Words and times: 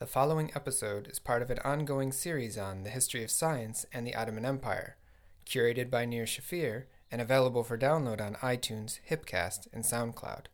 The 0.00 0.06
following 0.06 0.52
episode 0.54 1.08
is 1.08 1.18
part 1.18 1.42
of 1.42 1.50
an 1.50 1.58
ongoing 1.64 2.12
series 2.12 2.56
on 2.56 2.84
the 2.84 2.90
history 2.90 3.24
of 3.24 3.32
science 3.32 3.84
and 3.92 4.06
the 4.06 4.14
Ottoman 4.14 4.44
Empire, 4.44 4.96
curated 5.44 5.90
by 5.90 6.04
Nir 6.04 6.22
Shafir 6.22 6.84
and 7.10 7.20
available 7.20 7.64
for 7.64 7.76
download 7.76 8.20
on 8.20 8.34
iTunes, 8.36 9.00
Hipcast, 9.10 9.66
and 9.72 9.82
SoundCloud. 9.82 10.44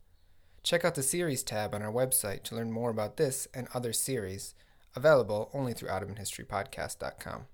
Check 0.62 0.82
out 0.82 0.94
the 0.94 1.02
series 1.02 1.42
tab 1.42 1.74
on 1.74 1.82
our 1.82 1.92
website 1.92 2.42
to 2.44 2.54
learn 2.54 2.72
more 2.72 2.88
about 2.88 3.18
this 3.18 3.46
and 3.52 3.68
other 3.74 3.92
series, 3.92 4.54
available 4.96 5.50
only 5.52 5.74
through 5.74 5.90
OttomanHistoryPodcast.com. 5.90 7.44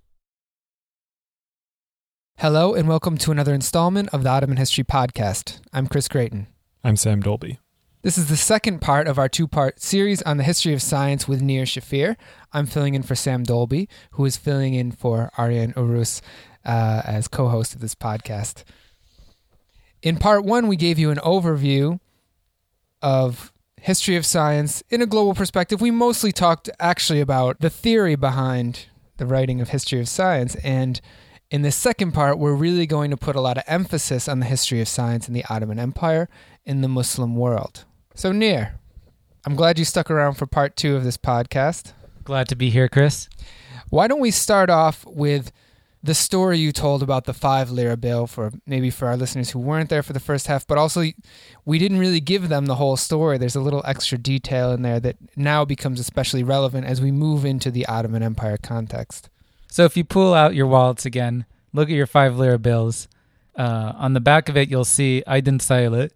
Hello, 2.39 2.73
and 2.73 2.87
welcome 2.87 3.19
to 3.19 3.33
another 3.33 3.53
installment 3.53 4.11
of 4.11 4.23
the 4.23 4.31
Ottoman 4.31 4.59
History 4.59 4.85
Podcast. 4.85 5.59
I'm 5.73 5.89
Chris 5.89 6.07
Gratien. 6.07 6.47
I'm 6.85 6.95
Sam 6.95 7.21
Dolbee. 7.21 7.59
This 8.03 8.17
is 8.17 8.31
the 8.31 8.37
second 8.37 8.81
part 8.81 9.07
of 9.07 9.19
our 9.19 9.29
two 9.29 9.47
part 9.47 9.79
series 9.83 10.23
on 10.23 10.39
the 10.39 10.43
history 10.43 10.73
of 10.73 10.81
science 10.81 11.29
with 11.29 11.43
Nir 11.43 11.65
Shafir. 11.65 12.17
I'm 12.51 12.65
filling 12.65 12.95
in 12.95 13.03
for 13.03 13.15
Sam 13.15 13.45
Dolbee, 13.45 13.89
who 14.13 14.25
is 14.25 14.39
filling 14.39 14.73
in 14.73 14.91
for 14.91 15.31
Aryan 15.37 15.75
Urus 15.77 16.23
uh, 16.65 17.03
as 17.05 17.29
co 17.29 17.49
host 17.49 17.75
of 17.75 17.83
this 17.83 17.95
podcast. 17.95 18.65
In 20.01 20.17
part 20.17 20.47
one, 20.47 20.67
we 20.67 20.77
gave 20.77 20.99
you 20.99 21.11
an 21.11 21.19
overview 21.19 22.01
of 23.03 23.53
history 23.77 24.17
of 24.17 24.25
science 24.25 24.83
in 24.89 25.03
a 25.03 25.07
global 25.07 25.35
perspective. 25.35 25.83
We 25.83 25.91
mostly 25.91 26.33
talked 26.33 26.71
actually 26.81 27.21
about 27.21 27.61
the 27.61 27.69
theory 27.69 28.15
behind 28.15 28.87
the 29.19 29.27
writing 29.27 29.61
of 29.61 29.69
history 29.69 30.01
of 30.01 30.09
science. 30.09 30.55
And 30.65 31.03
in 31.51 31.61
the 31.61 31.71
second 31.71 32.13
part, 32.13 32.39
we're 32.39 32.55
really 32.55 32.87
going 32.87 33.11
to 33.11 33.19
put 33.19 33.37
a 33.37 33.43
lot 33.43 33.59
of 33.59 33.65
emphasis 33.67 34.27
on 34.27 34.41
the 34.41 34.47
history 34.47 34.81
of 34.81 34.89
science 34.89 35.29
in 35.29 35.35
the 35.35 35.45
Ottoman 35.51 35.79
Empire 35.79 36.31
in 36.65 36.81
the 36.81 36.89
Muslim 36.89 37.37
world. 37.37 37.85
So, 38.15 38.33
Nir, 38.33 38.75
I'm 39.47 39.55
glad 39.55 39.79
you 39.79 39.85
stuck 39.85 40.11
around 40.11 40.35
for 40.35 40.47
part 40.47 40.77
two 40.77 40.97
of 40.97 41.05
this 41.05 41.17
podcast. 41.17 41.93
Glad 42.25 42.49
to 42.49 42.57
be 42.57 42.71
here, 42.71 42.89
Chris. 42.89 43.29
Why 43.89 44.09
don't 44.09 44.21
we 44.21 44.31
start 44.31 44.69
off 44.69 45.05
with 45.07 45.53
the 46.03 46.15
story 46.15 46.59
you 46.59 46.73
told 46.73 47.03
about 47.03 47.25
the 47.25 47.35
five 47.35 47.71
lira 47.71 47.97
bill 47.97 48.27
for 48.27 48.53
maybe 48.67 48.91
for 48.91 49.07
our 49.07 49.17
listeners 49.17 49.51
who 49.51 49.59
weren't 49.59 49.91
there 49.91 50.03
for 50.03 50.13
the 50.13 50.21
first 50.21 50.47
half, 50.47 50.67
but 50.67 50.79
also 50.79 51.05
we 51.65 51.79
didn't 51.79 51.99
really 51.99 52.21
give 52.21 52.49
them 52.49 52.67
the 52.67 52.77
whole 52.77 52.97
story. 52.97 53.37
There's 53.39 53.57
a 53.57 53.61
little 53.61 53.83
extra 53.87 54.17
detail 54.17 54.73
in 54.73 54.83
there 54.83 55.01
that 55.01 55.17
now 55.37 55.65
becomes 55.65 56.01
especially 56.01 56.43
relevant 56.43 56.87
as 56.87 57.01
we 57.01 57.11
move 57.13 57.45
into 57.45 57.71
the 57.71 57.87
Ottoman 57.87 58.23
Empire 58.23 58.57
context. 58.57 59.29
So 59.69 59.85
if 59.85 59.97
you 59.97 60.05
pull 60.05 60.35
out 60.35 60.55
your 60.55 60.67
wallets 60.67 61.05
again, 61.05 61.45
look 61.73 61.89
at 61.89 61.95
your 61.95 62.07
five 62.07 62.37
lira 62.37 62.59
bills. 62.59 63.09
Uh, 63.57 63.93
on 63.97 64.15
the 64.15 64.21
back 64.21 64.49
of 64.49 64.57
it, 64.57 64.71
you'll 64.71 64.85
see 64.85 65.23
Aydin 65.27 65.59
Sayılı, 65.59 66.11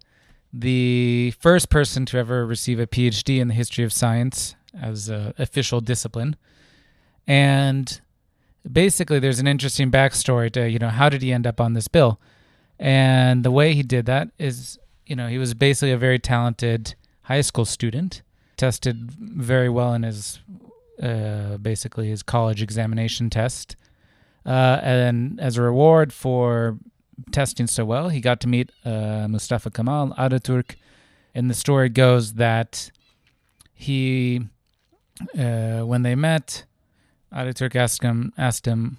the 0.56 1.32
first 1.40 1.68
person 1.68 2.06
to 2.06 2.16
ever 2.16 2.46
receive 2.46 2.78
a 2.78 2.86
PhD 2.86 3.40
in 3.40 3.48
the 3.48 3.54
history 3.54 3.82
of 3.82 3.92
science 3.92 4.54
as 4.80 5.08
an 5.08 5.34
official 5.36 5.80
discipline. 5.80 6.36
And 7.26 8.00
basically, 8.70 9.18
there's 9.18 9.40
an 9.40 9.48
interesting 9.48 9.90
backstory 9.90 10.52
to, 10.52 10.70
you 10.70 10.78
know, 10.78 10.90
how 10.90 11.08
did 11.08 11.22
he 11.22 11.32
end 11.32 11.46
up 11.46 11.60
on 11.60 11.72
this 11.72 11.88
bill? 11.88 12.20
And 12.78 13.44
the 13.44 13.50
way 13.50 13.74
he 13.74 13.82
did 13.82 14.06
that 14.06 14.28
is, 14.38 14.78
you 15.06 15.16
know, 15.16 15.26
he 15.26 15.38
was 15.38 15.54
basically 15.54 15.90
a 15.90 15.98
very 15.98 16.20
talented 16.20 16.94
high 17.22 17.40
school 17.40 17.64
student, 17.64 18.22
tested 18.56 19.10
very 19.10 19.68
well 19.68 19.92
in 19.92 20.04
his, 20.04 20.38
uh, 21.02 21.56
basically, 21.56 22.08
his 22.08 22.22
college 22.22 22.62
examination 22.62 23.28
test. 23.28 23.74
Uh, 24.46 24.78
and 24.82 25.40
as 25.40 25.56
a 25.56 25.62
reward 25.62 26.12
for 26.12 26.78
testing 27.32 27.66
so 27.66 27.84
well. 27.84 28.08
He 28.08 28.20
got 28.20 28.40
to 28.40 28.48
meet 28.48 28.70
uh, 28.84 29.26
Mustafa 29.28 29.70
Kemal 29.70 30.14
Ataturk, 30.18 30.76
and 31.34 31.50
the 31.50 31.54
story 31.54 31.88
goes 31.88 32.34
that 32.34 32.90
he, 33.72 34.42
uh, 35.38 35.80
when 35.80 36.02
they 36.02 36.14
met, 36.14 36.64
Ataturk 37.32 37.74
asked 37.76 38.02
him, 38.02 38.32
asked 38.38 38.66
him, 38.66 38.96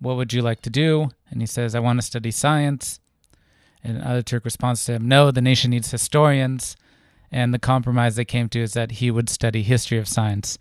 "What 0.00 0.16
would 0.16 0.32
you 0.32 0.42
like 0.42 0.62
to 0.62 0.70
do?" 0.70 1.10
And 1.30 1.40
he 1.40 1.46
says, 1.46 1.74
"I 1.74 1.80
want 1.80 1.98
to 1.98 2.06
study 2.06 2.30
science." 2.30 3.00
And 3.84 4.00
Ataturk 4.00 4.44
responds 4.44 4.84
to 4.84 4.92
him, 4.92 5.08
"No, 5.08 5.30
the 5.30 5.42
nation 5.42 5.70
needs 5.70 5.90
historians." 5.90 6.76
And 7.34 7.54
the 7.54 7.58
compromise 7.58 8.16
they 8.16 8.26
came 8.26 8.48
to 8.50 8.60
is 8.60 8.74
that 8.74 8.92
he 8.92 9.10
would 9.10 9.30
study 9.30 9.62
history 9.62 9.96
of 9.96 10.06
science. 10.06 10.58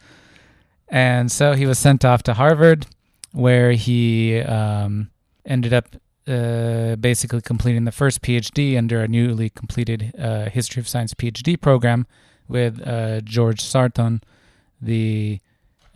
And 0.87 1.29
so 1.31 1.53
he 1.53 1.65
was 1.65 1.77
sent 1.77 2.05
off 2.05 2.23
to 2.23 2.33
Harvard, 2.33 2.87
where 3.33 3.73
he 3.73 4.39
um, 4.39 5.11
ended 5.45 5.73
up 5.73 5.95
uh, 6.31 6.95
basically 6.95 7.41
completing 7.41 7.83
the 7.83 7.91
first 7.91 8.21
PhD 8.21 8.77
under 8.77 9.01
a 9.01 9.07
newly 9.07 9.49
completed 9.49 10.13
uh, 10.17 10.49
History 10.49 10.79
of 10.79 10.87
Science 10.87 11.13
PhD 11.13 11.59
program 11.59 12.07
with 12.47 12.81
uh, 12.85 13.21
George 13.21 13.61
Sarton, 13.61 14.21
the 14.81 15.39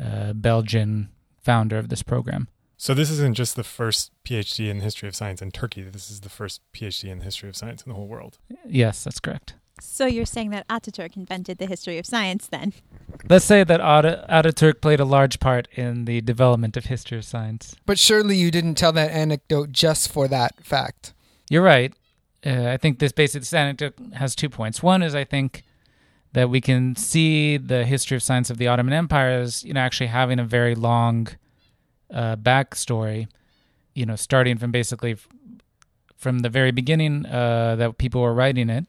uh, 0.03 0.33
Belgian 0.33 1.09
founder 1.41 1.77
of 1.77 1.89
this 1.89 2.03
program. 2.03 2.47
So 2.77 2.93
this 2.93 3.09
isn't 3.09 3.35
just 3.35 3.55
the 3.55 3.63
first 3.63 4.11
PhD 4.25 4.69
in 4.69 4.79
the 4.79 4.83
history 4.83 5.07
of 5.07 5.15
science 5.15 5.41
in 5.41 5.51
Turkey. 5.51 5.81
This 5.83 6.11
is 6.11 6.21
the 6.21 6.29
first 6.29 6.61
PhD 6.73 7.09
in 7.09 7.19
the 7.19 7.25
history 7.25 7.47
of 7.47 7.55
science 7.55 7.83
in 7.83 7.89
the 7.89 7.95
whole 7.95 8.07
world. 8.07 8.37
Yes, 8.67 9.03
that's 9.03 9.19
correct. 9.19 9.55
So 9.79 10.05
you're 10.05 10.25
saying 10.25 10.51
that 10.51 10.67
Ataturk 10.67 11.17
invented 11.17 11.57
the 11.57 11.65
history 11.65 11.97
of 11.97 12.05
science 12.05 12.47
then? 12.47 12.73
Let's 13.29 13.45
say 13.45 13.63
that 13.63 13.81
At- 13.81 14.29
Ataturk 14.29 14.81
played 14.81 14.99
a 14.99 15.05
large 15.05 15.39
part 15.39 15.67
in 15.73 16.05
the 16.05 16.21
development 16.21 16.77
of 16.77 16.85
history 16.85 17.17
of 17.17 17.25
science. 17.25 17.75
But 17.85 17.99
surely 17.99 18.37
you 18.37 18.51
didn't 18.51 18.75
tell 18.75 18.91
that 18.93 19.11
anecdote 19.11 19.71
just 19.71 20.11
for 20.11 20.27
that 20.29 20.63
fact. 20.63 21.13
You're 21.49 21.63
right. 21.63 21.93
Uh, 22.45 22.67
I 22.67 22.77
think 22.77 22.99
this 22.99 23.11
basically 23.11 23.41
this 23.41 23.53
anecdote 23.53 23.95
has 24.13 24.35
two 24.35 24.49
points. 24.49 24.81
One 24.81 25.01
is 25.01 25.15
I 25.15 25.23
think 25.23 25.63
that 26.33 26.49
we 26.49 26.61
can 26.61 26.95
see 26.95 27.57
the 27.57 27.85
history 27.85 28.15
of 28.15 28.23
science 28.23 28.49
of 28.49 28.57
the 28.57 28.67
Ottoman 28.67 28.93
Empire 28.93 29.29
as 29.29 29.63
you 29.63 29.73
know 29.73 29.79
actually 29.79 30.07
having 30.07 30.39
a 30.39 30.43
very 30.43 30.75
long 30.75 31.27
uh, 32.13 32.35
backstory. 32.35 33.27
You 33.93 34.05
know, 34.05 34.15
starting 34.15 34.57
from 34.57 34.71
basically 34.71 35.13
f- 35.13 35.27
from 36.17 36.39
the 36.39 36.49
very 36.49 36.71
beginning 36.71 37.25
uh, 37.25 37.75
that 37.77 37.97
people 37.97 38.21
were 38.21 38.33
writing 38.33 38.69
it 38.69 38.85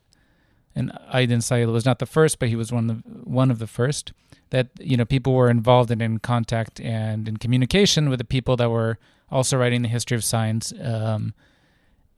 and 0.76 0.92
Aydin 1.12 1.38
Sayılı 1.38 1.72
was 1.72 1.86
not 1.86 1.98
the 1.98 2.06
first, 2.06 2.38
but 2.38 2.50
he 2.50 2.54
was 2.54 2.70
one 2.70 2.90
of 2.90 3.02
the, 3.02 3.10
one 3.24 3.50
of 3.50 3.58
the 3.58 3.66
first. 3.66 4.12
That 4.50 4.68
you 4.78 4.96
know 4.96 5.04
people 5.04 5.32
were 5.32 5.50
involved 5.50 5.90
and 5.90 6.00
in 6.00 6.18
contact 6.18 6.80
and 6.80 7.26
in 7.26 7.38
communication 7.38 8.08
with 8.08 8.18
the 8.18 8.24
people 8.24 8.56
that 8.58 8.70
were 8.70 8.98
also 9.28 9.56
writing 9.56 9.82
the 9.82 9.88
history 9.88 10.16
of 10.16 10.22
science 10.22 10.72
um, 10.80 11.34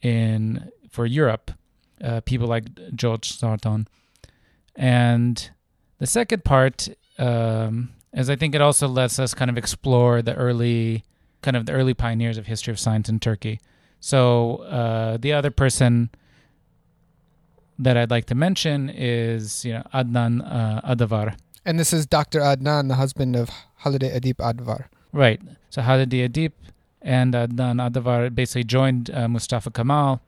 in 0.02 0.70
for 0.90 1.06
Europe, 1.06 1.52
uh, 2.04 2.20
people 2.20 2.46
like 2.46 2.64
George 2.94 3.32
Sarton. 3.32 3.88
And 4.76 5.50
the 5.98 6.06
second 6.06 6.44
part 6.44 6.88
um, 7.18 7.90
is 8.12 8.28
I 8.28 8.36
think 8.36 8.54
it 8.54 8.60
also 8.60 8.88
lets 8.88 9.18
us 9.18 9.32
kind 9.32 9.50
of 9.50 9.56
explore 9.56 10.20
the 10.20 10.34
early 10.34 11.04
kind 11.40 11.56
of 11.56 11.64
the 11.64 11.72
early 11.72 11.94
pioneers 11.94 12.36
of 12.36 12.46
history 12.46 12.72
of 12.72 12.78
science 12.78 13.08
in 13.08 13.20
Turkey. 13.20 13.60
So 14.00 14.56
uh, 14.64 15.16
the 15.16 15.32
other 15.32 15.50
person 15.50 16.10
that 17.78 17.96
I'd 17.96 18.10
like 18.10 18.26
to 18.26 18.34
mention 18.34 18.90
is 18.90 19.64
you 19.64 19.74
know 19.74 19.82
Adnan 19.94 20.42
uh, 20.44 20.94
Adıvar. 20.94 21.36
And 21.64 21.78
this 21.78 21.92
is 21.92 22.06
Dr. 22.06 22.40
Adnan, 22.40 22.88
the 22.88 22.94
husband 22.94 23.36
of 23.36 23.50
Halide 23.82 24.10
Edip 24.14 24.36
Adıvar. 24.36 24.86
Right. 25.12 25.40
So 25.70 25.82
Halide 25.82 26.28
Edip 26.28 26.52
and 27.02 27.34
Adnan 27.34 27.90
Adıvar 27.90 28.34
basically 28.34 28.64
joined 28.64 29.10
uh, 29.10 29.28
Mustafa 29.28 29.70
Kemal 29.70 30.20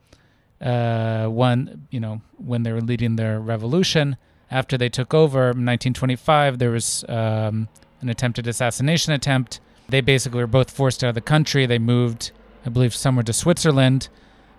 uh, 0.61 1.25
one 1.27 1.87
you 1.89 1.99
know 1.99 2.21
when 2.37 2.63
they 2.63 2.71
were 2.71 2.81
leading 2.81 3.15
their 3.15 3.39
revolution. 3.39 4.17
After 4.49 4.77
they 4.77 4.89
took 4.89 5.13
over 5.13 5.43
in 5.43 5.65
1925, 5.65 6.59
there 6.59 6.71
was 6.71 7.05
um, 7.07 7.69
an 8.01 8.09
attempted 8.09 8.47
assassination 8.47 9.13
attempt. 9.13 9.61
They 9.87 10.01
basically 10.01 10.41
were 10.41 10.47
both 10.47 10.69
forced 10.69 11.03
out 11.03 11.09
of 11.09 11.15
the 11.15 11.21
country. 11.21 11.65
They 11.65 11.79
moved, 11.79 12.31
I 12.65 12.69
believe, 12.69 12.93
somewhere 12.93 13.23
to 13.23 13.33
Switzerland, 13.33 14.09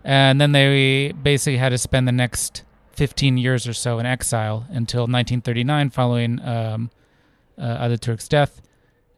and 0.03 0.41
then 0.41 0.53
they 0.53 1.13
basically 1.13 1.59
had 1.59 1.71
to 1.71 1.79
spend 1.79 2.09
the 2.09 2.13
next 2.13 2.65
15 2.95 3.39
years 3.39 3.67
or 3.67 3.73
so 3.73 3.99
in 3.99 4.07
exile 4.07 4.67
until 4.69 5.03
1939, 5.03 5.91
following 5.91 6.41
um, 6.41 6.91
uh, 7.59 7.87
Ataturk's 7.89 8.29
death, 8.29 8.61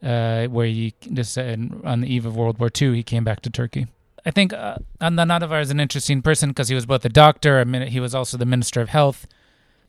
uh, 0.02 0.46
where 0.46 0.66
he 0.66 0.94
just 1.12 1.37
on 1.38 2.00
the 2.00 2.06
eve 2.06 2.26
of 2.26 2.37
World 2.37 2.58
War 2.58 2.70
II, 2.81 2.94
he 2.94 3.02
came 3.02 3.25
back 3.25 3.40
to 3.40 3.50
Turkey. 3.50 3.87
I 4.26 4.31
think 4.31 4.52
uh, 4.52 4.76
Adnan 5.00 5.60
is 5.60 5.70
an 5.70 5.81
interesting 5.81 6.22
person 6.22 6.50
because 6.50 6.69
he 6.69 6.75
was 6.75 6.87
both 6.87 7.04
a 7.04 7.10
doctor, 7.10 7.60
a 7.60 7.64
min- 7.64 7.88
he 7.88 8.00
was 8.00 8.14
also 8.14 8.38
the 8.38 8.46
Minister 8.46 8.81
of 8.81 8.88
Health, 8.88 9.26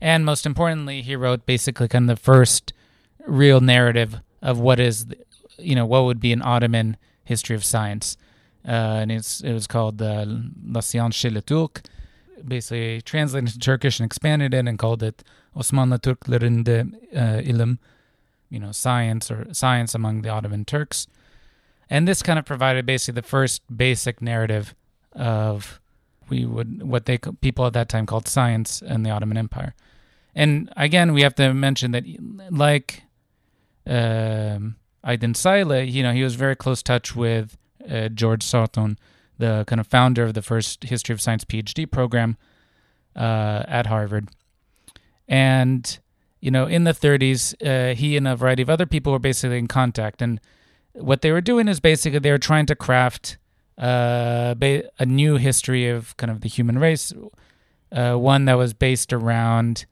and 0.00 0.24
most 0.24 0.44
importantly, 0.44 1.02
he 1.02 1.16
wrote 1.16 1.46
basically 1.46 1.88
kind 1.88 2.10
of 2.10 2.18
the 2.18 2.22
first 2.22 2.72
real 3.26 3.60
narrative 3.60 4.20
of 4.42 4.60
what 4.60 4.78
is, 4.78 5.06
you 5.58 5.74
know, 5.74 5.86
what 5.86 6.04
would 6.04 6.20
be 6.20 6.32
an 6.32 6.42
Ottoman 6.42 6.96
history 7.24 7.56
of 7.56 7.64
science. 7.64 8.16
Uh, 8.66 9.00
and 9.00 9.12
it's, 9.12 9.40
it 9.42 9.52
was 9.52 9.66
called 9.66 10.02
uh, 10.02 10.24
La 10.64 10.80
Science 10.80 11.14
chez 11.14 11.30
les 11.30 11.40
Turcs, 11.40 11.82
basically 12.44 13.00
translated 13.02 13.48
into 13.48 13.58
Turkish 13.58 14.00
and 14.00 14.06
expanded 14.06 14.54
it 14.54 14.66
and 14.66 14.78
called 14.78 15.02
it 15.02 15.22
Osmanlı 15.56 15.98
Türklerinde 15.98 16.92
uh, 17.14 17.42
ilim, 17.42 17.78
you 18.50 18.60
know, 18.60 18.72
science 18.72 19.30
or 19.30 19.46
science 19.52 19.94
among 19.94 20.22
the 20.22 20.28
Ottoman 20.28 20.64
Turks. 20.64 21.06
And 21.88 22.06
this 22.06 22.22
kind 22.22 22.38
of 22.38 22.44
provided 22.44 22.84
basically 22.86 23.20
the 23.20 23.26
first 23.26 23.62
basic 23.74 24.20
narrative 24.20 24.74
of 25.12 25.80
we 26.28 26.44
would 26.44 26.82
what 26.82 27.06
they 27.06 27.18
people 27.18 27.66
at 27.66 27.72
that 27.72 27.88
time 27.88 28.06
called 28.06 28.28
science 28.28 28.82
in 28.82 29.02
the 29.02 29.10
Ottoman 29.10 29.38
Empire. 29.38 29.74
And 30.34 30.70
again, 30.76 31.12
we 31.12 31.22
have 31.22 31.34
to 31.36 31.54
mention 31.54 31.92
that 31.92 32.04
like 32.50 33.04
um, 33.86 34.76
Aydin 35.04 35.34
Sayılı, 35.34 35.90
you 35.90 36.02
know, 36.02 36.12
he 36.12 36.24
was 36.24 36.34
very 36.34 36.56
close 36.56 36.82
touch 36.82 37.14
with 37.14 37.56
uh, 37.88 38.08
George 38.08 38.42
Sarton, 38.42 38.98
the 39.38 39.64
kind 39.66 39.80
of 39.80 39.86
founder 39.86 40.24
of 40.24 40.34
the 40.34 40.42
first 40.42 40.84
History 40.84 41.12
of 41.12 41.20
Science 41.20 41.44
PhD 41.44 41.90
program 41.90 42.36
uh, 43.14 43.64
at 43.66 43.86
Harvard. 43.86 44.28
And, 45.28 45.98
you 46.40 46.50
know, 46.50 46.66
in 46.66 46.84
the 46.84 46.92
30s, 46.92 47.54
uh, 47.64 47.94
he 47.94 48.16
and 48.16 48.28
a 48.28 48.36
variety 48.36 48.62
of 48.62 48.70
other 48.70 48.86
people 48.86 49.12
were 49.12 49.18
basically 49.18 49.58
in 49.58 49.66
contact. 49.66 50.22
And 50.22 50.40
what 50.92 51.22
they 51.22 51.32
were 51.32 51.40
doing 51.40 51.68
is 51.68 51.80
basically 51.80 52.18
they 52.18 52.30
were 52.30 52.38
trying 52.38 52.66
to 52.66 52.76
craft 52.76 53.38
uh, 53.78 54.54
ba- 54.54 54.90
a 54.98 55.06
new 55.06 55.36
history 55.36 55.88
of 55.88 56.16
kind 56.16 56.30
of 56.30 56.40
the 56.40 56.48
human 56.48 56.78
race, 56.78 57.12
uh, 57.92 58.14
one 58.14 58.46
that 58.46 58.54
was 58.54 58.72
based 58.72 59.12
around 59.12 59.86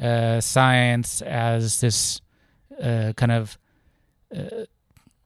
uh, 0.00 0.40
science 0.40 1.22
as 1.22 1.80
this 1.80 2.20
uh, 2.82 3.12
kind 3.16 3.32
of 3.32 3.58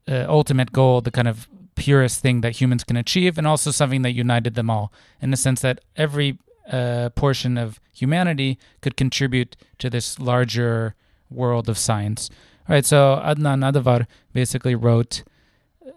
ultimate 0.09 0.73
goal, 0.73 1.01
the 1.01 1.11
kind 1.11 1.29
of 1.29 1.49
purest 1.77 2.21
thing 2.21 2.41
that 2.41 2.61
humans 2.61 2.85
can 2.85 2.97
achieve, 2.97 3.39
and 3.39 3.47
also 3.47 3.71
something 3.71 4.03
that 4.03 4.13
united 4.13 4.55
them 4.55 4.69
all 4.69 4.93
in 5.23 5.31
the 5.31 5.37
sense 5.37 5.61
that 5.61 5.81
every 5.95 6.39
uh, 6.73 7.11
portion 7.15 7.57
of 7.57 7.81
humanity 7.93 8.59
could 8.81 8.97
contribute 8.97 9.57
to 9.79 9.89
this 9.89 10.19
larger 10.19 10.95
world 11.31 11.69
of 11.69 11.79
science. 11.79 12.31
All 12.69 12.75
right, 12.75 12.85
so 12.85 13.23
Adnan 13.25 13.63
Adıvar 13.63 14.07
basically 14.33 14.75
wrote 14.75 15.23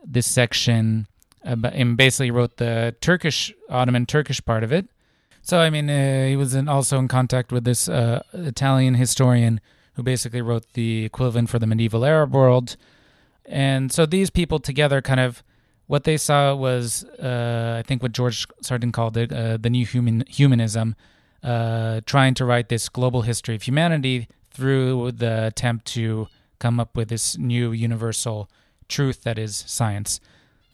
this 0.05 0.27
section 0.27 1.07
about, 1.43 1.73
and 1.73 1.97
basically 1.97 2.31
wrote 2.31 2.57
the 2.57 2.95
Turkish, 3.01 3.53
Ottoman 3.69 4.05
Turkish 4.05 4.43
part 4.45 4.63
of 4.63 4.71
it. 4.71 4.87
So, 5.41 5.59
I 5.59 5.69
mean, 5.69 5.89
uh, 5.89 6.27
he 6.27 6.35
was 6.35 6.53
in, 6.53 6.67
also 6.67 6.99
in 6.99 7.07
contact 7.07 7.51
with 7.51 7.63
this 7.63 7.89
uh, 7.89 8.21
Italian 8.33 8.95
historian 8.95 9.61
who 9.93 10.03
basically 10.03 10.41
wrote 10.41 10.65
the 10.73 11.05
equivalent 11.05 11.49
for 11.49 11.59
the 11.59 11.65
medieval 11.65 12.05
Arab 12.05 12.33
world. 12.33 12.75
And 13.45 13.91
so 13.91 14.05
these 14.05 14.29
people 14.29 14.59
together 14.59 15.01
kind 15.01 15.19
of 15.19 15.41
what 15.89 16.03
they 16.03 16.17
saw 16.17 16.53
was, 16.53 17.03
uh, 17.17 17.77
I 17.79 17.81
think, 17.81 18.03
what 18.03 18.11
George 18.11 18.45
Sarton 18.61 18.91
called 18.91 19.17
it, 19.17 19.33
uh, 19.33 19.57
the 19.57 19.71
new 19.71 19.87
human 19.87 20.23
humanism, 20.27 20.95
uh, 21.41 22.01
trying 22.05 22.35
to 22.35 22.45
write 22.45 22.69
this 22.69 22.89
global 22.89 23.23
history 23.23 23.55
of 23.55 23.63
humanity 23.63 24.27
through 24.51 25.13
the 25.13 25.47
attempt 25.47 25.87
to 25.93 26.27
come 26.59 26.79
up 26.79 26.95
with 26.95 27.09
this 27.09 27.39
new 27.39 27.71
universal 27.71 28.51
truth 28.87 29.23
that 29.23 29.39
is 29.39 29.63
science. 29.65 30.19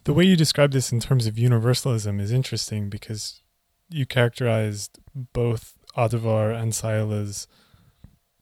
The 0.04 0.14
way 0.14 0.26
you 0.26 0.36
describe 0.36 0.74
this 0.74 0.92
in 0.92 1.00
terms 1.00 1.28
of 1.28 1.40
universalism 1.40 2.20
is 2.20 2.34
interesting 2.34 2.90
because 2.90 3.42
you 3.88 4.06
characterized 4.06 5.00
both 5.32 5.76
Adıvar 5.96 6.54
and 6.62 6.74
Sayılı's 6.74 7.48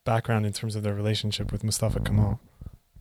background 0.04 0.44
in 0.44 0.52
terms 0.52 0.74
of 0.74 0.82
their 0.82 0.94
relationship 0.94 1.52
with 1.52 1.62
Mustafa 1.62 2.00
Kemal. 2.00 2.40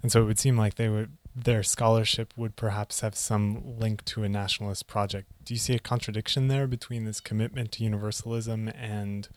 And 0.04 0.12
so 0.12 0.22
it 0.22 0.26
would 0.26 0.38
seem 0.38 0.60
like 0.60 0.76
they 0.76 0.90
would 0.90 1.18
their 1.36 1.64
scholarship 1.64 2.34
would 2.38 2.56
perhaps 2.56 3.02
have 3.02 3.16
some 3.16 3.78
link 3.80 4.06
to 4.06 4.24
a 4.24 4.30
nationalist 4.30 4.88
project. 4.88 5.28
Do 5.44 5.54
you 5.54 5.60
see 5.60 5.74
a 5.74 5.80
contradiction 5.80 6.48
there 6.48 6.68
between 6.68 7.06
this 7.06 7.20
commitment 7.20 7.72
to 7.74 7.84
universalism 7.84 8.68
and 8.70 9.28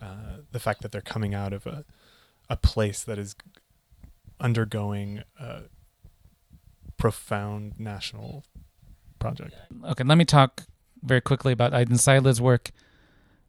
uh, 0.00 0.38
the 0.52 0.60
fact 0.60 0.82
that 0.82 0.92
they're 0.92 1.00
coming 1.00 1.34
out 1.34 1.52
of 1.52 1.66
a 1.66 1.84
a 2.50 2.56
place 2.56 3.02
that 3.02 3.18
is 3.18 3.34
undergoing 4.40 5.22
a 5.40 5.62
profound 6.96 7.78
national 7.78 8.44
project? 9.18 9.54
Okay, 9.84 10.04
let 10.04 10.18
me 10.18 10.24
talk 10.24 10.64
very 11.02 11.20
quickly 11.20 11.52
about 11.52 11.72
Aydin 11.72 11.92
Sayılı's 11.92 12.40
work, 12.40 12.70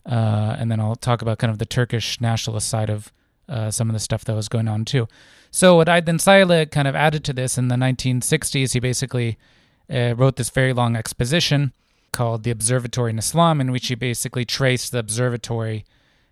uh, 0.06 0.56
and 0.58 0.72
then 0.72 0.80
I'll 0.80 0.96
talk 0.96 1.22
about 1.22 1.38
kind 1.38 1.52
of 1.52 1.60
the 1.60 1.66
Turkish 1.66 2.22
nationalist 2.22 2.70
side 2.70 2.90
of 2.90 3.12
uh, 3.50 3.72
some 3.72 3.90
of 3.90 3.94
the 3.94 4.00
stuff 4.00 4.24
that 4.26 4.36
was 4.36 4.50
going 4.50 4.68
on 4.68 4.86
too. 4.86 5.08
So 5.52 5.76
what 5.76 5.88
Aydin 5.88 6.20
Sayılı 6.20 6.72
kind 6.72 6.88
of 6.88 6.96
added 6.96 7.24
to 7.26 7.34
this 7.34 7.58
in 7.58 7.68
the 7.68 7.76
1960s, 7.76 8.74
he 8.74 8.80
basically 8.80 9.38
uh, 9.94 10.16
wrote 10.16 10.38
this 10.38 10.50
very 10.50 10.74
long 10.74 10.96
exposition 10.96 11.74
called 12.12 12.44
The 12.44 12.52
Observatory 12.52 13.12
in 13.12 13.20
Islam, 13.20 13.60
in 13.60 13.72
which 13.72 13.88
he 13.88 13.96
basically 13.96 14.46
traced 14.46 14.92
the 14.92 15.00
observatory 15.00 15.86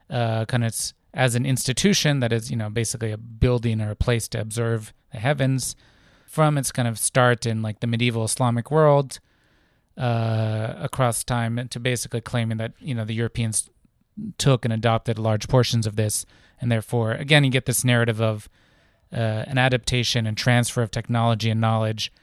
uh, 0.10 0.46
kind 0.46 0.64
of 0.64 0.76
as 1.14 1.36
an 1.36 1.46
institution 1.46 2.20
that 2.22 2.32
is, 2.32 2.50
you 2.50 2.58
know, 2.58 2.70
basically 2.70 3.12
a 3.12 3.18
building 3.18 3.82
or 3.82 3.92
a 3.92 3.96
place 3.96 4.28
to 4.30 4.40
observe 4.40 4.94
the 5.12 5.20
heavens 5.20 5.76
from 6.26 6.58
its 6.58 6.72
kind 6.72 6.88
of 6.88 6.98
start 6.98 7.46
in 7.46 7.62
like 7.62 7.82
the 7.82 7.88
medieval 7.88 8.24
Islamic 8.24 8.72
world 8.72 9.20
uh, 9.98 10.74
across 10.78 11.24
time 11.24 11.68
to 11.70 11.80
basically 11.80 12.22
claiming 12.22 12.58
that, 12.58 12.72
you 12.80 12.96
know, 12.96 13.04
the 13.04 13.14
Europeans 13.14 13.70
took 14.38 14.66
and 14.66 14.74
adopted 14.74 15.18
large 15.18 15.48
portions 15.48 15.88
of 15.88 15.96
this 15.96 16.26
and 16.60 16.72
therefore 16.72 17.12
again 17.12 17.44
you 17.44 17.50
get 17.50 17.66
this 17.66 17.84
narrative 17.84 18.22
of 18.22 18.50
uh, 19.14 19.44
an 19.48 19.58
adaptation 19.58 20.26
and 20.26 20.38
transfer 20.38 20.82
of 20.82 20.90
technology 20.90 21.50
and 21.50 21.60
knowledge 21.60 22.14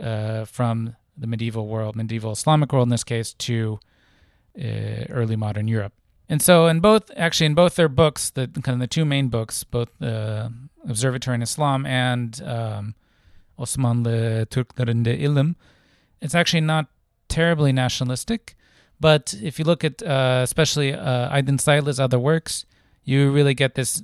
uh, 0.00 0.44
from 0.44 0.96
the 1.16 1.26
medieval 1.26 1.66
world, 1.66 1.96
medieval 1.96 2.32
Islamic 2.32 2.72
world 2.72 2.86
in 2.86 2.90
this 2.90 3.04
case, 3.04 3.32
to 3.34 3.78
uh, 4.58 5.04
early 5.08 5.36
modern 5.36 5.68
Europe. 5.68 5.92
And 6.28 6.40
so, 6.40 6.66
in 6.66 6.80
both, 6.80 7.10
actually, 7.16 7.46
in 7.46 7.54
both 7.54 7.76
their 7.76 7.88
books, 7.88 8.30
the 8.30 8.48
kind 8.48 8.74
of 8.74 8.80
the 8.80 8.86
two 8.86 9.04
main 9.04 9.28
books, 9.28 9.62
both 9.64 9.90
uh, 10.02 10.48
Observatory 10.88 11.34
in 11.34 11.42
Islam 11.42 11.86
and 11.86 12.42
um, 12.44 12.94
Osmanlı 13.58 14.46
Türklerinde 14.46 15.18
İlim, 15.18 15.54
it's 16.20 16.34
actually 16.34 16.62
not 16.62 16.86
terribly 17.28 17.72
nationalistic. 17.72 18.56
But 19.00 19.34
if 19.42 19.58
you 19.58 19.64
look 19.64 19.84
at, 19.84 20.02
uh, 20.02 20.40
especially 20.42 20.92
uh, 20.94 21.30
Aydin 21.30 21.58
Sayılı's 21.58 22.00
other 22.00 22.18
works, 22.18 22.64
you 23.04 23.30
really 23.30 23.54
get 23.54 23.74
this 23.74 24.02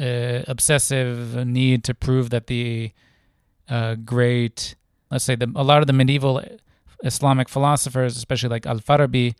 uh, 0.00 0.42
obsessive 0.46 1.46
need 1.46 1.84
to 1.84 1.94
prove 1.94 2.30
that 2.30 2.46
the 2.46 2.92
uh, 3.68 3.96
great, 3.96 4.76
let's 5.10 5.24
say, 5.24 5.34
the, 5.34 5.50
a 5.56 5.64
lot 5.64 5.80
of 5.80 5.86
the 5.86 5.92
medieval 5.92 6.42
Islamic 7.02 7.48
philosophers, 7.48 8.16
especially 8.16 8.48
like 8.48 8.66
Al 8.66 8.78
Farabi 8.78 9.34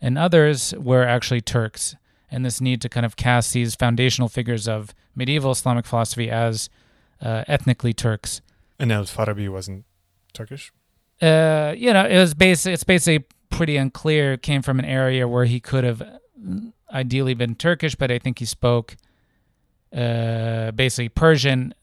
and 0.00 0.18
others, 0.18 0.74
were 0.76 1.04
actually 1.04 1.40
Turks. 1.40 1.96
And 2.30 2.44
this 2.44 2.60
need 2.60 2.80
to 2.82 2.88
kind 2.88 3.04
of 3.04 3.16
cast 3.16 3.52
these 3.52 3.74
foundational 3.74 4.28
figures 4.28 4.68
of 4.68 4.94
medieval 5.16 5.50
Islamic 5.50 5.84
philosophy 5.84 6.30
as 6.30 6.70
uh, 7.20 7.44
ethnically 7.48 7.92
Turks. 7.92 8.40
And 8.78 8.92
Al 8.92 9.04
Farabi 9.04 9.48
wasn't 9.48 9.84
Turkish? 10.32 10.72
Uh, 11.20 11.74
you 11.76 11.92
know, 11.92 12.06
it 12.06 12.18
was 12.18 12.34
basic. 12.34 12.72
It's 12.72 12.84
basically 12.84 13.26
pretty 13.50 13.76
unclear. 13.76 14.36
Came 14.36 14.62
from 14.62 14.78
an 14.78 14.84
area 14.84 15.26
where 15.28 15.44
he 15.44 15.60
could 15.60 15.84
have 15.84 16.02
ideally 16.92 17.34
been 17.34 17.54
Turkish, 17.54 17.94
but 17.94 18.10
I 18.10 18.18
think 18.18 18.38
he 18.38 18.44
spoke 18.44 18.96
uh, 19.94 20.70
basically 20.72 21.08
Persian. 21.08 21.74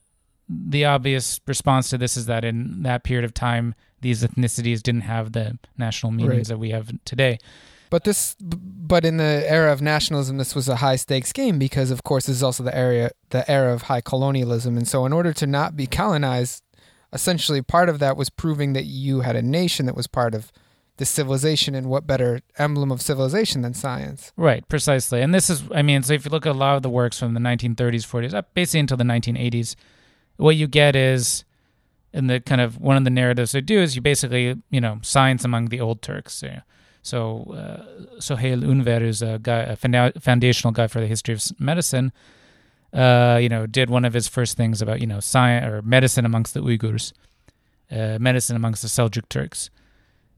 The 0.49 0.85
obvious 0.85 1.41
response 1.45 1.89
to 1.89 1.97
this 1.97 2.15
is 2.15 2.25
that 2.27 2.45
in 2.45 2.83
that 2.83 3.03
period 3.03 3.25
of 3.25 3.33
time, 3.33 3.75
these 4.01 4.23
ethnicities 4.23 4.81
didn't 4.81 5.01
have 5.01 5.33
the 5.33 5.57
national 5.77 6.11
meanings 6.13 6.37
Right. 6.37 6.47
that 6.47 6.57
we 6.57 6.69
have 6.69 6.91
today. 7.03 7.37
But 7.89 8.03
this, 8.03 8.35
but 8.39 9.05
in 9.05 9.17
the 9.17 9.43
era 9.47 9.71
of 9.71 9.81
nationalism, 9.81 10.37
this 10.37 10.53
was 10.55 10.67
a 10.67 10.77
high 10.77 10.97
stakes 10.97 11.31
game 11.33 11.57
because, 11.57 11.89
of 11.91 12.03
course, 12.03 12.25
this 12.27 12.35
is 12.37 12.43
also 12.43 12.63
the 12.63 12.75
area, 12.75 13.11
the 13.29 13.49
era 13.49 13.73
of 13.73 13.83
high 13.83 14.01
colonialism, 14.01 14.77
and 14.77 14.87
so 14.87 15.05
in 15.05 15.13
order 15.13 15.31
to 15.33 15.47
not 15.47 15.75
be 15.75 15.87
colonized, 15.87 16.63
essentially 17.13 17.61
part 17.61 17.87
of 17.89 17.99
that 17.99 18.17
was 18.17 18.29
proving 18.29 18.73
that 18.73 18.83
you 18.85 19.21
had 19.21 19.35
a 19.37 19.41
nation 19.41 19.85
that 19.85 19.95
was 19.95 20.05
part 20.07 20.35
of 20.35 20.51
this 20.97 21.09
civilization, 21.09 21.75
and 21.75 21.87
what 21.87 22.05
better 22.05 22.41
emblem 22.57 22.91
of 22.91 23.01
civilization 23.01 23.61
than 23.61 23.73
science? 23.73 24.31
Right, 24.35 24.67
precisely. 24.67 25.21
And 25.21 25.33
this 25.33 25.49
is, 25.49 25.63
I 25.73 25.81
mean, 25.81 26.03
so 26.03 26.13
if 26.13 26.25
you 26.25 26.31
look 26.31 26.45
at 26.45 26.51
a 26.51 26.57
lot 26.57 26.75
of 26.75 26.83
the 26.83 26.89
works 26.89 27.19
from 27.19 27.33
the 27.33 27.39
1930s, 27.39 28.05
40s, 28.05 28.33
up 28.33 28.53
basically 28.53 28.81
until 28.81 28.97
the 28.97 29.03
1980s, 29.03 29.75
what 30.37 30.55
you 30.55 30.67
get 30.67 30.95
is, 30.95 31.45
in 32.13 32.27
the 32.27 32.39
kind 32.39 32.61
of 32.61 32.79
one 32.79 32.97
of 32.97 33.03
the 33.03 33.09
narratives 33.09 33.51
they 33.51 33.61
do 33.61 33.79
is 33.79 33.95
you 33.95 34.01
basically, 34.01 34.55
you 34.71 34.81
know, 34.81 34.99
science 35.03 35.45
among 35.45 35.65
the 35.65 35.79
old 35.79 36.01
Turks. 36.01 36.41
Know. 36.41 36.61
So, 37.03 37.53
uh, 37.53 38.17
Süheyl 38.19 38.63
Ünver 38.63 39.01
is 39.01 39.21
a 39.21 39.39
guy, 39.41 39.59
a 39.59 39.75
foundational 39.75 40.71
guy 40.71 40.87
for 40.87 40.99
the 40.99 41.07
history 41.07 41.33
of 41.35 41.43
medicine. 41.59 42.11
Uh, 42.93 43.37
you 43.41 43.49
know, 43.49 43.67
did 43.67 43.89
one 43.89 44.05
of 44.05 44.13
his 44.13 44.27
first 44.27 44.57
things 44.57 44.81
about 44.81 44.99
you 44.99 45.07
know 45.07 45.19
science 45.19 45.65
or 45.65 45.81
medicine 45.81 46.25
amongst 46.25 46.53
the 46.53 46.61
Uyghurs, 46.61 47.13
uh, 47.91 48.17
medicine 48.19 48.55
amongst 48.55 48.81
the 48.81 48.87
Seljuk 48.87 49.29
Turks. 49.29 49.69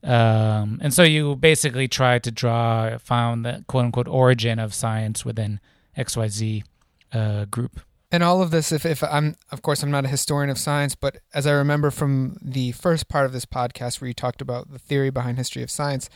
Um, 0.04 0.80
and 0.82 0.94
so 0.94 1.04
you 1.04 1.36
basically 1.36 1.88
try 1.88 2.20
to 2.20 2.32
draw, 2.32 2.98
found 2.98 3.46
the 3.46 3.64
quote 3.68 3.86
unquote 3.86 4.08
origin 4.08 4.60
of 4.60 4.74
science 4.74 5.26
within 5.26 5.60
XYZ 5.98 6.64
uh, 7.12 7.46
group. 7.46 7.82
And 8.12 8.24
all 8.24 8.42
of 8.42 8.50
this, 8.50 8.72
if, 8.72 8.86
if 8.86 9.04
I'm, 9.04 9.36
of 9.52 9.62
course, 9.62 9.84
I'm 9.84 9.92
not 9.92 10.06
a 10.06 10.08
historian 10.08 10.50
of 10.50 10.58
science, 10.58 10.96
but 10.96 11.18
as 11.34 11.46
I 11.46 11.52
remember 11.52 11.92
from 11.92 12.38
the 12.42 12.72
first 12.72 13.08
part 13.08 13.26
of 13.26 13.34
this 13.34 13.46
podcast 13.46 14.02
where 14.02 14.08
you 14.08 14.14
talked 14.16 14.42
about 14.42 14.72
the 14.72 14.80
theory 14.80 15.12
behind 15.12 15.38
history 15.38 15.62
of 15.62 15.70
science, 15.70 16.10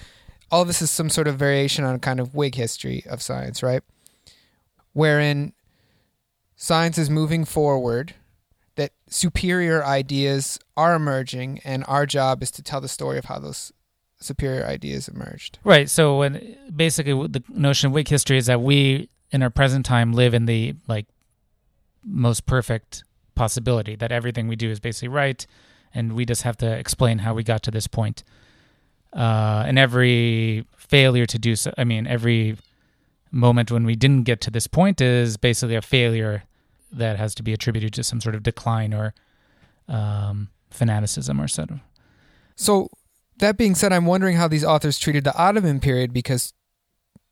all 0.50 0.62
of 0.62 0.68
this 0.68 0.82
is 0.82 0.90
some 0.90 1.10
sort 1.10 1.28
of 1.28 1.38
variation 1.38 1.84
on 1.84 1.94
a 1.94 2.00
kind 2.00 2.20
of 2.20 2.34
Whig 2.34 2.56
history 2.56 3.04
of 3.08 3.22
science, 3.22 3.62
right? 3.62 3.84
Wherein 4.94 5.54
science 6.56 6.98
is 6.98 7.10
moving 7.10 7.46
forward, 7.46 8.16
that 8.76 8.92
superior 9.08 9.86
ideas 9.86 10.60
are 10.76 10.96
emerging, 10.96 11.60
and 11.64 11.84
our 11.88 12.06
job 12.06 12.42
is 12.42 12.52
to 12.52 12.64
tell 12.64 12.82
the 12.82 12.88
story 12.88 13.18
of 13.18 13.26
how 13.26 13.40
those 13.40 13.72
superior 14.20 14.66
ideas 14.66 15.08
emerged. 15.08 15.60
Right. 15.64 15.90
So 15.90 16.20
when 16.20 16.56
basically 16.76 17.28
the 17.28 17.44
notion 17.50 17.88
of 17.88 17.94
Whig 17.94 18.08
history 18.08 18.38
is 18.38 18.46
that 18.48 18.62
we 18.62 19.10
in 19.32 19.44
our 19.44 19.50
present 19.50 19.86
time 19.86 20.14
live 20.14 20.34
in 20.34 20.46
the 20.46 20.76
like 20.88 21.08
most 22.04 22.46
perfect 22.46 23.04
possibility 23.36 23.96
that 23.96 24.12
everything 24.12 24.48
we 24.48 24.56
do 24.56 24.70
is 24.70 24.80
basically 24.80 25.10
right, 25.10 25.46
and 25.94 26.14
we 26.14 26.26
just 26.26 26.44
have 26.44 26.58
to 26.58 26.72
explain 26.72 27.20
how 27.20 27.34
we 27.34 27.44
got 27.44 27.64
to 27.64 27.72
this 27.72 27.88
point. 27.88 28.24
Uh, 29.12 29.64
and 29.68 29.78
every 29.78 30.66
failure 30.76 31.26
to 31.26 31.38
do 31.38 31.56
so, 31.56 31.72
I 31.78 31.84
mean, 31.84 32.08
every 32.08 32.58
moment 33.32 33.72
when 33.72 33.86
we 33.86 33.96
didn't 33.96 34.24
get 34.24 34.42
to 34.42 34.52
this 34.52 34.68
point 34.68 35.02
is 35.02 35.38
basically 35.38 35.76
a 35.76 35.82
failure 35.82 36.44
that 36.94 37.18
has 37.18 37.36
to 37.36 37.44
be 37.44 37.54
attributed 37.54 37.94
to 37.94 38.04
some 38.04 38.22
sort 38.22 38.36
of 38.36 38.44
decline 38.44 38.94
or 38.94 39.14
um, 39.88 40.50
fanaticism 40.70 41.40
or 41.40 41.48
sort 41.48 41.72
of. 41.72 41.80
So, 42.56 42.90
that 43.38 43.58
being 43.58 43.76
said, 43.76 43.92
I'm 43.92 44.06
wondering 44.06 44.38
how 44.38 44.48
these 44.48 44.64
authors 44.64 45.00
treated 45.00 45.24
the 45.24 45.36
Ottoman 45.36 45.80
period 45.80 46.14
because 46.14 46.54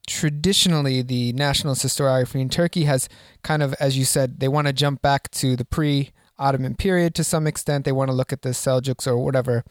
traditionally 0.07 1.01
the 1.01 1.31
nationalist 1.33 1.85
historiography 1.85 2.41
in 2.41 2.49
Turkey 2.49 2.85
has 2.85 3.07
kind 3.43 3.61
of, 3.61 3.73
as 3.79 3.97
you 3.97 4.03
said, 4.03 4.39
they 4.39 4.47
want 4.47 4.67
to 4.67 4.73
jump 4.73 5.01
back 5.01 5.29
to 5.31 5.55
the 5.55 5.65
pre 5.65 6.11
Ottoman 6.39 6.75
period 6.75 7.13
to 7.15 7.23
some 7.23 7.45
extent. 7.45 7.85
They 7.85 7.91
want 7.91 8.09
to 8.09 8.15
look 8.15 8.33
at 8.33 8.41
the 8.41 8.49
Seljuks 8.49 9.05
or 9.05 9.17
whatever, 9.17 9.63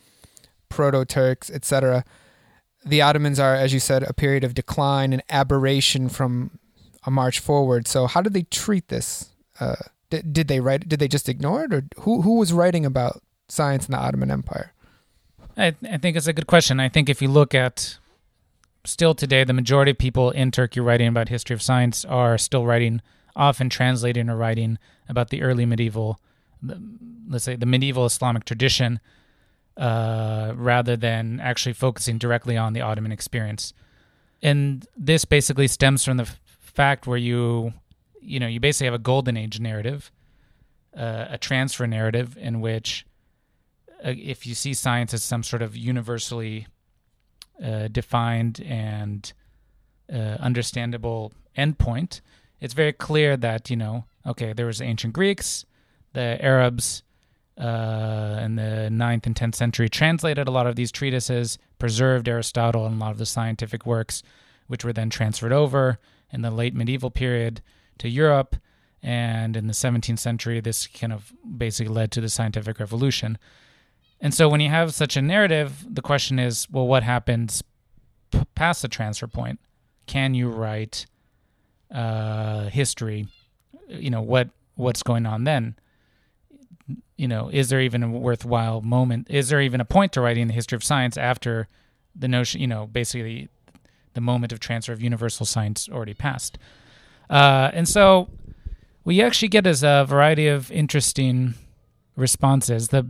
Proto 0.68 1.04
Turks, 1.04 1.50
etc. 1.50 2.04
The 2.84 3.02
Ottomans 3.02 3.40
are, 3.40 3.54
as 3.54 3.74
you 3.74 3.80
said, 3.80 4.04
a 4.04 4.14
period 4.14 4.44
of 4.44 4.54
decline 4.54 5.12
and 5.12 5.22
aberration 5.28 6.08
from 6.08 6.58
a 7.04 7.10
march 7.10 7.40
forward. 7.40 7.88
So, 7.88 8.06
how 8.06 8.22
did 8.22 8.32
they 8.32 8.44
treat 8.44 8.88
this? 8.88 9.30
Uh, 9.60 9.76
did, 10.08 10.32
did 10.32 10.48
they 10.48 10.60
write? 10.60 10.88
Did 10.88 10.98
they 10.98 11.08
just 11.08 11.28
ignore 11.28 11.64
it, 11.64 11.72
or 11.72 11.84
who 12.00 12.22
who 12.22 12.38
was 12.38 12.52
writing 12.52 12.84
about 12.84 13.22
science 13.48 13.86
in 13.86 13.92
the 13.92 13.98
Ottoman 13.98 14.30
Empire? 14.30 14.72
I, 15.56 15.74
I 15.88 15.98
think 15.98 16.16
it's 16.16 16.26
a 16.26 16.32
good 16.32 16.46
question. 16.46 16.80
I 16.80 16.88
think 16.88 17.08
if 17.08 17.20
you 17.20 17.28
look 17.28 17.54
at 17.54 17.98
still 18.84 19.14
today, 19.14 19.44
the 19.44 19.52
majority 19.52 19.90
of 19.90 19.98
people 19.98 20.30
in 20.30 20.50
Turkey 20.50 20.80
writing 20.80 21.08
about 21.08 21.28
history 21.28 21.54
of 21.54 21.62
science 21.62 22.04
are 22.04 22.38
still 22.38 22.64
writing, 22.64 23.02
often 23.36 23.68
translating 23.68 24.30
or 24.30 24.36
writing 24.36 24.78
about 25.08 25.28
the 25.28 25.42
early 25.42 25.66
medieval, 25.66 26.18
let's 27.28 27.44
say 27.44 27.56
the 27.56 27.66
medieval 27.66 28.06
Islamic 28.06 28.44
tradition, 28.44 29.00
uh, 29.76 30.52
rather 30.56 30.96
than 30.96 31.40
actually 31.40 31.74
focusing 31.74 32.18
directly 32.18 32.56
on 32.56 32.72
the 32.72 32.80
Ottoman 32.80 33.12
experience. 33.12 33.74
And 34.42 34.86
this 34.96 35.24
basically 35.24 35.68
stems 35.68 36.04
from 36.04 36.16
the 36.16 36.22
f- 36.22 36.40
fact 36.60 37.06
where 37.06 37.18
you, 37.18 37.74
you 38.20 38.40
know, 38.40 38.46
you 38.46 38.60
basically 38.60 38.86
have 38.86 38.94
a 38.94 38.98
golden 38.98 39.36
age 39.36 39.60
narrative, 39.60 40.10
uh, 40.96 41.26
a 41.30 41.38
transfer 41.38 41.86
narrative 41.86 42.36
in 42.38 42.60
which 42.60 43.06
uh, 44.04 44.12
if 44.16 44.46
you 44.46 44.54
see 44.54 44.74
science 44.74 45.14
as 45.14 45.22
some 45.22 45.42
sort 45.42 45.62
of 45.62 45.76
universally 45.76 46.66
uh, 47.62 47.88
defined 47.88 48.60
and 48.66 49.32
uh, 50.12 50.36
understandable 50.40 51.32
endpoint, 51.56 52.20
it's 52.60 52.74
very 52.74 52.92
clear 52.92 53.36
that 53.36 53.70
you 53.70 53.76
know, 53.76 54.04
okay, 54.26 54.52
there 54.52 54.66
was 54.66 54.80
ancient 54.80 55.12
Greeks, 55.12 55.64
the 56.12 56.42
Arabs 56.44 57.02
uh, 57.58 58.40
in 58.42 58.56
the 58.56 58.88
9th 58.90 59.26
and 59.26 59.34
10th 59.34 59.54
century 59.54 59.88
translated 59.88 60.48
a 60.48 60.50
lot 60.50 60.66
of 60.66 60.76
these 60.76 60.90
treatises, 60.90 61.58
preserved 61.78 62.28
Aristotle 62.28 62.86
and 62.86 62.96
a 62.96 62.98
lot 62.98 63.12
of 63.12 63.18
the 63.18 63.26
scientific 63.26 63.84
works, 63.84 64.22
which 64.66 64.84
were 64.84 64.92
then 64.92 65.10
transferred 65.10 65.52
over 65.52 65.98
in 66.32 66.42
the 66.42 66.50
late 66.50 66.74
medieval 66.74 67.10
period 67.10 67.60
to 68.00 68.08
Europe. 68.08 68.56
And 69.02 69.56
in 69.56 69.66
the 69.66 69.72
17th 69.72 70.18
century, 70.18 70.60
this 70.60 70.86
kind 70.86 71.12
of 71.12 71.32
basically 71.56 71.92
led 71.92 72.10
to 72.12 72.20
the 72.20 72.28
scientific 72.28 72.78
revolution. 72.78 73.38
And 74.20 74.34
so 74.34 74.48
when 74.48 74.60
you 74.60 74.68
have 74.68 74.92
such 74.92 75.16
a 75.16 75.22
narrative, 75.22 75.86
the 75.88 76.02
question 76.02 76.38
is, 76.38 76.68
well, 76.70 76.86
what 76.86 77.02
happens 77.02 77.62
p- 78.30 78.44
past 78.54 78.82
the 78.82 78.88
transfer 78.88 79.26
point? 79.26 79.58
Can 80.06 80.34
you 80.34 80.50
write 80.50 81.06
uh, 81.90 82.68
history? 82.68 83.28
You 83.88 84.10
know 84.10 84.20
what 84.20 84.50
what's 84.74 85.02
going 85.02 85.24
on 85.24 85.44
then? 85.44 85.76
You 87.16 87.28
know, 87.28 87.48
is 87.52 87.68
there 87.70 87.80
even 87.80 88.02
a 88.02 88.10
worthwhile 88.10 88.82
moment? 88.82 89.28
Is 89.30 89.48
there 89.48 89.60
even 89.60 89.80
a 89.80 89.84
point 89.84 90.12
to 90.12 90.20
writing 90.20 90.46
the 90.46 90.54
history 90.54 90.76
of 90.76 90.84
science 90.84 91.16
after 91.16 91.68
the 92.14 92.28
notion? 92.28 92.60
You 92.60 92.66
know, 92.66 92.86
basically, 92.86 93.48
the 94.14 94.20
moment 94.20 94.52
of 94.52 94.60
transfer 94.60 94.92
of 94.92 95.02
universal 95.02 95.46
science 95.46 95.88
already 95.88 96.14
passed. 96.14 96.58
Uh, 97.30 97.70
and 97.72 97.88
so, 97.88 98.28
what 99.04 99.14
you 99.14 99.22
actually 99.22 99.48
get 99.48 99.66
is 99.66 99.82
a 99.82 100.04
variety 100.06 100.48
of 100.48 100.70
interesting 100.72 101.54
responses. 102.16 102.88
The 102.88 103.04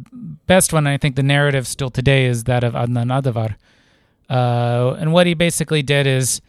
best 0.46 0.72
one, 0.72 0.86
I 0.86 0.98
think, 0.98 1.16
the 1.16 1.22
narrative 1.22 1.66
still 1.66 1.90
today 1.90 2.26
is 2.26 2.44
that 2.44 2.62
of 2.62 2.74
Adnan 2.74 3.10
Adıvar. 3.10 3.56
Uh, 4.28 4.94
and 5.00 5.12
what 5.12 5.26
he 5.26 5.34
basically 5.34 5.82
did 5.82 6.06
is 6.06 6.40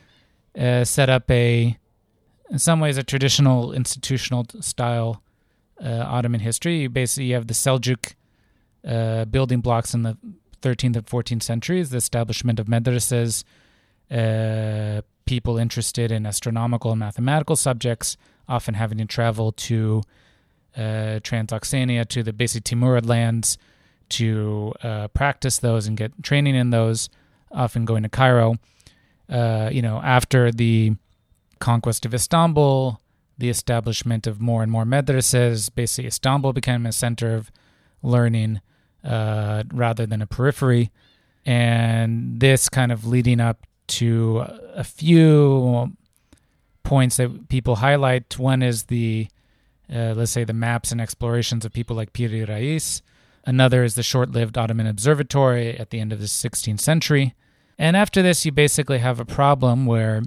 uh, 0.59 0.83
set 0.83 1.09
up 1.09 1.31
a, 1.31 1.77
in 2.49 2.59
some 2.59 2.79
ways, 2.79 2.97
a 2.97 3.03
traditional 3.03 3.71
institutional 3.71 4.45
style 4.59 5.23
uh, 5.83 6.03
Ottoman 6.05 6.41
history. 6.41 6.81
You 6.81 6.89
basically 6.89 7.31
have 7.31 7.47
the 7.47 7.53
Seljuk 7.53 8.13
uh, 8.85 9.25
building 9.25 9.61
blocks 9.61 9.93
in 9.93 10.03
the 10.03 10.17
13th 10.61 10.95
and 10.95 11.05
14th 11.05 11.43
centuries, 11.43 11.89
the 11.89 11.97
establishment 11.97 12.59
of 12.59 12.67
madrasas, 12.67 13.43
uh, 14.11 15.01
people 15.31 15.57
interested 15.57 16.11
in 16.11 16.25
astronomical 16.25 16.91
and 16.91 16.99
mathematical 16.99 17.55
subjects, 17.55 18.17
often 18.49 18.73
having 18.73 18.97
to 18.97 19.05
travel 19.05 19.53
to 19.53 20.01
uh, 20.75 21.23
Transoxania 21.23 22.05
to 22.09 22.21
the 22.21 22.33
basic 22.33 22.65
Timurid 22.65 23.07
lands 23.07 23.57
to 24.09 24.73
uh, 24.83 25.07
practice 25.07 25.57
those 25.59 25.87
and 25.87 25.95
get 25.95 26.11
training 26.21 26.55
in 26.55 26.71
those, 26.71 27.09
often 27.49 27.85
going 27.85 28.03
to 28.03 28.09
Cairo. 28.09 28.57
Uh, 29.29 29.69
you 29.71 29.81
know, 29.81 30.01
after 30.03 30.51
the 30.51 30.95
conquest 31.59 32.05
of 32.05 32.13
Istanbul, 32.13 32.99
the 33.37 33.47
establishment 33.47 34.27
of 34.27 34.41
more 34.41 34.61
and 34.61 34.69
more 34.69 34.83
madrasas, 34.83 35.73
basically 35.73 36.07
Istanbul 36.07 36.51
became 36.51 36.85
a 36.85 36.91
center 36.91 37.33
of 37.35 37.49
learning 38.03 38.59
uh, 39.01 39.63
rather 39.73 40.05
than 40.05 40.21
a 40.21 40.27
periphery. 40.27 40.91
And 41.45 42.41
this 42.41 42.67
kind 42.67 42.91
of 42.91 43.07
leading 43.07 43.39
up 43.39 43.65
to 43.91 44.45
a 44.73 44.83
few 44.83 45.91
points 46.83 47.17
that 47.17 47.49
people 47.49 47.77
highlight. 47.77 48.37
One 48.39 48.61
is 48.61 48.83
the 48.83 49.27
uh, 49.93 50.13
let's 50.15 50.31
say 50.31 50.43
the 50.43 50.53
maps 50.53 50.91
and 50.91 51.01
explorations 51.01 51.65
of 51.65 51.73
people 51.73 51.95
like 51.95 52.13
Piri 52.13 52.45
Reis. 52.45 53.01
Another 53.45 53.83
is 53.83 53.95
the 53.95 54.03
short 54.03 54.31
lived 54.31 54.57
Ottoman 54.57 54.87
Observatory 54.87 55.77
at 55.77 55.89
the 55.89 55.99
end 55.99 56.13
of 56.13 56.19
the 56.19 56.27
16th 56.27 56.79
century. 56.79 57.35
And 57.77 57.97
after 57.97 58.21
this, 58.21 58.45
you 58.45 58.51
basically 58.51 58.99
have 58.99 59.19
a 59.19 59.25
problem 59.25 59.85
where, 59.85 60.21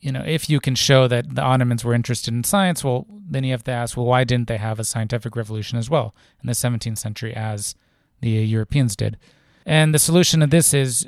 you 0.00 0.12
know, 0.12 0.22
if 0.26 0.50
you 0.50 0.60
can 0.60 0.74
show 0.74 1.08
that 1.08 1.34
the 1.34 1.42
Ottomans 1.42 1.84
were 1.84 1.94
interested 1.94 2.34
in 2.34 2.44
science, 2.44 2.84
well, 2.84 3.06
then 3.08 3.44
you 3.44 3.52
have 3.52 3.64
to 3.64 3.70
ask, 3.70 3.96
well, 3.96 4.06
why 4.06 4.24
didn't 4.24 4.48
they 4.48 4.58
have 4.58 4.78
a 4.78 4.84
scientific 4.84 5.36
revolution 5.36 5.78
as 5.78 5.88
well 5.88 6.14
in 6.42 6.48
the 6.48 6.52
17th 6.52 6.98
century 6.98 7.32
as 7.34 7.74
the 8.20 8.30
Europeans 8.30 8.96
did? 8.96 9.16
And 9.64 9.94
the 9.94 9.98
solution 9.98 10.40
to 10.40 10.46
this 10.46 10.74
is 10.74 11.06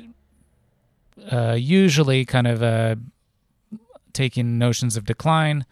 uh, 1.31 1.55
usually 1.57 2.25
kind 2.25 2.47
of 2.47 2.61
uh, 2.61 2.95
taking 4.13 4.57
notions 4.57 4.97
of 4.97 5.05
decline 5.05 5.65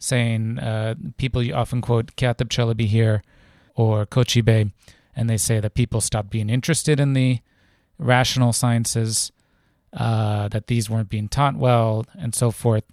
saying 0.00 0.58
uh, 0.58 0.94
people 1.18 1.42
you 1.42 1.54
often 1.54 1.80
quote 1.80 2.16
Katib 2.16 2.48
Chalabi 2.48 2.86
here 2.86 3.22
or 3.76 4.06
Koçi 4.06 4.44
Bey, 4.44 4.72
and 5.14 5.30
they 5.30 5.36
say 5.36 5.60
that 5.60 5.74
people 5.74 6.00
stopped 6.00 6.30
being 6.30 6.50
interested 6.50 6.98
in 6.98 7.12
the 7.12 7.38
rational 7.98 8.52
sciences, 8.52 9.30
uh, 9.92 10.48
that 10.48 10.66
these 10.66 10.88
weren't 10.90 11.10
being 11.10 11.28
taught 11.28 11.54
well, 11.54 12.06
and 12.18 12.34
so 12.34 12.50
forth. 12.50 12.84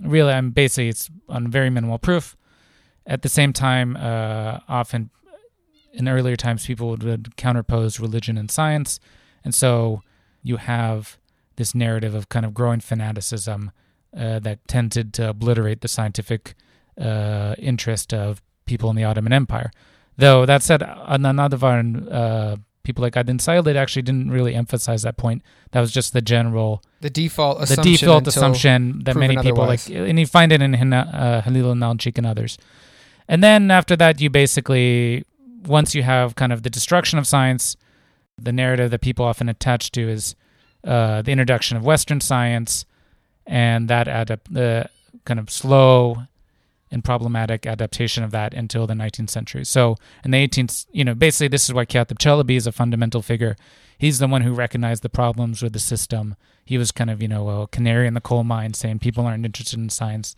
Really, 0.00 0.32
I'm 0.32 0.50
basically 0.50 0.88
it's 0.88 1.10
on 1.28 1.48
very 1.48 1.70
minimal 1.70 1.98
proof. 1.98 2.36
At 3.06 3.22
the 3.22 3.28
same 3.28 3.52
time, 3.52 3.96
uh, 3.96 4.60
often 4.66 5.10
in 5.92 6.08
earlier 6.08 6.36
times, 6.36 6.66
people 6.66 6.88
would, 6.88 7.02
would 7.02 7.36
counterpose 7.36 8.00
religion 8.00 8.38
and 8.38 8.50
science, 8.50 8.98
and 9.44 9.54
so 9.54 10.02
you 10.42 10.56
have 10.56 11.18
this 11.56 11.74
narrative 11.74 12.14
of 12.14 12.28
kind 12.28 12.44
of 12.46 12.54
growing 12.54 12.80
fanaticism 12.80 13.70
uh, 14.16 14.38
that 14.40 14.66
tended 14.68 15.12
to 15.14 15.28
obliterate 15.30 15.80
the 15.80 15.88
scientific 15.88 16.54
uh, 17.00 17.54
interest 17.58 18.12
of 18.14 18.42
people 18.66 18.90
in 18.90 18.96
the 18.96 19.04
Ottoman 19.04 19.32
Empire. 19.32 19.70
Though 20.16 20.46
that 20.46 20.62
said, 20.62 20.80
Adnan 20.80 21.48
Adıvar 21.48 21.80
and 21.80 22.08
uh, 22.08 22.56
people 22.84 23.02
like 23.02 23.14
Aydin 23.14 23.38
Sayılı 23.38 23.76
actually 23.76 24.02
didn't 24.02 24.30
really 24.30 24.54
emphasize 24.54 25.02
that 25.02 25.16
point. 25.16 25.42
That 25.72 25.80
was 25.80 25.90
just 25.90 26.12
the 26.12 26.22
general, 26.22 26.82
the 27.00 27.10
default, 27.10 27.66
the 27.66 27.76
default 27.76 28.28
assumption 28.28 29.02
that 29.04 29.16
many 29.16 29.36
people 29.36 29.62
otherwise. 29.62 29.88
like, 29.90 29.98
and 29.98 30.18
you 30.20 30.26
find 30.26 30.52
it 30.52 30.62
in 30.62 30.74
Hina, 30.74 30.96
uh, 31.12 31.40
Halil 31.42 31.72
İnalcık 31.72 32.18
and 32.18 32.26
others. 32.26 32.58
And 33.26 33.42
then 33.42 33.70
after 33.70 33.96
that, 33.96 34.20
you 34.20 34.30
basically, 34.30 35.24
once 35.66 35.94
you 35.94 36.02
have 36.02 36.34
kind 36.36 36.52
of 36.52 36.62
the 36.62 36.70
destruction 36.70 37.18
of 37.18 37.26
science, 37.26 37.76
the 38.38 38.52
narrative 38.52 38.90
that 38.90 39.00
people 39.00 39.24
often 39.24 39.48
attach 39.48 39.90
to 39.92 40.08
is 40.08 40.36
uh, 40.84 41.22
the 41.22 41.32
introduction 41.32 41.76
of 41.76 41.84
Western 41.84 42.20
science, 42.20 42.84
and 43.46 43.88
that 43.88 44.08
adapt 44.08 44.52
the 44.52 44.88
kind 45.24 45.40
of 45.40 45.50
slow 45.50 46.24
and 46.90 47.02
problematic 47.04 47.66
adaptation 47.66 48.22
of 48.22 48.30
that 48.30 48.54
until 48.54 48.86
the 48.86 48.94
19th 48.94 49.30
century. 49.30 49.64
So 49.64 49.96
in 50.24 50.30
the 50.30 50.46
18th, 50.46 50.86
you 50.92 51.04
know, 51.04 51.14
basically 51.14 51.48
this 51.48 51.64
is 51.64 51.74
why 51.74 51.84
Katib 51.84 52.18
Chalabi 52.18 52.56
is 52.56 52.66
a 52.66 52.72
fundamental 52.72 53.20
figure. 53.20 53.56
He's 53.98 54.18
the 54.18 54.28
one 54.28 54.42
who 54.42 54.52
recognized 54.52 55.02
the 55.02 55.08
problems 55.08 55.62
with 55.62 55.72
the 55.72 55.80
system. 55.80 56.36
He 56.64 56.78
was 56.78 56.92
kind 56.92 57.10
of, 57.10 57.20
you 57.20 57.28
know, 57.28 57.48
a 57.48 57.68
canary 57.68 58.06
in 58.06 58.14
the 58.14 58.20
coal 58.20 58.44
mine 58.44 58.74
saying 58.74 59.00
people 59.00 59.26
aren't 59.26 59.44
interested 59.44 59.78
in 59.78 59.88
science, 59.88 60.36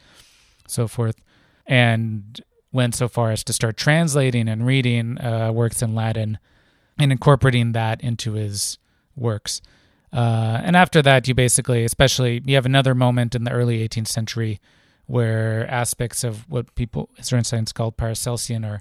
so 0.66 0.88
forth. 0.88 1.20
And 1.66 2.40
went 2.72 2.94
so 2.94 3.08
far 3.08 3.32
as 3.32 3.42
to 3.44 3.52
start 3.52 3.76
translating 3.76 4.48
and 4.48 4.66
reading 4.66 5.18
uh, 5.18 5.50
works 5.52 5.82
in 5.82 5.94
Latin 5.94 6.38
and 6.98 7.12
incorporating 7.12 7.72
that 7.72 8.00
into 8.02 8.32
his 8.32 8.78
works. 9.14 9.60
Uh, 10.12 10.60
and 10.62 10.76
after 10.76 11.02
that, 11.02 11.28
you 11.28 11.34
basically, 11.34 11.84
especially, 11.84 12.42
you 12.44 12.54
have 12.54 12.66
another 12.66 12.94
moment 12.94 13.34
in 13.34 13.44
the 13.44 13.50
early 13.50 13.86
18th 13.86 14.08
century 14.08 14.60
where 15.06 15.68
aspects 15.70 16.24
of 16.24 16.48
what 16.50 16.74
people 16.74 17.08
historians 17.16 17.48
science 17.48 17.72
called 17.72 17.96
Paracelsian 17.96 18.64
or 18.64 18.80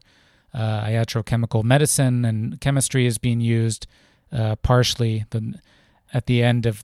uh, 0.54 0.86
iatrochemical 0.86 1.64
medicine 1.64 2.26
and 2.26 2.60
chemistry 2.62 3.06
is 3.06 3.18
being 3.18 3.42
used 3.42 3.88
uh, 4.32 4.56
partially. 4.58 5.26
The, 5.30 5.56
at 6.14 6.26
the 6.26 6.42
end 6.42 6.66
of 6.66 6.84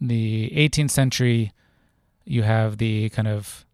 the 0.00 0.50
18th 0.54 0.90
century, 0.90 1.52
you 2.24 2.42
have 2.42 2.78
the 2.78 3.08
kind 3.10 3.28
of 3.28 3.66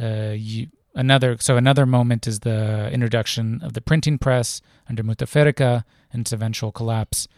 uh, 0.00 0.34
you, 0.36 0.68
another. 0.94 1.36
So 1.40 1.56
another 1.56 1.86
moment 1.86 2.26
is 2.26 2.40
the 2.40 2.90
introduction 2.92 3.60
of 3.62 3.72
the 3.72 3.80
printing 3.80 4.18
press 4.18 4.60
under 4.88 5.02
Müteferrika 5.02 5.84
and 6.12 6.22
its 6.22 6.32
eventual 6.32 6.72
collapse. 6.72 7.28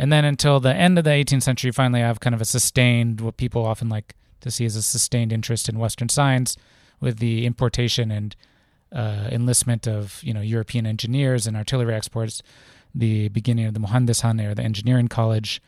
And 0.00 0.10
then 0.10 0.24
until 0.24 0.60
the 0.60 0.74
end 0.74 0.96
of 0.96 1.04
the 1.04 1.10
18th 1.10 1.42
century, 1.42 1.68
you 1.68 1.72
finally 1.74 2.00
have 2.00 2.20
kind 2.20 2.34
of 2.34 2.40
a 2.40 2.46
sustained, 2.46 3.20
what 3.20 3.36
people 3.36 3.66
often 3.66 3.90
like 3.90 4.14
to 4.40 4.50
see 4.50 4.64
as 4.64 4.74
a 4.74 4.80
sustained 4.80 5.30
interest 5.30 5.68
in 5.68 5.78
Western 5.78 6.08
science 6.08 6.56
with 7.00 7.18
the 7.18 7.44
importation 7.44 8.10
and 8.10 8.34
uh, 8.92 9.28
enlistment 9.30 9.86
of 9.86 10.22
you 10.22 10.32
know 10.32 10.40
European 10.40 10.86
engineers 10.86 11.46
and 11.46 11.54
artillery 11.54 11.92
exports, 11.92 12.42
the 12.94 13.28
beginning 13.28 13.66
of 13.66 13.74
the 13.74 13.80
Mühendishane 13.80 14.42
or 14.42 14.54
the 14.54 14.62
engineering 14.62 15.06
college, 15.06 15.60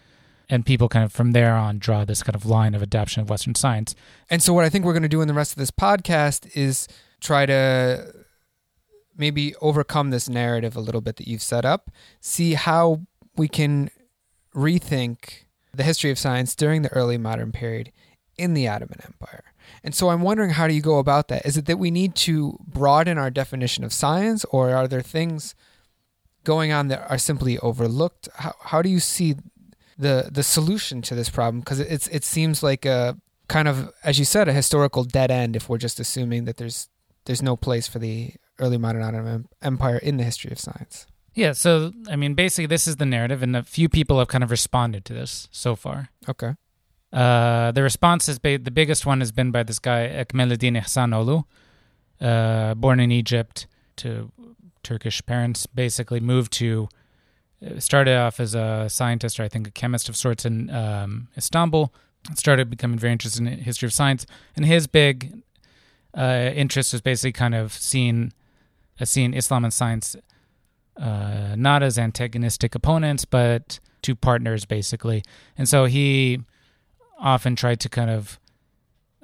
and 0.49 0.65
people 0.65 0.89
kind 0.89 1.05
of 1.05 1.13
from 1.13 1.33
there 1.33 1.55
on 1.55 1.79
draw 1.79 2.07
this 2.07 2.23
kind 2.23 2.35
of 2.35 2.47
line 2.47 2.75
of 2.75 2.83
adaptation 2.83 3.21
of 3.21 3.29
Western 3.29 3.55
science. 3.55 3.95
And 4.31 4.43
so, 4.43 4.55
what 4.55 4.65
I 4.65 4.71
think 4.71 4.87
we're 4.87 4.95
going 4.95 5.03
to 5.03 5.11
do 5.11 5.21
in 5.21 5.29
the 5.29 5.35
rest 5.35 5.53
of 5.53 5.59
this 5.59 5.71
podcast 5.71 6.57
is 6.57 6.89
try 7.21 7.45
to 7.45 8.15
maybe 9.15 9.55
overcome 9.57 10.09
this 10.09 10.27
narrative 10.27 10.75
a 10.75 10.81
little 10.81 11.03
bit 11.03 11.17
that 11.17 11.29
you've 11.29 11.43
set 11.43 11.67
up, 11.67 11.91
see 12.23 12.55
how 12.55 13.03
we 13.37 13.47
can 13.47 13.91
rethink 14.55 15.45
the 15.75 15.83
history 15.83 16.11
of 16.11 16.19
science 16.19 16.55
during 16.55 16.83
the 16.83 16.93
early 16.93 17.19
modern 17.19 17.53
period 17.53 17.93
in 18.37 18.55
the 18.55 18.69
Ottoman 18.69 19.01
Empire. 19.05 19.45
And 19.85 19.95
so 19.95 20.11
I'm 20.11 20.23
wondering 20.23 20.51
how 20.51 20.67
do 20.67 20.75
you 20.75 20.83
go 20.83 20.99
about 20.99 21.29
that? 21.29 21.47
Is 21.47 21.57
it 21.57 21.67
that 21.67 21.79
we 21.79 21.91
need 21.91 22.15
to 22.17 22.59
broaden 22.67 23.19
our 23.19 23.31
definition 23.31 23.85
of 23.85 23.93
science, 23.93 24.45
or 24.47 24.71
are 24.75 24.89
there 24.89 25.03
things 25.03 25.55
going 26.45 26.73
on 26.73 26.89
that 26.89 27.09
are 27.11 27.19
simply 27.19 27.59
overlooked? 27.59 28.29
How, 28.35 28.55
how 28.61 28.83
do 28.83 28.89
you 28.89 29.01
see 29.01 29.37
the 29.99 30.29
the 30.33 30.43
solution 30.43 31.03
to 31.03 31.15
this 31.15 31.31
problem? 31.31 31.61
Because 31.61 31.81
it's 31.81 32.09
it 32.09 32.25
seems 32.25 32.63
like 32.63 32.85
a 32.85 33.17
kind 33.49 33.69
of, 33.69 33.93
as 34.03 34.19
you 34.19 34.25
said, 34.25 34.49
a 34.49 34.53
historical 34.53 35.05
dead 35.05 35.31
end 35.31 35.57
if 35.57 35.69
we're 35.69 35.79
just 35.79 36.01
assuming 36.01 36.45
that 36.45 36.57
there's 36.57 36.89
there's 37.25 37.43
no 37.43 37.57
place 37.57 37.87
for 37.87 37.99
the 37.99 38.35
early 38.59 38.79
modern 38.79 39.03
Ottoman 39.03 39.49
Empire 39.63 39.99
in 39.99 40.17
the 40.17 40.25
history 40.25 40.51
of 40.51 40.59
science. 40.59 41.07
Yeah, 41.35 41.53
so 41.53 41.93
I 42.11 42.17
mean, 42.17 42.35
basically, 42.35 42.67
this 42.67 42.87
is 42.87 42.97
the 42.97 43.07
narrative, 43.07 43.43
and 43.43 43.57
a 43.57 43.63
few 43.63 43.89
people 43.89 44.19
have 44.19 44.29
kind 44.29 44.45
of 44.45 44.51
responded 44.51 45.05
to 45.07 45.15
this 45.15 45.49
so 45.51 45.75
far. 45.75 46.11
Okay. 46.29 46.55
Uh, 47.13 47.73
the 47.73 47.83
response 47.83 48.29
is 48.29 48.39
ba- 48.39 48.59
the 48.59 48.71
biggest 48.71 49.05
one 49.07 49.21
has 49.21 49.33
been 49.33 49.51
by 49.51 49.63
this 49.63 49.79
guy 49.79 50.09
Ekmeleddin 50.09 50.81
Ihsanoğlu, 50.81 51.45
uh, 52.21 52.75
born 52.75 53.01
in 53.01 53.11
Egypt 53.11 53.67
to 53.97 54.31
Turkish 54.83 55.25
parents. 55.25 55.67
Basically, 55.67 56.21
moved 56.21 56.53
to 56.55 56.89
uh, 57.65 57.79
started 57.79 58.17
off 58.17 58.39
as 58.41 58.55
a 58.55 58.89
scientist 58.89 59.39
or 59.41 59.45
I 59.45 59.49
think 59.49 59.67
a 59.67 59.71
chemist 59.71 60.09
of 60.09 60.17
sorts 60.17 60.45
in 60.45 60.71
um, 60.71 61.29
Istanbul. 61.37 61.93
Started 62.35 62.71
becoming 62.71 62.99
very 62.99 63.13
interested 63.13 63.45
in 63.45 63.59
history 63.59 63.87
of 63.87 63.93
science, 63.93 64.27
and 64.55 64.65
his 64.65 64.87
big 64.87 65.43
uh, 66.17 66.51
interest 66.55 66.93
was 66.93 67.01
basically 67.01 67.33
kind 67.33 67.55
of 67.55 67.73
seeing 67.73 68.33
uh, 69.01 69.05
seeing 69.05 69.35
Islam 69.35 69.65
and 69.65 69.73
science 69.73 70.15
uh, 70.97 71.55
not 71.57 71.83
as 71.83 71.99
antagonistic 71.99 72.75
opponents, 72.75 73.25
but 73.25 73.81
two 74.03 74.15
partners 74.15 74.65
basically. 74.65 75.23
And 75.57 75.69
so 75.69 75.87
he 75.87 76.41
often 77.19 77.57
tried 77.57 77.81
to 77.81 77.89
kind 77.89 78.11
of 78.11 78.39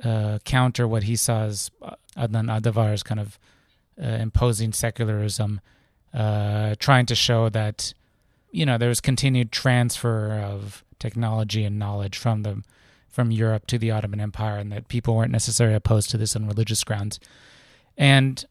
uh, 0.03 0.39
counter 0.45 0.87
what 0.87 1.05
he 1.05 1.17
saw 1.17 1.43
as 1.45 1.71
Adnan 2.17 2.49
Adıvar's 2.49 3.03
kind 3.03 3.21
of 3.21 3.39
uh, 4.01 4.07
imposing 4.07 4.73
secularism, 4.73 5.61
uh, 6.15 6.77
trying 6.79 7.07
to 7.07 7.15
show 7.15 7.49
that 7.49 7.93
you 8.51 8.65
know 8.65 8.79
there 8.79 8.89
was 8.89 9.01
continued 9.01 9.53
transfer 9.53 10.33
of 10.33 10.85
technology 10.99 11.65
and 11.65 11.79
knowledge 11.79 12.17
from 12.17 12.43
the 12.43 12.63
from 13.11 13.33
Europe 13.33 13.67
to 13.67 13.79
the 13.79 13.91
Ottoman 13.91 14.21
Empire, 14.21 14.59
and 14.59 14.71
that 14.71 14.87
people 14.87 15.17
weren't 15.17 15.33
necessarily 15.33 15.75
opposed 15.75 16.11
to 16.11 16.17
this 16.17 16.37
on 16.37 16.47
religious 16.47 16.85
grounds. 16.85 17.19
And 17.97 18.45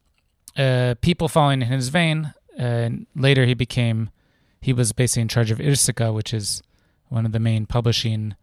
uh, 0.58 0.96
people 1.02 1.30
following 1.30 1.62
in 1.62 1.70
his 1.70 1.88
vein, 1.88 2.34
uh, 2.60 2.90
later 3.16 3.46
he 3.46 3.54
became 3.54 4.10
he 4.60 4.74
was 4.74 4.92
basically 4.92 5.22
in 5.22 5.28
charge 5.28 5.52
of 5.52 5.60
IRCICA, 5.60 6.14
which 6.14 6.34
is 6.34 6.64
one 7.10 7.26
of 7.26 7.32
the 7.32 7.40
main 7.40 7.66
publishing 7.66 8.36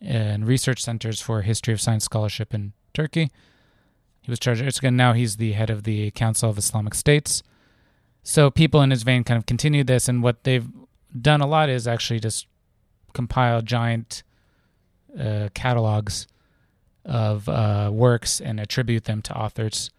and 0.00 0.46
research 0.46 0.82
centers 0.82 1.20
for 1.20 1.42
history 1.42 1.74
of 1.74 1.80
science 1.80 2.04
scholarship 2.04 2.54
in 2.54 2.72
Turkey. 2.94 3.30
He 4.20 4.30
was 4.30 4.38
charged 4.38 4.62
of 4.62 4.84
and 4.84 4.96
now 4.96 5.12
he's 5.12 5.36
the 5.36 5.52
head 5.52 5.70
of 5.70 5.84
the 5.84 6.10
Council 6.12 6.50
of 6.50 6.58
Islamic 6.58 6.94
States. 6.94 7.42
So 8.22 8.50
people 8.50 8.82
in 8.82 8.90
his 8.90 9.04
vein 9.04 9.22
kind 9.22 9.38
of 9.38 9.46
continue 9.46 9.84
this, 9.84 10.08
and 10.08 10.22
what 10.22 10.42
they've 10.44 10.68
done 11.20 11.40
a 11.40 11.46
lot 11.46 11.68
is 11.68 11.86
actually 11.86 12.20
just 12.20 12.46
compile 13.12 13.62
giant 13.62 14.24
uh, 15.18 15.48
catalogs 15.54 16.26
of 17.04 17.48
uh, 17.48 17.90
works 17.92 18.40
and 18.40 18.58
attribute 18.58 19.04
them 19.04 19.22
to 19.22 19.36
authors. 19.36 19.90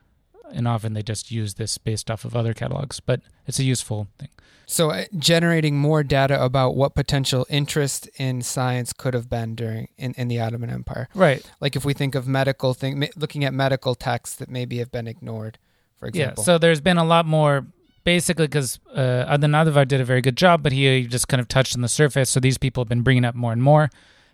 And 0.54 0.68
often 0.68 0.94
they 0.94 1.04
just 1.04 1.32
use 1.32 1.56
this 1.56 1.78
based 1.78 2.10
off 2.10 2.26
of 2.26 2.36
other 2.36 2.54
catalogs, 2.54 3.00
but 3.00 3.22
it's 3.46 3.60
a 3.60 3.64
useful 3.64 4.08
thing. 4.18 4.30
So, 4.70 4.92
uh, 4.92 5.06
generating 5.18 5.78
more 5.78 6.04
data 6.04 6.44
about 6.44 6.76
what 6.76 6.94
potential 6.94 7.46
interest 7.50 8.10
in 8.18 8.42
science 8.42 8.92
could 8.92 9.14
have 9.14 9.30
been 9.30 9.56
during 9.56 9.88
in, 9.98 10.14
in 10.18 10.28
the 10.28 10.42
Ottoman 10.42 10.70
Empire. 10.70 11.08
Right. 11.16 11.42
Like 11.62 11.78
if 11.78 11.86
we 11.86 11.94
think 11.94 12.16
of 12.16 12.28
medical 12.28 12.74
thing, 12.74 13.08
looking 13.16 13.46
at 13.46 13.54
medical 13.54 13.96
texts 13.96 14.36
that 14.38 14.50
maybe 14.50 14.80
have 14.80 14.92
been 14.92 15.08
ignored, 15.08 15.58
for 15.98 16.08
example. 16.08 16.42
Yeah. 16.42 16.46
So 16.46 16.58
there's 16.58 16.82
been 16.82 16.98
a 16.98 17.06
lot 17.06 17.26
more, 17.26 17.66
basically, 18.04 18.48
because 18.48 18.78
uh, 18.94 19.26
Adnan 19.38 19.56
Adıvar 19.56 19.88
did 19.88 20.02
a 20.02 20.06
very 20.06 20.20
good 20.20 20.36
job, 20.36 20.64
but 20.64 20.74
he 20.74 21.08
just 21.08 21.30
kind 21.30 21.40
of 21.40 21.48
touched 21.48 21.74
on 21.74 21.82
the 21.82 21.88
surface. 21.88 22.30
So 22.30 22.42
these 22.42 22.58
people 22.58 22.82
have 22.82 22.90
been 22.90 23.04
bringing 23.04 23.24
up 23.24 23.36
more 23.36 23.54
and 23.54 23.64
more, 23.64 23.90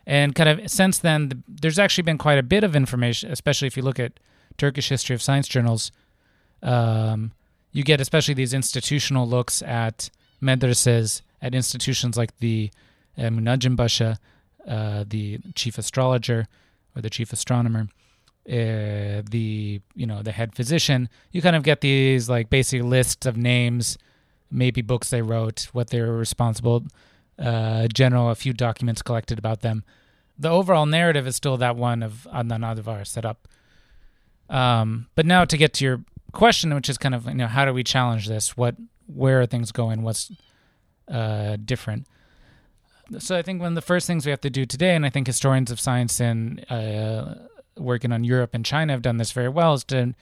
and 0.08 0.34
kind 0.34 0.50
of 0.50 0.72
since 0.72 0.98
then, 0.98 1.44
there's 1.48 1.78
actually 1.78 2.04
been 2.04 2.18
quite 2.18 2.40
a 2.40 2.44
bit 2.44 2.64
of 2.64 2.76
information, 2.76 3.32
especially 3.32 3.68
if 3.68 3.78
you 3.78 3.84
look 3.84 4.00
at 4.00 4.14
Turkish 4.58 4.90
history 4.90 5.14
of 5.14 5.22
science 5.22 5.48
journals. 5.48 5.92
Um, 6.64 7.34
you 7.72 7.84
get 7.84 8.02
especially 8.02 8.34
these 8.34 8.54
institutional 8.54 9.28
looks 9.28 9.62
at 9.62 10.10
madrasas 10.42 11.22
at 11.42 11.54
institutions 11.54 12.18
like 12.18 12.38
the 12.38 12.72
uh, 13.18 13.24
Munajim 13.24 13.76
Basha, 13.76 14.18
uh, 14.68 15.04
the 15.08 15.40
chief 15.56 15.78
astrologer 15.78 16.48
or 16.96 17.02
the 17.02 17.10
chief 17.10 17.34
astronomer, 17.34 17.90
uh, 18.48 19.22
the 19.30 19.82
you 19.96 20.06
know 20.06 20.22
the 20.22 20.32
head 20.32 20.56
physician. 20.56 21.10
You 21.32 21.42
kind 21.42 21.56
of 21.56 21.64
get 21.64 21.82
these 21.82 22.30
like 22.30 22.50
basic 22.50 22.82
lists 22.82 23.26
of 23.26 23.36
names, 23.36 23.98
maybe 24.50 24.82
books 24.82 25.10
they 25.10 25.22
wrote, 25.22 25.68
what 25.74 25.90
they 25.90 26.02
were 26.02 26.18
responsible, 26.18 26.86
uh, 27.38 27.88
general 27.94 28.30
a 28.30 28.36
few 28.36 28.54
documents 28.54 29.02
collected 29.02 29.38
about 29.38 29.62
them. 29.62 29.84
The 30.38 30.50
overall 30.50 30.86
narrative 30.86 31.28
is 31.28 31.36
still 31.36 31.58
that 31.58 31.76
one 31.76 32.02
of 32.02 32.28
Adnan 32.34 32.62
Adıvar 32.62 33.06
set 33.06 33.26
up. 33.26 33.48
Um, 34.50 35.08
but 35.16 35.26
now 35.26 35.46
to 35.46 35.58
get 35.58 35.74
to 35.76 35.86
your 35.86 36.04
question, 36.34 36.74
which 36.74 36.90
is 36.90 36.98
kind 36.98 37.16
of 37.16 37.26
you 37.26 37.36
know 37.36 37.48
how 37.48 37.64
do 37.64 37.74
we 37.74 37.84
challenge 37.84 38.28
this? 38.28 38.58
What 38.58 38.76
where 39.08 39.42
are 39.42 39.46
things 39.46 39.72
going? 39.72 40.04
What's 40.04 40.32
uh, 41.08 41.58
different? 41.64 42.08
So 43.20 43.38
I 43.38 43.42
think 43.42 43.62
one 43.62 43.70
of 43.70 43.76
the 43.76 43.82
first 43.82 44.08
things 44.08 44.26
we 44.26 44.32
have 44.32 44.42
to 44.42 44.50
do 44.50 44.66
today, 44.66 44.96
and 44.96 45.06
I 45.06 45.10
think 45.10 45.28
historians 45.28 45.72
of 45.72 45.80
science 45.80 46.20
and 46.20 46.66
uh, 46.70 47.36
working 47.78 48.12
on 48.12 48.24
Europe 48.24 48.52
and 48.54 48.66
China 48.66 48.94
have 48.94 49.02
done 49.02 49.18
this 49.18 49.32
very 49.32 49.50
well, 49.50 49.74
is 49.74 49.84
to 49.86 50.14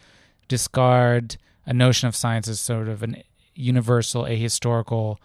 discard 0.48 1.38
a 1.66 1.74
notion 1.74 2.08
of 2.08 2.16
science 2.16 2.48
as 2.48 2.60
sort 2.60 2.88
of 2.88 3.04
an 3.04 3.24
universal, 3.56 4.24
ahistorical 4.24 5.18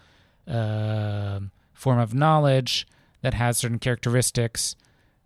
uh, 0.46 1.40
form 1.72 1.98
of 1.98 2.14
knowledge 2.14 2.86
that 3.22 3.34
has 3.34 3.58
certain 3.58 3.78
characteristics 3.78 4.76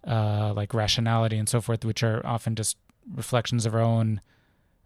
uh, 0.07 0.53
like 0.55 0.73
rationality 0.73 1.37
and 1.37 1.49
so 1.49 1.61
forth, 1.61 1.85
which 1.85 2.03
are 2.03 2.25
often 2.25 2.55
just 2.55 2.77
reflections 3.13 3.67
of 3.67 3.75
our 3.75 3.81
own 3.81 4.21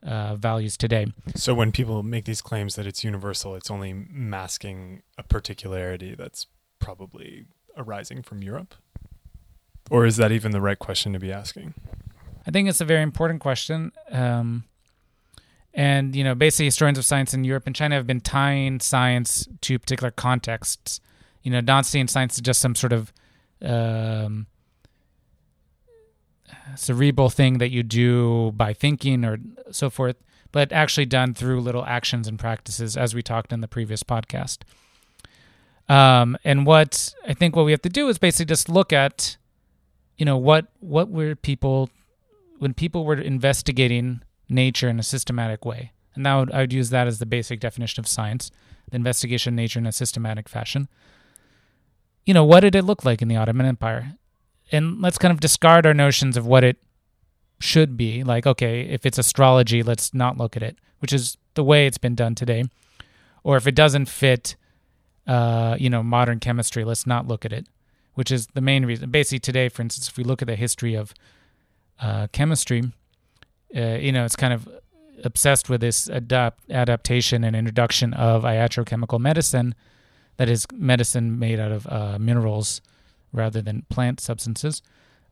uh, 0.04 0.36
values 0.36 0.76
today. 0.76 1.06
So 1.34 1.54
when 1.54 1.72
people 1.72 2.02
make 2.02 2.24
these 2.24 2.42
claims 2.42 2.74
that 2.76 2.86
it's 2.86 3.02
universal, 3.02 3.54
it's 3.54 3.70
only 3.70 3.92
masking 3.92 5.02
a 5.18 5.22
particularity 5.22 6.14
that's 6.14 6.46
probably 6.78 7.46
arising 7.76 8.22
from 8.22 8.42
Europe? 8.42 8.74
Or 9.90 10.06
is 10.06 10.16
that 10.16 10.32
even 10.32 10.52
the 10.52 10.60
right 10.60 10.78
question 10.78 11.12
to 11.12 11.18
be 11.18 11.32
asking? 11.32 11.74
I 12.46 12.50
think 12.50 12.68
it's 12.68 12.80
a 12.80 12.84
very 12.84 13.02
important 13.02 13.40
question. 13.40 13.92
Um, 14.10 14.64
and, 15.72 16.14
you 16.14 16.22
know, 16.24 16.34
basically 16.34 16.66
historians 16.66 16.98
of 16.98 17.04
science 17.04 17.34
in 17.34 17.44
Europe 17.44 17.64
and 17.66 17.74
China 17.74 17.96
have 17.96 18.06
been 18.06 18.20
tying 18.20 18.80
science 18.80 19.48
to 19.62 19.78
particular 19.78 20.10
contexts. 20.10 21.00
You 21.42 21.50
know, 21.50 21.60
not 21.60 21.84
seeing 21.84 22.08
science 22.08 22.36
as 22.36 22.40
just 22.40 22.60
some 22.60 22.74
sort 22.74 22.92
of 22.92 23.12
um, 23.60 24.46
cerebral 26.76 27.30
thing 27.30 27.58
that 27.58 27.70
you 27.70 27.82
do 27.82 28.52
by 28.52 28.72
thinking 28.72 29.24
or 29.24 29.38
so 29.70 29.90
forth, 29.90 30.16
but 30.52 30.72
actually 30.72 31.06
done 31.06 31.34
through 31.34 31.60
little 31.60 31.84
actions 31.84 32.28
and 32.28 32.38
practices, 32.38 32.96
as 32.96 33.14
we 33.14 33.22
talked 33.22 33.52
in 33.52 33.60
the 33.60 33.68
previous 33.68 34.02
podcast. 34.02 34.58
Um, 35.88 36.38
and 36.44 36.64
what 36.64 37.14
I 37.26 37.34
think 37.34 37.56
what 37.56 37.64
we 37.64 37.72
have 37.72 37.82
to 37.82 37.88
do 37.88 38.08
is 38.08 38.18
basically 38.18 38.46
just 38.46 38.68
look 38.68 38.92
at, 38.92 39.36
you 40.16 40.24
know, 40.24 40.38
what 40.38 40.68
what 40.80 41.10
were 41.10 41.34
people 41.34 41.90
when 42.58 42.72
people 42.72 43.04
were 43.04 43.20
investigating 43.20 44.22
nature 44.48 44.88
in 44.88 44.98
a 44.98 45.02
systematic 45.02 45.64
way, 45.64 45.92
and 46.14 46.22
now 46.22 46.46
I 46.52 46.60
would 46.60 46.72
use 46.72 46.90
that 46.90 47.06
as 47.06 47.18
the 47.18 47.26
basic 47.26 47.60
definition 47.60 48.00
of 48.00 48.06
science, 48.06 48.50
the 48.88 48.96
investigation 48.96 49.54
of 49.54 49.56
nature 49.56 49.78
in 49.78 49.86
a 49.86 49.92
systematic 49.92 50.48
fashion. 50.48 50.88
You 52.24 52.32
know, 52.32 52.44
what 52.44 52.60
did 52.60 52.74
it 52.74 52.84
look 52.84 53.04
like 53.04 53.20
in 53.20 53.28
the 53.28 53.36
Ottoman 53.36 53.66
Empire? 53.66 54.16
And 54.72 55.00
let's 55.00 55.18
kind 55.18 55.32
of 55.32 55.40
discard 55.40 55.86
our 55.86 55.94
notions 55.94 56.36
of 56.36 56.46
what 56.46 56.64
it 56.64 56.78
should 57.60 57.96
be. 57.96 58.24
Like, 58.24 58.46
okay, 58.46 58.82
if 58.82 59.06
it's 59.06 59.18
astrology, 59.18 59.82
let's 59.82 60.14
not 60.14 60.38
look 60.38 60.56
at 60.56 60.62
it, 60.62 60.78
which 60.98 61.12
is 61.12 61.36
the 61.54 61.64
way 61.64 61.86
it's 61.86 61.98
been 61.98 62.14
done 62.14 62.34
today. 62.34 62.64
Or 63.42 63.56
if 63.56 63.66
it 63.66 63.74
doesn't 63.74 64.06
fit 64.06 64.56
uh, 65.26 65.76
you 65.78 65.90
know, 65.90 66.02
modern 66.02 66.40
chemistry. 66.40 66.84
Let's 66.84 67.06
not 67.06 67.26
look 67.26 67.44
at 67.44 67.52
it, 67.52 67.66
which 68.14 68.30
is 68.30 68.48
the 68.48 68.60
main 68.60 68.84
reason. 68.84 69.10
Basically, 69.10 69.38
today, 69.38 69.68
for 69.68 69.82
instance, 69.82 70.08
if 70.08 70.16
we 70.16 70.24
look 70.24 70.42
at 70.42 70.48
the 70.48 70.56
history 70.56 70.94
of 70.94 71.14
uh, 72.00 72.26
chemistry, 72.32 72.92
uh, 73.74 73.80
you 73.80 74.12
know, 74.12 74.24
it's 74.24 74.36
kind 74.36 74.52
of 74.52 74.68
obsessed 75.22 75.70
with 75.70 75.80
this 75.80 76.08
adapt 76.08 76.70
adaptation 76.70 77.44
and 77.44 77.56
introduction 77.56 78.12
of 78.14 78.42
iatrochemical 78.42 79.18
medicine, 79.18 79.74
that 80.36 80.48
is 80.48 80.66
medicine 80.72 81.38
made 81.38 81.60
out 81.60 81.72
of 81.72 81.86
uh, 81.86 82.18
minerals 82.18 82.80
rather 83.34 83.60
than 83.60 83.84
plant 83.90 84.20
substances. 84.20 84.82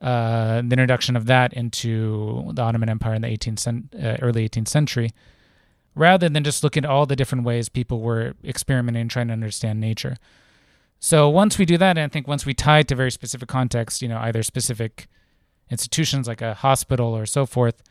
Uh, 0.01 0.57
the 0.57 0.73
introduction 0.73 1.15
of 1.17 1.27
that 1.27 1.53
into 1.53 2.51
the 2.53 2.61
Ottoman 2.61 2.89
Empire 2.89 3.15
in 3.15 3.23
the 3.23 3.29
18th 3.29 3.59
cent- 3.61 3.95
uh, 3.95 4.17
early 4.21 4.49
18th 4.49 4.69
century 4.69 5.11
rather 5.95 6.29
than 6.29 6.43
just 6.43 6.65
looking 6.65 6.85
at 6.85 6.91
all 6.91 7.07
the 7.07 7.17
different 7.17 7.45
ways 7.45 7.69
people 7.69 8.01
were 8.01 8.35
experimenting 8.45 9.03
and 9.03 9.11
trying 9.11 9.29
to 9.29 9.33
understand 9.33 9.81
nature. 9.81 10.17
So 10.99 11.29
once 11.29 11.59
we 11.59 11.65
do 11.65 11.77
that, 11.79 11.99
and 11.99 12.01
I 12.01 12.09
think 12.09 12.29
once 12.29 12.47
we 12.47 12.55
tie 12.55 12.81
it 12.81 12.89
to 12.89 12.95
very 12.95 13.11
specific 13.11 13.49
contexts, 13.49 14.03
you 14.03 14.09
know, 14.09 14.19
either 14.19 14.43
specific 14.43 15.09
institutions 15.71 16.29
like 16.29 16.41
a 16.41 16.55
hospital 16.55 17.17
or 17.17 17.27
so 17.27 17.45
forth, 17.45 17.83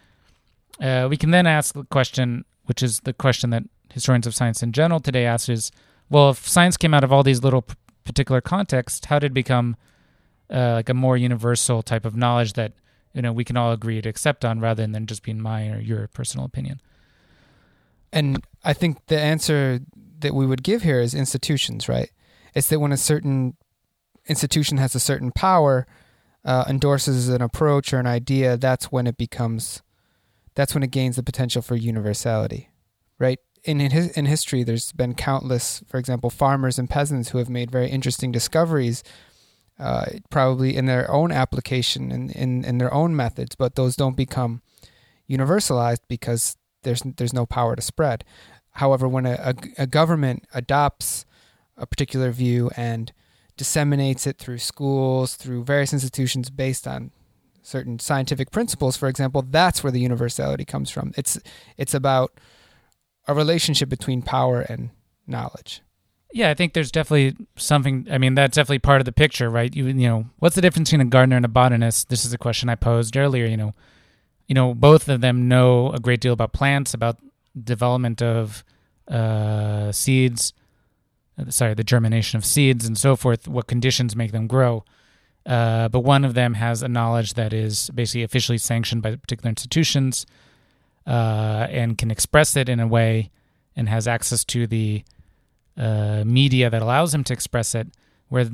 uh, 0.80 1.08
we 1.10 1.18
can 1.18 1.32
then 1.32 1.46
ask 1.46 1.74
the 1.74 1.84
question, 1.84 2.46
which 2.66 2.82
is 2.82 3.02
the 3.02 3.14
question 3.14 3.50
that 3.50 3.64
historians 3.92 4.26
of 4.26 4.34
science 4.34 4.64
in 4.64 4.72
general 4.72 5.00
today 5.00 5.26
ask 5.26 5.50
is, 5.50 5.72
well, 6.10 6.30
if 6.30 6.48
science 6.48 6.78
came 6.78 6.94
out 6.94 7.04
of 7.04 7.12
all 7.12 7.24
these 7.24 7.44
little 7.44 7.62
p- 7.64 7.76
particular 8.06 8.42
contexts, 8.42 9.06
how 9.06 9.20
did 9.20 9.32
it 9.32 9.34
become 9.34 9.76
uh, 10.52 10.74
like 10.74 10.90
a 10.90 10.94
more 10.94 11.18
universal 11.18 11.82
type 11.82 12.06
of 12.06 12.16
knowledge 12.16 12.54
that 12.54 12.74
you 13.14 13.22
know 13.22 13.32
we 13.32 13.44
can 13.44 13.58
all 13.58 13.72
agree 13.72 14.02
to 14.02 14.10
accept 14.10 14.46
on, 14.46 14.60
rather 14.60 14.86
than 14.86 15.06
just 15.06 15.24
being 15.24 15.42
my 15.42 15.70
or 15.70 15.80
your 15.80 16.08
personal 16.08 16.46
opinion? 16.46 16.82
And 18.14 18.44
I 18.64 18.74
think 18.74 19.08
the 19.08 19.20
answer 19.20 19.80
that 20.20 20.34
we 20.36 20.46
would 20.46 20.64
give 20.64 20.82
here 20.82 21.00
is 21.00 21.14
institutions, 21.14 21.88
right? 21.88 22.12
It's 22.54 22.68
that 22.70 22.80
when 22.80 22.92
a 22.92 22.98
certain 22.98 23.56
institution 24.28 24.78
has 24.78 24.94
a 24.96 25.00
certain 25.00 25.32
power, 25.32 25.88
uh, 26.44 26.66
endorses 26.68 27.30
an 27.30 27.42
approach 27.42 27.94
or 27.94 28.00
an 28.00 28.08
idea, 28.08 28.58
that's 28.58 28.92
when 28.92 29.08
it 29.08 29.18
becomes, 29.18 29.82
that's 30.56 30.74
when 30.74 30.84
it 30.84 30.92
gains 30.92 31.16
the 31.16 31.24
potential 31.24 31.62
for 31.62 31.76
universality, 31.76 32.70
right? 33.18 33.40
In 33.64 33.80
in, 33.80 33.92
his, 33.92 34.10
in 34.10 34.26
history, 34.26 34.64
there's 34.64 34.92
been 34.92 35.14
countless, 35.14 35.84
for 35.88 35.98
example, 35.98 36.30
farmers 36.30 36.78
and 36.78 36.90
peasants 36.90 37.30
who 37.30 37.38
have 37.38 37.50
made 37.50 37.72
very 37.72 37.90
interesting 37.90 38.32
discoveries, 38.32 39.04
uh, 39.82 40.06
probably 40.30 40.76
in 40.76 40.86
their 40.86 41.10
own 41.10 41.32
application 41.32 42.12
and 42.12 42.32
in, 42.32 42.64
in 42.64 42.78
their 42.78 42.94
own 42.94 43.16
methods, 43.16 43.56
but 43.56 43.76
those 43.76 43.96
don't 43.96 44.16
become 44.16 44.62
universalized 45.28 46.02
because 46.08 46.56
there's 46.84 47.02
there's 47.18 47.34
no 47.34 47.48
power 47.48 47.76
to 47.76 47.82
spread. 47.82 48.24
However, 48.74 49.08
when 49.08 49.26
a, 49.26 49.34
a, 49.34 49.84
a 49.84 49.88
government 49.88 50.46
adopts 50.54 51.26
a 51.78 51.88
particular 51.88 52.32
view 52.32 52.70
and 52.78 53.12
disseminates 53.58 54.28
it 54.28 54.38
through 54.38 54.60
schools, 54.60 55.36
through 55.36 55.64
various 55.64 55.94
institutions 55.94 56.50
based 56.52 56.88
on 56.88 57.12
certain 57.64 57.98
scientific 57.98 58.52
principles, 58.52 58.96
for 58.96 59.10
example, 59.10 59.42
that's 59.42 59.84
where 59.84 59.92
the 59.92 60.00
universality 60.00 60.64
comes 60.64 60.92
from. 60.92 61.12
It's 61.18 61.40
it's 61.76 61.96
about 61.96 62.40
a 63.28 63.34
relationship 63.34 63.90
between 63.90 64.22
power 64.22 64.62
and 64.62 64.92
knowledge. 65.26 65.82
Yeah, 66.34 66.50
I 66.50 66.54
think 66.54 66.74
there's 66.74 66.92
definitely 66.92 67.36
something. 67.58 68.08
I 68.10 68.18
mean, 68.18 68.36
that's 68.36 68.56
definitely 68.56 68.80
part 68.80 69.02
of 69.02 69.06
the 69.06 69.12
picture, 69.12 69.50
right? 69.50 69.74
You, 69.76 69.88
you 69.88 70.08
know, 70.08 70.26
what's 70.40 70.56
the 70.56 70.62
difference 70.62 70.90
between 70.90 71.06
a 71.06 71.10
gardener 71.10 71.36
and 71.36 71.46
a 71.46 71.50
botanist? 71.50 72.10
This 72.10 72.24
is 72.24 72.34
a 72.34 72.38
question 72.38 72.70
I 72.70 72.76
posed 72.76 73.18
earlier. 73.18 73.46
You 73.46 73.58
know, 73.58 73.74
you 74.48 74.56
know, 74.56 74.74
both 74.74 75.10
of 75.10 75.22
them 75.22 75.48
know 75.48 75.92
a 75.92 76.00
great 76.00 76.22
deal 76.22 76.34
about 76.34 76.54
plants, 76.54 76.94
about 76.94 77.20
development 77.62 78.22
of 78.22 78.64
uh, 79.10 79.92
seeds, 79.92 80.54
uh, 81.38 81.50
sorry, 81.50 81.74
the 81.74 81.84
germination 81.84 82.38
of 82.38 82.46
seeds 82.46 82.86
and 82.86 82.98
so 82.98 83.16
forth, 83.16 83.48
what 83.48 83.68
conditions 83.68 84.16
make 84.16 84.32
them 84.32 84.48
grow. 84.48 84.86
Uh, 85.46 85.90
but 85.90 86.02
one 86.02 86.24
of 86.24 86.34
them 86.34 86.54
has 86.54 86.84
a 86.84 86.88
knowledge 86.88 87.34
that 87.34 87.52
is 87.52 87.90
basically 87.92 88.24
officially 88.24 88.58
sanctioned 88.58 89.02
by 89.02 89.16
particular 89.16 89.50
institutions 89.50 90.26
uh, 91.08 91.68
and 91.70 91.98
can 91.98 92.12
express 92.12 92.56
it 92.56 92.70
in 92.70 92.80
a 92.80 92.88
way 92.88 93.30
and 93.76 93.90
has 93.90 94.08
access 94.08 94.46
to 94.46 94.68
the 94.68 95.04
uh, 95.82 96.24
media 96.26 96.70
that 96.70 96.82
allows 96.82 97.14
him 97.14 97.24
to 97.26 97.34
express 97.34 97.76
it, 97.76 97.88
where 98.30 98.48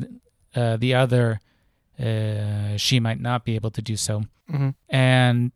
uh, 0.56 0.78
the 0.78 0.96
other, 0.96 1.40
she 2.78 3.00
might 3.00 3.20
not 3.20 3.46
be 3.46 3.56
able 3.56 3.72
to 3.72 3.82
do 3.82 3.96
so. 3.96 4.24
Mm-hmm. 4.52 4.70
And 4.90 5.52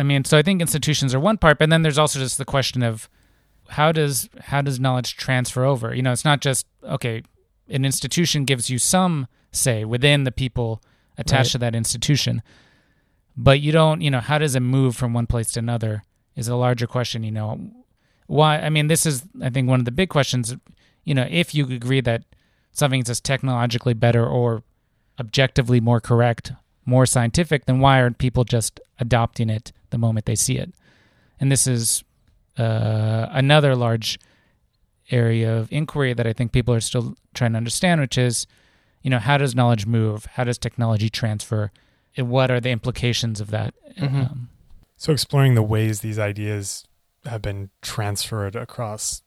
I 0.00 0.02
mean, 0.02 0.24
so 0.24 0.38
I 0.38 0.42
think 0.42 0.62
institutions 0.62 1.14
are 1.14 1.20
one 1.20 1.36
part, 1.36 1.58
but 1.58 1.68
then 1.68 1.82
there's 1.82 1.98
also 1.98 2.18
just 2.18 2.38
the 2.38 2.46
question 2.46 2.82
of 2.82 3.08
how 3.68 3.92
does 3.92 4.30
how 4.40 4.62
does 4.62 4.80
knowledge 4.80 5.16
transfer 5.16 5.64
over? 5.64 5.94
You 5.94 6.02
know, 6.02 6.12
it's 6.12 6.24
not 6.24 6.40
just 6.40 6.66
okay. 6.82 7.22
An 7.68 7.84
institution 7.84 8.44
gives 8.44 8.70
you 8.70 8.78
some 8.78 9.28
say 9.52 9.84
within 9.84 10.24
the 10.24 10.32
people 10.32 10.82
attached 11.18 11.48
right. 11.48 11.52
to 11.52 11.58
that 11.58 11.74
institution, 11.74 12.42
but 13.36 13.60
you 13.60 13.72
don't. 13.72 14.00
You 14.00 14.10
know, 14.10 14.20
how 14.20 14.38
does 14.38 14.56
it 14.56 14.60
move 14.60 14.96
from 14.96 15.12
one 15.12 15.26
place 15.26 15.52
to 15.52 15.60
another? 15.60 16.04
Is 16.34 16.48
a 16.48 16.56
larger 16.56 16.86
question. 16.86 17.22
You 17.22 17.32
know, 17.32 17.60
why? 18.30 18.58
I 18.60 18.70
mean, 18.70 18.86
this 18.86 19.06
is 19.06 19.24
I 19.42 19.50
think 19.50 19.68
one 19.68 19.80
of 19.80 19.84
the 19.84 19.90
big 19.90 20.08
questions. 20.08 20.54
You 21.04 21.14
know, 21.14 21.26
if 21.28 21.54
you 21.54 21.66
agree 21.66 22.00
that 22.02 22.22
something 22.72 23.00
is 23.00 23.06
just 23.06 23.24
technologically 23.24 23.94
better 23.94 24.24
or 24.24 24.62
objectively 25.18 25.80
more 25.80 26.00
correct, 26.00 26.52
more 26.86 27.06
scientific, 27.06 27.66
then 27.66 27.80
why 27.80 28.00
aren't 28.00 28.18
people 28.18 28.44
just 28.44 28.80
adopting 29.00 29.50
it 29.50 29.72
the 29.90 29.98
moment 29.98 30.26
they 30.26 30.36
see 30.36 30.56
it. 30.56 30.72
And 31.40 31.50
this 31.50 31.66
is 31.66 32.04
uh, 32.56 33.26
another 33.30 33.74
large 33.74 34.18
area 35.10 35.56
of 35.56 35.72
inquiry 35.72 36.12
that 36.12 36.26
I 36.26 36.32
think 36.32 36.52
people 36.52 36.72
are 36.72 36.80
still 36.80 37.16
trying 37.34 37.52
to 37.52 37.56
understand, 37.56 38.00
which 38.00 38.16
is, 38.16 38.46
you 39.02 39.10
know, 39.10 39.18
how 39.18 39.38
does 39.38 39.54
knowledge 39.56 39.86
move? 39.86 40.26
How 40.26 40.44
does 40.44 40.58
technology 40.58 41.10
transfer? 41.10 41.72
And 42.16 42.30
what 42.30 42.50
are 42.50 42.60
the 42.60 42.70
implications 42.70 43.40
of 43.40 43.50
that? 43.50 43.74
Mm-hmm. 43.98 44.16
Um, 44.20 44.48
so, 44.96 45.12
exploring 45.12 45.54
the 45.54 45.62
ways 45.62 46.00
these 46.00 46.18
ideas 46.18 46.84
have 47.24 47.42
been 47.42 47.70
transferred 47.82 48.56
across 48.56 49.22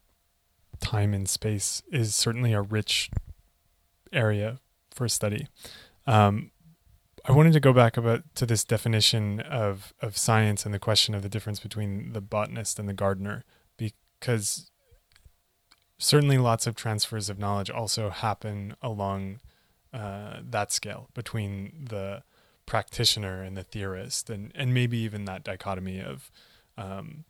time 0.79 1.13
and 1.13 1.29
space 1.29 1.82
is 1.91 2.15
certainly 2.15 2.53
a 2.53 2.62
rich 2.62 3.10
area 4.12 4.60
for 4.91 5.08
study. 5.08 5.47
Um, 6.06 6.51
I 7.25 7.32
wanted 7.32 7.53
to 7.53 7.60
go 7.60 7.71
back 7.71 7.95
about 7.95 8.23
to 8.36 8.45
this 8.45 8.65
definition 8.65 9.39
of 9.39 9.93
of 10.01 10.17
science 10.17 10.65
and 10.65 10.73
the 10.73 10.79
question 10.79 11.15
of 11.15 11.21
the 11.21 11.29
difference 11.29 11.60
between 11.60 12.12
the 12.12 12.21
botanist 12.21 12.79
and 12.79 12.89
the 12.89 12.93
gardener, 12.93 13.45
because 13.77 14.69
certainly 15.97 16.38
lots 16.38 16.67
of 16.67 16.75
transfers 16.75 17.29
of 17.29 17.39
knowledge 17.39 17.69
also 17.69 18.10
happen 18.10 18.75
along 18.82 19.39
uh, 19.93 20.39
that 20.43 20.71
scale 20.71 21.10
between 21.13 21.86
the 21.89 22.23
practitioner 22.65 23.41
and 23.41 23.56
the 23.56 23.63
theorist, 23.63 24.29
and 24.29 24.51
and 24.53 24.73
maybe 24.73 24.97
even 24.97 25.23
that 25.23 25.45
dichotomy 25.45 26.01
of 26.01 26.29
um, 26.77 27.23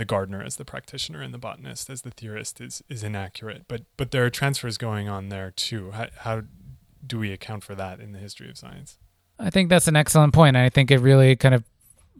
the 0.00 0.06
gardener 0.06 0.42
as 0.42 0.56
the 0.56 0.64
practitioner 0.64 1.20
and 1.20 1.34
the 1.34 1.38
botanist 1.38 1.90
as 1.90 2.00
the 2.00 2.10
theorist 2.10 2.58
is 2.58 2.82
is 2.88 3.04
inaccurate. 3.04 3.66
But 3.68 3.82
but 3.98 4.12
there 4.12 4.24
are 4.24 4.30
transfers 4.30 4.78
going 4.78 5.10
on 5.10 5.28
there 5.28 5.50
too. 5.50 5.90
How, 5.90 6.06
how 6.20 6.42
do 7.06 7.18
we 7.18 7.32
account 7.32 7.64
for 7.64 7.74
that 7.74 8.00
in 8.00 8.12
the 8.12 8.18
history 8.18 8.48
of 8.48 8.56
science? 8.56 8.96
I 9.38 9.50
think 9.50 9.68
that's 9.68 9.88
an 9.88 9.96
excellent 9.96 10.32
point. 10.32 10.56
And 10.56 10.64
I 10.64 10.70
think 10.70 10.90
it 10.90 10.98
really 10.98 11.36
kind 11.36 11.54
of 11.54 11.64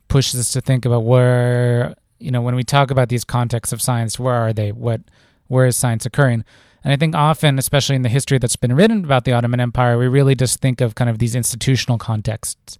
pushes 0.09 0.39
us 0.41 0.53
to 0.53 0.61
think 0.61 0.85
about 0.85 1.05
where, 1.05 1.95
you 2.19 2.31
know, 2.31 2.43
when 2.43 2.55
we 2.55 2.65
talk 2.65 2.91
about 2.91 3.09
these 3.09 3.25
contexts 3.25 3.73
of 3.73 3.81
science, 3.81 4.19
where 4.19 4.35
are 4.35 4.53
they? 4.53 4.73
What, 4.73 5.01
where 5.49 5.67
is 5.67 5.77
science 5.77 6.05
occurring? 6.05 6.45
And 6.83 6.93
I 6.93 6.97
think 6.97 7.15
often, 7.15 7.59
especially 7.59 7.97
in 7.97 8.03
the 8.03 8.09
history 8.09 8.39
that's 8.39 8.57
been 8.57 8.75
written 8.75 9.05
about 9.05 9.25
the 9.25 9.33
Ottoman 9.33 9.61
Empire, 9.61 9.99
we 9.99 10.07
really 10.07 10.35
just 10.35 10.61
think 10.61 10.81
of 10.81 10.95
kind 10.95 11.11
of 11.11 11.19
these 11.19 11.35
institutional 11.35 11.99
contexts. 11.99 12.79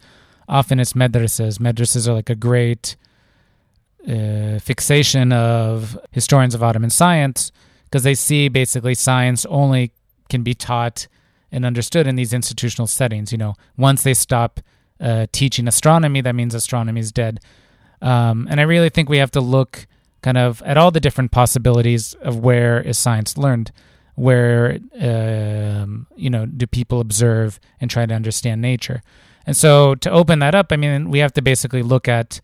Often 0.49 0.81
it's 0.81 0.95
madrasas. 0.95 1.59
Madrasas 1.59 2.09
are 2.09 2.15
like 2.15 2.31
a 2.31 2.35
great 2.35 2.97
uh, 4.09 4.59
fixation 4.59 5.33
of 5.33 5.99
historians 6.11 6.55
of 6.55 6.63
Ottoman 6.63 6.91
science 6.91 7.53
because 7.85 8.03
they 8.03 8.15
see 8.15 8.49
basically 8.49 8.95
science 8.95 9.45
only 9.47 9.93
can 10.29 10.43
be 10.43 10.55
taught 10.55 11.09
and 11.53 11.67
understood 11.67 12.07
in 12.07 12.15
these 12.15 12.33
institutional 12.33 12.87
settings. 12.87 13.33
You 13.33 13.39
know, 13.39 13.55
once 13.77 14.03
they 14.03 14.15
stop 14.15 14.61
uh, 15.01 15.27
teaching 15.33 15.67
astronomy, 15.67 16.21
that 16.21 16.35
means 16.35 16.55
astronomy 16.55 17.01
is 17.01 17.13
dead. 17.13 17.41
Um, 18.01 18.47
and 18.51 18.61
I 18.61 18.65
really 18.65 18.89
think 18.89 19.09
we 19.09 19.19
have 19.19 19.33
to 19.33 19.41
look 19.41 19.87
kind 20.23 20.39
of 20.39 20.63
at 20.63 20.77
all 20.77 20.91
the 20.91 21.01
different 21.01 21.33
possibilities 21.33 22.15
of 22.15 22.39
where 22.39 22.81
is 22.81 22.99
science 22.99 23.37
learned, 23.37 23.73
where 24.15 24.79
um, 25.01 26.07
you 26.17 26.31
know 26.31 26.47
do 26.47 26.67
people 26.67 27.01
observe 27.01 27.59
and 27.81 27.91
try 27.91 28.07
to 28.07 28.15
understand 28.15 28.63
nature. 28.63 29.03
And 29.47 29.57
so 29.57 29.95
to 29.97 30.11
open 30.11 30.39
that 30.41 30.55
up, 30.55 30.71
I 30.71 30.77
mean, 30.77 31.11
we 31.11 31.19
have 31.19 31.33
to 31.35 31.43
basically 31.43 31.83
look 31.83 32.09
at 32.09 32.41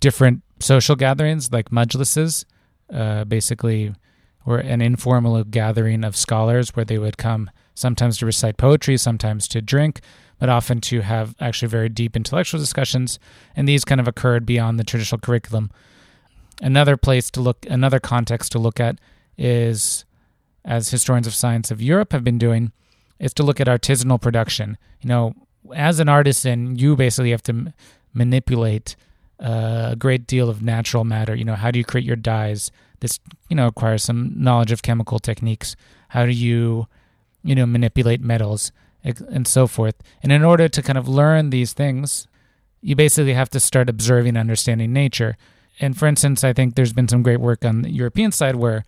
different 0.00 0.42
social 0.60 0.96
gatherings 0.96 1.52
like 1.52 1.70
majlises, 1.70 2.44
uh, 2.92 3.24
basically, 3.24 3.94
were 4.44 4.58
an 4.58 4.80
informal 4.80 5.42
gathering 5.44 6.04
of 6.04 6.16
scholars 6.16 6.74
where 6.76 6.84
they 6.84 6.98
would 6.98 7.18
come 7.18 7.50
sometimes 7.74 8.18
to 8.18 8.26
recite 8.26 8.56
poetry, 8.56 8.96
sometimes 8.96 9.48
to 9.48 9.60
drink, 9.60 10.00
but 10.38 10.48
often 10.48 10.80
to 10.80 11.00
have 11.00 11.34
actually 11.40 11.68
very 11.68 11.88
deep 11.88 12.16
intellectual 12.16 12.60
discussions. 12.60 13.18
And 13.54 13.68
these 13.68 13.84
kind 13.84 14.00
of 14.00 14.08
occurred 14.08 14.46
beyond 14.46 14.78
the 14.78 14.84
traditional 14.84 15.20
curriculum. 15.20 15.70
Another 16.62 16.96
place 16.96 17.30
to 17.32 17.40
look, 17.40 17.66
another 17.68 18.00
context 18.00 18.52
to 18.52 18.58
look 18.58 18.80
at 18.80 18.98
is, 19.36 20.04
as 20.64 20.90
historians 20.90 21.26
of 21.26 21.34
science 21.34 21.70
of 21.70 21.82
Europe 21.82 22.12
have 22.12 22.24
been 22.24 22.38
doing, 22.38 22.72
is 23.18 23.34
to 23.34 23.42
look 23.42 23.60
at 23.60 23.66
artisanal 23.66 24.20
production. 24.20 24.78
You 25.00 25.08
know, 25.08 25.34
as 25.74 26.00
an 26.00 26.08
artisan, 26.08 26.76
you 26.76 26.96
basically 26.96 27.30
have 27.30 27.42
to 27.44 27.74
manipulate 28.14 28.96
a 29.38 29.96
great 29.98 30.26
deal 30.26 30.48
of 30.48 30.62
natural 30.62 31.04
matter. 31.04 31.34
You 31.34 31.44
know, 31.44 31.54
how 31.54 31.70
do 31.70 31.78
you 31.78 31.84
create 31.84 32.06
your 32.06 32.16
dyes? 32.16 32.70
This, 33.00 33.20
you 33.48 33.56
know, 33.56 33.66
requires 33.66 34.02
some 34.02 34.32
knowledge 34.36 34.72
of 34.72 34.82
chemical 34.82 35.18
techniques. 35.18 35.76
How 36.08 36.24
do 36.24 36.32
you, 36.32 36.86
you 37.42 37.54
know, 37.54 37.66
manipulate 37.66 38.20
metals 38.20 38.72
and 39.04 39.46
so 39.46 39.66
forth? 39.66 39.96
And 40.22 40.32
in 40.32 40.42
order 40.42 40.68
to 40.68 40.82
kind 40.82 40.98
of 40.98 41.08
learn 41.08 41.50
these 41.50 41.72
things, 41.72 42.26
you 42.80 42.96
basically 42.96 43.34
have 43.34 43.50
to 43.50 43.60
start 43.60 43.88
observing, 43.88 44.36
understanding 44.36 44.92
nature. 44.92 45.36
And 45.80 45.96
for 45.96 46.06
instance, 46.06 46.42
I 46.42 46.52
think 46.52 46.74
there's 46.74 46.92
been 46.92 47.08
some 47.08 47.22
great 47.22 47.40
work 47.40 47.64
on 47.64 47.82
the 47.82 47.90
European 47.90 48.32
side 48.32 48.56
where, 48.56 48.84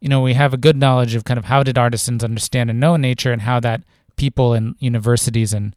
you 0.00 0.08
know, 0.08 0.20
we 0.20 0.34
have 0.34 0.52
a 0.52 0.58
good 0.58 0.76
knowledge 0.76 1.14
of 1.14 1.24
kind 1.24 1.38
of 1.38 1.44
how 1.44 1.62
did 1.62 1.78
artisans 1.78 2.24
understand 2.24 2.70
and 2.70 2.80
know 2.80 2.96
nature 2.96 3.32
and 3.32 3.42
how 3.42 3.60
that 3.60 3.82
people 4.16 4.54
in 4.54 4.74
universities 4.78 5.52
and 5.52 5.76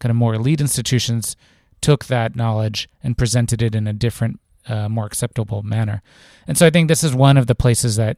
kind 0.00 0.10
of 0.10 0.16
more 0.16 0.34
elite 0.34 0.60
institutions 0.60 1.36
took 1.82 2.06
that 2.06 2.34
knowledge 2.34 2.88
and 3.02 3.18
presented 3.18 3.60
it 3.60 3.74
in 3.74 3.86
a 3.86 3.92
different, 3.92 4.40
uh, 4.68 4.88
more 4.88 5.04
acceptable 5.04 5.62
manner. 5.62 6.02
And 6.46 6.56
so 6.56 6.66
I 6.66 6.70
think 6.70 6.88
this 6.88 7.04
is 7.04 7.14
one 7.14 7.36
of 7.36 7.46
the 7.46 7.54
places 7.54 7.96
that 7.96 8.16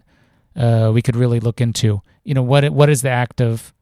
uh, 0.55 0.91
we 0.95 1.03
could 1.03 1.17
really 1.17 1.41
look 1.41 1.61
into. 1.61 2.03
You 2.23 2.35
know, 2.35 2.43
what 2.43 2.71
what 2.71 2.89
is 2.89 3.03
the 3.03 3.11
act 3.11 3.41
of 3.41 3.73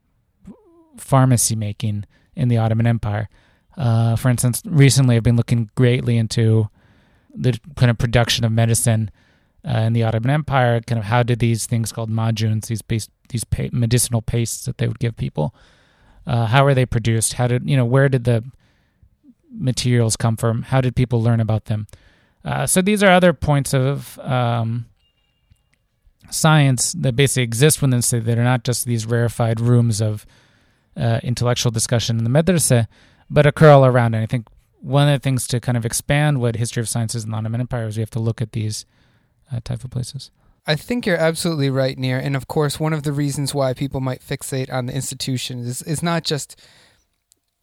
pharmacy 0.97 1.55
making 1.55 2.05
in 2.35 2.47
the 2.47 2.57
Ottoman 2.57 2.87
Empire? 2.87 3.29
Uh, 3.77 4.15
for 4.15 4.29
instance, 4.29 4.61
recently 4.65 5.15
I've 5.15 5.23
been 5.23 5.35
looking 5.35 5.69
greatly 5.75 6.17
into 6.17 6.69
the 7.33 7.59
kind 7.75 7.89
of 7.89 7.97
production 7.97 8.45
of 8.45 8.51
medicine 8.51 9.11
uh, 9.67 9.79
in 9.79 9.93
the 9.93 10.03
Ottoman 10.03 10.31
Empire. 10.31 10.81
Kind 10.81 10.99
of 10.99 11.05
how 11.05 11.23
did 11.23 11.39
these 11.39 11.65
things 11.65 11.91
called 11.91 12.09
majuns, 12.09 12.67
these 12.67 12.81
base, 12.81 13.09
these 13.29 13.45
medicinal 13.71 14.21
pastes 14.21 14.65
that 14.65 14.77
they 14.77 14.87
would 14.87 14.99
give 14.99 15.15
people, 15.15 15.55
uh, 16.27 16.47
how 16.47 16.65
are 16.65 16.73
they 16.73 16.85
produced? 16.85 17.33
How 17.33 17.47
did 17.47 17.69
you 17.69 17.77
know 17.77 17.85
where 17.85 18.09
did 18.09 18.23
the 18.23 18.43
materials 19.53 20.15
come 20.15 20.35
from? 20.35 20.63
How 20.63 20.81
did 20.81 20.95
people 20.95 21.21
learn 21.21 21.39
about 21.39 21.65
them? 21.65 21.87
Uh, 22.43 22.65
so 22.67 22.81
these 22.81 23.01
are 23.03 23.11
other 23.11 23.33
points 23.33 23.73
of 23.73 24.19
um, 24.19 24.85
science 26.29 26.93
that 26.93 27.15
basically 27.15 27.43
exist 27.43 27.81
within 27.81 27.99
the 27.99 28.19
that 28.19 28.37
are 28.37 28.43
not 28.43 28.63
just 28.63 28.85
these 28.85 29.05
rarefied 29.05 29.59
rooms 29.59 30.01
of 30.01 30.25
uh, 30.97 31.19
intellectual 31.23 31.71
discussion 31.71 32.17
in 32.17 32.23
the 32.23 32.29
madrasa, 32.29 32.87
but 33.29 33.45
occur 33.45 33.69
all 33.69 33.85
around. 33.85 34.13
And 34.13 34.23
I 34.23 34.25
think 34.25 34.47
one 34.81 35.07
of 35.07 35.13
the 35.13 35.23
things 35.23 35.47
to 35.47 35.59
kind 35.59 35.77
of 35.77 35.85
expand 35.85 36.41
what 36.41 36.57
history 36.57 36.81
of 36.81 36.89
science 36.89 37.15
is 37.15 37.23
in 37.23 37.31
the 37.31 37.37
Ottoman 37.37 37.61
Empire 37.61 37.87
is 37.87 37.97
we 37.97 38.01
have 38.01 38.11
to 38.11 38.19
look 38.19 38.41
at 38.41 38.51
these 38.51 38.85
uh, 39.51 39.59
type 39.63 39.83
of 39.83 39.91
places. 39.91 40.29
I 40.65 40.75
think 40.75 41.05
you're 41.05 41.17
absolutely 41.17 41.69
right, 41.69 41.97
Nir. 41.97 42.17
And 42.17 42.35
of 42.35 42.47
course, 42.47 42.79
one 42.79 42.93
of 42.93 43.03
the 43.03 43.11
reasons 43.11 43.53
why 43.53 43.73
people 43.73 43.99
might 43.99 44.21
fixate 44.21 44.71
on 44.71 44.85
the 44.85 44.93
institutions 44.93 45.67
is, 45.67 45.81
is 45.81 46.01
not 46.01 46.23
just 46.23 46.59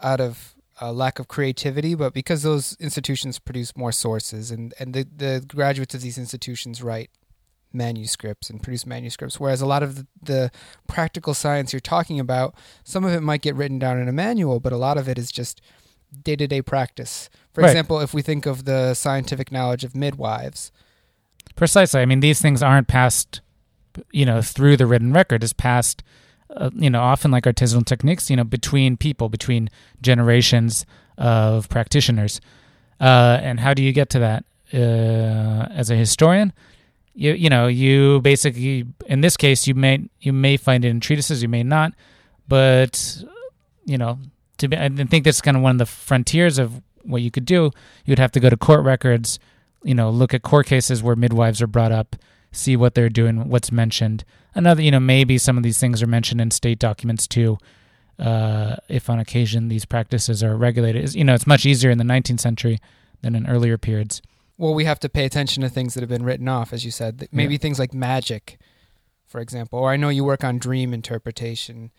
out 0.03 0.21
of 0.21 0.55
a 0.81 0.93
lack 0.93 1.19
of 1.19 1.29
creativity, 1.29 1.95
but 1.95 2.15
because 2.15 2.43
those 2.43 2.77
institutions 2.81 3.39
produce 3.39 3.77
more 3.77 3.93
sources 3.93 4.51
and, 4.51 4.75
and 4.79 4.95
the, 4.95 5.07
the 5.15 5.45
graduates 5.47 5.95
of 5.95 6.01
these 6.01 6.19
institutions 6.19 6.83
write 6.83 7.11
manuscripts 7.73 8.51
and 8.51 8.63
produce 8.63 8.87
manuscripts. 8.87 9.39
Whereas 9.39 9.61
a 9.61 9.67
lot 9.67 9.83
of 9.83 9.97
the, 9.97 10.07
the, 10.23 10.51
practical 10.89 11.35
science 11.35 11.73
you're 11.73 11.81
talking 11.81 12.19
about, 12.19 12.55
some 12.83 13.05
of 13.05 13.13
it 13.13 13.21
might 13.21 13.43
get 13.43 13.55
written 13.55 13.79
down 13.79 13.99
in 13.99 14.09
a 14.09 14.13
manual, 14.13 14.59
but 14.59 14.73
a 14.73 14.77
lot 14.77 14.99
of 14.99 15.09
it 15.09 15.19
is 15.19 15.31
just 15.31 15.61
day 16.25 16.35
to 16.35 16.49
day 16.49 16.63
practice. 16.63 17.31
For 17.53 17.61
Right. 17.61 17.69
example, 17.71 18.01
if 18.01 18.13
we 18.13 18.23
think 18.23 18.47
of 18.47 18.65
the 18.65 18.95
scientific 18.95 19.53
knowledge 19.53 19.85
of 19.85 19.95
midwives, 19.95 20.73
Precisely. 21.57 22.01
I 22.01 22.07
mean, 22.07 22.21
these 22.21 22.41
things 22.41 22.63
aren't 22.63 22.89
passed, 22.89 23.41
you 24.13 24.25
know, 24.25 24.41
through 24.41 24.77
the 24.77 24.87
written 24.87 25.13
record. 25.13 25.45
It's 25.45 25.53
passed, 25.53 26.03
uh, 26.57 26.71
you 26.75 26.91
know, 26.91 27.01
often 27.01 27.31
like 27.31 27.45
artisanal 27.45 27.85
techniques, 27.85 28.31
you 28.31 28.37
know, 28.37 28.45
between 28.45 28.97
people, 28.97 29.29
between 29.29 29.69
generations 30.01 30.87
of 31.19 31.69
practitioners. 31.69 32.41
Uh, 33.01 33.39
and 33.43 33.61
how 33.61 33.75
do 33.75 33.83
you 33.83 33.93
get 33.93 34.11
to 34.11 34.19
that? 34.19 34.45
Uh, 34.73 35.67
as 35.73 35.91
a 35.91 35.97
historian, 35.97 36.53
you 37.15 37.33
you 37.33 37.51
know, 37.51 37.67
you 37.67 38.21
basically, 38.21 38.87
in 39.07 39.21
this 39.21 39.37
case, 39.37 39.67
you 39.67 39.75
may 39.75 40.09
you 40.21 40.33
may 40.33 40.57
find 40.57 40.85
it 40.85 40.89
in 40.89 41.01
treatises, 41.01 41.43
you 41.43 41.49
may 41.49 41.65
not, 41.65 41.93
but 42.47 43.25
you 43.85 43.99
know, 43.99 44.19
to 44.59 44.69
be, 44.69 44.77
I 44.77 44.89
think 44.89 45.25
that's 45.25 45.41
kind 45.41 45.57
of 45.57 45.63
one 45.63 45.73
of 45.73 45.79
the 45.79 45.87
frontiers 45.87 46.59
of 46.59 46.81
what 47.03 47.23
you 47.23 47.33
could 47.33 47.47
do. 47.47 47.73
You'd 48.05 48.21
have 48.21 48.31
to 48.33 48.41
go 48.41 48.49
to 48.49 48.57
court 48.57 48.85
records 48.85 49.41
you 49.83 49.95
know, 49.95 50.11
look 50.11 50.35
at 50.35 50.43
court 50.43 50.67
cases 50.67 51.03
where 51.03 51.17
midwives 51.17 51.63
are 51.63 51.67
brought 51.67 51.93
up, 51.93 52.17
see 52.53 52.77
what 52.77 52.95
they're 52.95 53.09
doing, 53.09 53.49
what's 53.49 53.71
mentioned. 53.73 54.25
Another, 54.55 54.83
you 54.83 54.91
know, 54.91 55.01
maybe 55.01 55.39
some 55.39 55.57
of 55.57 55.63
these 55.63 55.79
things 55.79 56.03
are 56.03 56.07
mentioned 56.07 56.41
in 56.41 56.51
state 56.51 56.79
documents 56.79 57.27
too. 57.27 57.59
Uh, 58.19 58.77
if 58.89 59.09
on 59.09 59.19
occasion 59.19 59.69
these 59.69 59.85
practices 59.85 60.43
are 60.43 60.57
regulated, 60.57 61.01
It's- 61.03 61.15
you 61.15 61.25
know, 61.25 61.35
it's 61.35 61.47
much 61.47 61.65
easier 61.65 61.91
in 61.91 61.99
the 61.99 62.05
19th 62.05 62.41
century 62.41 62.79
than 63.23 63.35
in 63.35 63.47
earlier 63.47 63.79
periods. 63.79 64.21
well, 64.59 64.75
we 64.75 64.85
have 64.85 65.01
to 65.01 65.09
pay 65.09 65.25
attention 65.25 65.63
to 65.63 65.71
things 65.71 65.95
that 65.95 66.01
have 66.03 66.11
been 66.11 66.23
written 66.23 66.47
off, 66.47 66.75
as 66.75 66.85
you 66.85 66.91
said. 66.91 67.27
Maybe 67.33 67.57
things 67.57 67.79
like 67.79 67.95
magic, 67.95 68.59
for 69.27 69.41
example. 69.41 69.79
Or 69.79 69.91
I 69.91 69.97
know 69.97 70.11
you 70.11 70.23
work 70.23 70.45
on 70.45 70.59
dream 70.59 70.93
interpretation. 70.93 71.91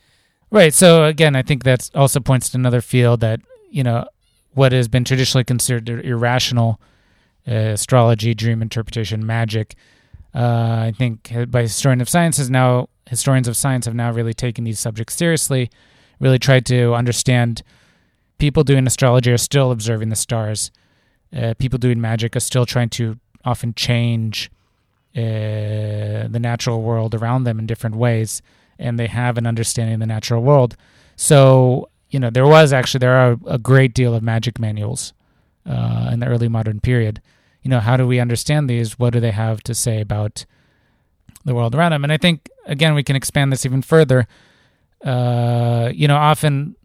Right. 0.51 0.71
So 0.71 1.05
again, 1.05 1.35
I 1.35 1.41
think 1.41 1.63
that 1.63 1.89
also 1.95 2.19
points 2.19 2.49
to 2.49 2.57
another 2.59 2.81
field 2.81 3.19
that 3.21 3.39
you 3.71 3.81
know 3.83 4.05
what 4.53 4.73
has 4.73 4.87
been 4.87 5.03
traditionally 5.03 5.43
considered 5.43 5.89
irrational, 6.05 6.79
uh, 7.47 7.51
astrology, 7.73 8.35
dream 8.35 8.61
interpretation, 8.61 9.25
magic. 9.25 9.73
Uh, 10.33 10.87
I 10.87 10.93
think 10.97 11.31
by 11.49 11.63
historian 11.63 12.01
of 12.01 12.09
science 12.09 12.39
is 12.39 12.49
now 12.49 12.89
historians 13.09 13.47
of 13.47 13.57
science 13.57 13.85
have 13.85 13.95
now 13.95 14.11
really 14.11 14.33
taken 14.33 14.63
these 14.63 14.79
subjects 14.79 15.15
seriously, 15.15 15.69
really 16.19 16.39
tried 16.39 16.65
to 16.67 16.93
understand. 16.93 17.63
People 18.37 18.63
doing 18.63 18.87
astrology 18.87 19.31
are 19.31 19.37
still 19.37 19.71
observing 19.71 20.09
the 20.09 20.15
stars. 20.15 20.71
Uh, 21.35 21.53
people 21.59 21.77
doing 21.77 21.99
magic 22.01 22.35
are 22.35 22.41
still 22.41 22.65
trying 22.65 22.89
to 22.89 23.17
often 23.45 23.73
change 23.73 24.49
uh, 25.15 26.27
the 26.29 26.39
natural 26.39 26.81
world 26.81 27.13
around 27.13 27.43
them 27.43 27.59
in 27.59 27.65
different 27.65 27.95
ways 27.95 28.41
and 28.81 28.99
they 28.99 29.07
have 29.07 29.37
an 29.37 29.45
understanding 29.45 29.93
of 29.93 29.99
the 29.99 30.05
natural 30.05 30.41
world. 30.41 30.75
So, 31.15 31.89
you 32.09 32.19
know, 32.19 32.29
there 32.29 32.47
was 32.47 32.73
actually 32.73 32.99
there 32.99 33.15
are 33.15 33.37
a 33.45 33.57
great 33.57 33.93
deal 33.93 34.13
of 34.13 34.23
magic 34.23 34.59
manuals 34.59 35.13
uh, 35.65 36.09
in 36.11 36.19
the 36.19 36.25
early 36.25 36.49
modern 36.49 36.79
period. 36.79 37.21
You 37.61 37.69
know, 37.69 37.79
how 37.79 37.97
do 37.97 38.07
we 38.07 38.19
understand 38.19 38.69
these? 38.69 38.97
What 38.97 39.13
do 39.13 39.19
they 39.19 39.31
have 39.31 39.61
to 39.63 39.75
say 39.75 40.01
about 40.01 40.45
the 41.45 41.53
world 41.53 41.75
around 41.75 41.91
them? 41.91 42.03
And 42.03 42.11
I 42.11 42.17
think 42.17 42.49
again 42.65 42.93
we 42.93 43.03
can 43.03 43.15
expand 43.15 43.51
this 43.51 43.65
even 43.65 43.81
further. 43.81 44.27
Uh, 45.03 45.91
you 45.93 46.07
know, 46.07 46.17
often 46.17 46.75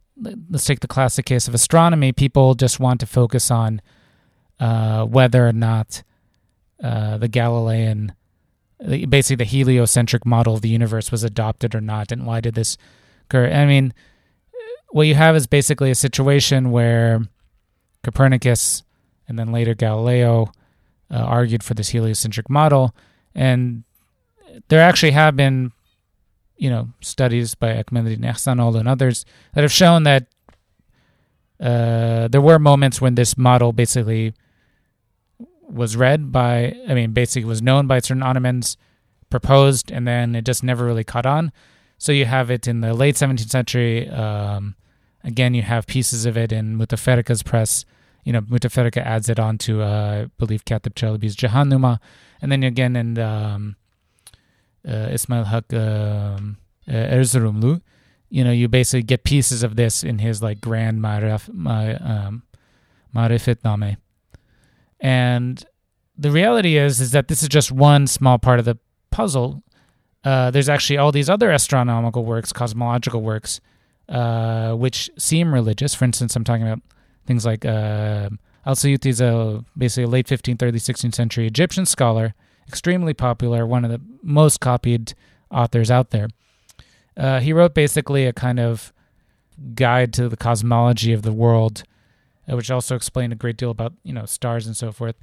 let's 0.51 0.65
take 0.65 0.81
the 0.81 0.89
classic 0.89 1.27
case 1.27 1.49
of 1.49 1.55
astronomy. 1.55 2.13
People 2.13 2.55
just 2.55 2.81
want 2.81 3.01
to 3.01 3.07
focus 3.07 3.51
on 3.51 3.81
uh, 4.61 5.05
whether 5.05 5.47
or 5.47 5.53
not 5.53 6.03
uh, 6.83 7.19
the 7.19 7.29
Galilean 7.29 8.13
basically 9.09 9.37
the 9.37 9.45
heliocentric 9.45 10.27
model 10.27 10.55
of 10.55 10.61
the 10.61 10.69
universe 10.69 11.11
was 11.11 11.25
adopted 11.25 11.75
or 11.75 11.81
not 11.81 12.13
and 12.13 12.27
why 12.27 12.41
did 12.41 12.55
this 12.55 12.77
occur 13.25 13.51
i 13.51 13.65
mean 13.65 13.93
what 14.91 15.07
you 15.07 15.15
have 15.15 15.35
is 15.35 15.47
basically 15.47 15.91
a 15.91 15.95
situation 15.95 16.71
where 16.71 17.23
copernicus 18.05 18.83
and 19.29 19.39
then 19.39 19.51
later 19.51 19.75
galileo 19.75 20.53
uh, 21.11 21.17
argued 21.17 21.63
for 21.63 21.75
this 21.75 21.91
heliocentric 21.91 22.49
model 22.51 22.95
and 23.35 23.85
there 24.69 24.81
actually 24.81 25.13
have 25.13 25.37
been 25.37 25.73
you 26.57 26.71
know 26.71 26.89
studies 27.01 27.55
by 27.55 27.69
Ekmeleddin 27.69 28.21
Ihsanoğlu 28.21 28.81
and 28.81 28.89
others 28.89 29.25
that 29.55 29.63
have 29.63 29.73
shown 29.73 30.05
that 30.05 30.27
uh, 31.61 32.29
there 32.29 32.41
were 32.41 32.59
moments 32.59 33.01
when 33.01 33.15
this 33.15 33.37
model 33.39 33.73
basically 33.73 34.35
was 35.69 35.97
read 35.97 36.31
by, 36.33 36.77
I 36.89 36.95
mean, 36.95 37.13
basically 37.13 37.49
was 37.49 37.63
known 37.63 37.87
by 37.87 37.99
certain 38.01 38.23
Ottomans, 38.23 38.77
proposed, 39.31 39.91
and 39.91 40.07
then 40.07 40.35
it 40.35 40.45
just 40.45 40.63
never 40.63 40.85
really 40.85 41.05
caught 41.05 41.27
on. 41.27 41.53
So 41.99 42.13
you 42.13 42.27
have 42.27 42.51
it 42.51 42.69
in 42.69 42.81
the 42.81 42.95
late 42.95 43.17
17th 43.17 43.51
century. 43.51 44.09
Um, 44.09 44.77
again, 45.25 45.55
you 45.55 45.63
have 45.63 45.87
pieces 45.87 46.27
of 46.27 46.37
it 46.37 46.53
in 46.53 46.79
Müteferrika's 46.79 47.43
press 47.43 47.85
you 48.27 48.33
know, 48.33 48.41
Müteferrika 48.41 49.01
adds 49.03 49.29
it 49.29 49.39
on 49.39 49.57
to, 49.57 49.83
uh, 49.83 50.25
I 50.25 50.31
believe, 50.37 50.65
Katib 50.65 50.95
Chalabi's 50.95 51.37
Jahannuma. 51.37 52.01
And 52.43 52.51
then 52.51 52.65
again 52.65 52.97
in 52.97 53.17
um, 53.21 53.77
uh, 54.87 55.11
Ismail 55.13 55.45
Haq 55.45 55.73
um, 55.73 56.59
uh, 56.89 56.93
Erzurumlu, 56.93 57.81
you 58.29 58.43
know, 58.43 58.51
you 58.51 58.67
basically 58.67 59.05
get 59.05 59.23
pieces 59.23 59.63
of 59.63 59.77
this 59.77 60.03
in 60.03 60.19
his 60.19 60.43
like 60.43 60.61
grand 60.61 61.01
Ma'rif, 61.01 61.49
my, 61.55 61.95
um, 61.99 62.43
And 65.01 65.65
the 66.19 66.33
reality 66.33 66.77
is, 66.77 67.01
is 67.01 67.13
that 67.13 67.29
this 67.29 67.45
is 67.45 67.49
just 67.49 67.71
one 67.71 68.09
small 68.09 68.41
part 68.41 68.59
of 68.59 68.65
the 68.65 68.77
puzzle. 69.13 69.63
Uh, 70.25 70.51
there's 70.51 70.69
actually 70.69 70.97
all 70.97 71.13
these 71.13 71.31
other 71.31 71.53
astronomical 71.53 72.25
works, 72.25 72.53
cosmological 72.53 73.23
works, 73.23 73.61
uh, 74.09 74.73
which 74.73 75.11
seem 75.17 75.55
religious. 75.55 75.95
For 75.95 76.05
instance, 76.05 76.35
I'm 76.35 76.43
talking 76.43 76.67
about 76.67 76.83
things 77.27 77.45
like 77.45 77.65
uh, 77.65 78.31
Al 78.65 78.75
Suyuti 78.75 79.07
is 79.07 79.21
a 79.21 79.65
basically 79.77 80.05
a 80.05 80.09
late 80.09 80.27
15th, 80.27 80.63
early 80.63 80.79
16th 80.79 81.15
century 81.15 81.47
Egyptian 81.47 81.87
scholar, 81.87 82.35
extremely 82.69 83.15
popular, 83.15 83.67
one 83.67 83.85
of 83.85 83.91
the 83.91 84.01
most 84.23 84.61
copied 84.61 85.15
authors 85.51 85.91
out 85.91 86.11
there. 86.11 86.29
Uh, 87.17 87.41
he 87.41 87.53
wrote 87.53 87.75
basically 87.75 88.27
a 88.27 88.33
kind 88.33 88.61
of 88.61 88.93
guide 89.75 90.13
to 90.13 90.29
the 90.29 90.37
cosmology 90.37 91.13
of 91.13 91.23
the 91.23 91.33
world, 91.33 91.85
uh, 92.51 92.57
which 92.57 92.71
also 92.71 92.95
explained 92.95 93.33
a 93.33 93.37
great 93.37 93.57
deal 93.57 93.71
about 93.71 93.93
you 94.03 94.13
know 94.13 94.27
stars 94.27 94.67
and 94.67 94.77
so 94.77 94.93
forth. 94.93 95.17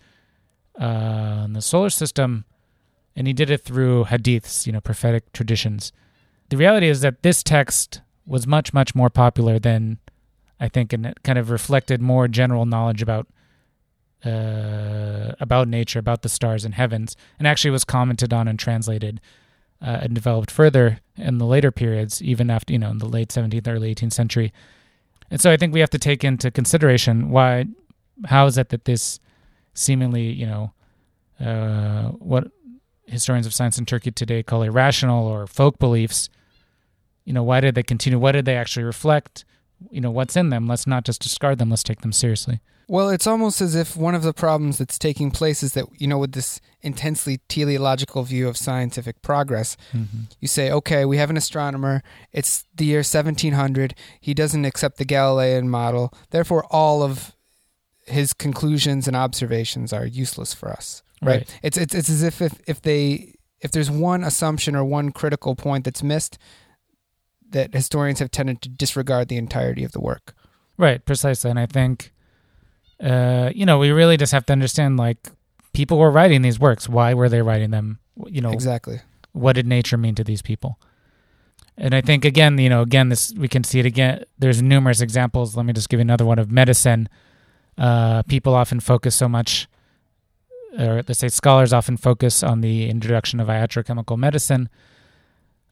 Uh, 0.79 1.47
the 1.51 1.61
solar 1.61 1.89
system, 1.89 2.45
and 3.15 3.27
he 3.27 3.33
did 3.33 3.49
it 3.51 3.63
through 3.63 4.05
hadiths, 4.05 4.65
you 4.65 4.71
know, 4.71 4.81
prophetic 4.81 5.31
traditions. 5.31 5.91
The 6.49 6.57
reality 6.57 6.87
is 6.87 7.01
that 7.01 7.21
this 7.21 7.43
text 7.43 8.01
was 8.25 8.47
much, 8.47 8.73
much 8.73 8.95
more 8.95 9.09
popular 9.09 9.59
than 9.59 9.99
I 10.63 10.69
think, 10.69 10.93
and 10.93 11.05
it 11.05 11.23
kind 11.23 11.37
of 11.37 11.49
reflected 11.49 12.01
more 12.01 12.29
general 12.29 12.65
knowledge 12.65 13.01
about 13.01 13.27
uh, 14.23 15.33
about 15.41 15.67
nature, 15.67 15.99
about 15.99 16.21
the 16.21 16.29
stars 16.29 16.63
and 16.63 16.73
heavens, 16.73 17.17
and 17.37 17.45
actually 17.45 17.71
was 17.71 17.83
commented 17.83 18.31
on 18.31 18.47
and 18.47 18.57
translated 18.57 19.19
uh, 19.81 19.99
and 20.03 20.15
developed 20.15 20.49
further 20.49 21.01
in 21.17 21.37
the 21.37 21.45
later 21.45 21.69
periods, 21.69 22.21
even 22.21 22.49
after 22.49 22.71
you 22.71 22.79
know 22.79 22.91
in 22.91 22.99
the 22.99 23.09
late 23.09 23.27
17th, 23.27 23.67
early 23.67 23.93
18th 23.93 24.13
century. 24.13 24.53
And 25.29 25.41
so 25.41 25.51
I 25.51 25.57
think 25.57 25.73
we 25.73 25.81
have 25.81 25.89
to 25.89 25.99
take 25.99 26.23
into 26.23 26.49
consideration 26.49 27.29
why, 27.29 27.65
how 28.27 28.45
is 28.45 28.57
it 28.57 28.69
that 28.69 28.85
this 28.85 29.19
seemingly, 29.73 30.31
you 30.31 30.45
know, 30.45 30.71
uh, 31.45 32.11
what 32.11 32.47
historians 33.05 33.45
of 33.45 33.53
science 33.53 33.77
in 33.77 33.85
Turkey 33.85 34.11
today 34.11 34.43
call 34.43 34.63
irrational 34.63 35.27
or 35.27 35.45
folk 35.45 35.77
beliefs, 35.77 36.29
you 37.25 37.33
know, 37.33 37.43
why 37.43 37.59
did 37.59 37.75
they 37.75 37.83
continue? 37.83 38.17
What 38.17 38.31
did 38.31 38.45
they 38.45 38.55
actually 38.55 38.83
reflect? 38.83 39.43
You 39.91 40.01
know 40.01 40.11
what's 40.11 40.35
in 40.35 40.49
them. 40.49 40.67
Let's 40.67 40.87
not 40.87 41.05
just 41.05 41.21
discard 41.21 41.57
them. 41.57 41.69
Let's 41.69 41.83
take 41.83 42.01
them 42.01 42.11
seriously. 42.11 42.61
Well 42.87 43.09
it's 43.09 43.27
almost 43.27 43.61
as 43.61 43.75
if 43.75 43.95
one 43.95 44.13
of 44.13 44.23
the 44.23 44.33
problems 44.33 44.77
that's 44.77 44.99
taking 44.99 45.31
place 45.31 45.63
is 45.63 45.73
that 45.73 45.85
you 45.97 46.07
know 46.07 46.17
with 46.17 46.33
this 46.33 46.59
intensely 46.81 47.39
teleological 47.47 48.23
view 48.23 48.47
of 48.49 48.57
scientific 48.57 49.21
progress 49.21 49.77
mm-hmm. 49.93 50.23
you 50.41 50.49
say 50.49 50.69
okay 50.69 51.05
we 51.05 51.17
have 51.17 51.29
an 51.29 51.37
astronomer. 51.37 52.03
It's 52.31 52.65
the 52.75 52.85
year 52.85 52.99
1700 52.99 53.95
he 54.19 54.33
doesn't 54.33 54.65
accept 54.65 54.97
the 54.97 55.05
galilean 55.05 55.69
model. 55.69 56.13
Therefore 56.31 56.65
all 56.69 57.03
of 57.03 57.35
his 58.05 58.33
conclusions 58.33 59.07
and 59.07 59.15
observations 59.15 59.93
are 59.93 60.05
useless 60.05 60.53
for 60.53 60.69
us 60.69 61.03
right, 61.21 61.37
right. 61.37 61.59
It's, 61.63 61.77
it's 61.77 61.95
it's 61.95 62.09
as 62.09 62.23
if, 62.23 62.41
if 62.41 62.61
if 62.67 62.81
they 62.81 63.33
if 63.61 63.71
there's 63.71 63.89
one 63.89 64.23
assumption 64.23 64.75
or 64.75 64.83
one 64.83 65.11
critical 65.11 65.55
point 65.55 65.85
that's 65.85 66.03
missed 66.03 66.37
that 67.53 67.73
historians 67.73 68.19
have 68.19 68.29
tended 68.29 68.61
to 68.61 68.69
disregard 68.69 69.29
the 69.29 69.37
entirety 69.37 69.83
of 69.83 69.93
the 69.93 70.01
work. 70.01 70.35
Right, 70.77 71.03
precisely. 71.03 71.49
And 71.49 71.59
I 71.59 71.65
think, 71.65 72.11
uh, 72.99 73.51
you 73.55 73.65
know, 73.65 73.77
we 73.79 73.91
really 73.91 74.17
just 74.17 74.31
have 74.31 74.45
to 74.47 74.53
understand 74.53 74.97
like 74.97 75.29
people 75.73 75.97
were 75.97 76.11
writing 76.11 76.41
these 76.41 76.59
works. 76.59 76.89
Why 76.89 77.13
were 77.13 77.29
they 77.29 77.41
writing 77.41 77.71
them? 77.71 77.99
You 78.27 78.41
know, 78.41 78.51
exactly. 78.51 79.01
What 79.31 79.53
did 79.53 79.65
nature 79.65 79.97
mean 79.97 80.15
to 80.15 80.23
these 80.23 80.41
people? 80.41 80.79
And 81.77 81.95
I 81.95 82.01
think 82.01 82.23
again, 82.23 82.57
you 82.59 82.69
know, 82.69 82.81
again, 82.81 83.09
this 83.09 83.33
we 83.33 83.47
can 83.47 83.63
see 83.63 83.79
it 83.79 83.85
again. 83.85 84.23
There's 84.37 84.61
numerous 84.61 85.01
examples. 85.01 85.55
Let 85.55 85.65
me 85.65 85.73
just 85.73 85.89
give 85.89 85.99
you 85.99 86.03
another 86.03 86.25
one 86.25 86.37
of 86.37 86.51
medicine. 86.51 87.09
Uh, 87.77 88.21
people 88.23 88.53
often 88.53 88.79
focus 88.79 89.15
so 89.15 89.27
much, 89.27 89.67
or 90.77 91.01
let's 91.07 91.17
say 91.17 91.29
scholars 91.29 91.73
often 91.73 91.97
focus 91.97 92.43
on 92.43 92.61
the 92.61 92.89
introduction 92.89 93.39
of 93.39 93.47
iatrochemical 93.47 94.17
medicine, 94.17 94.69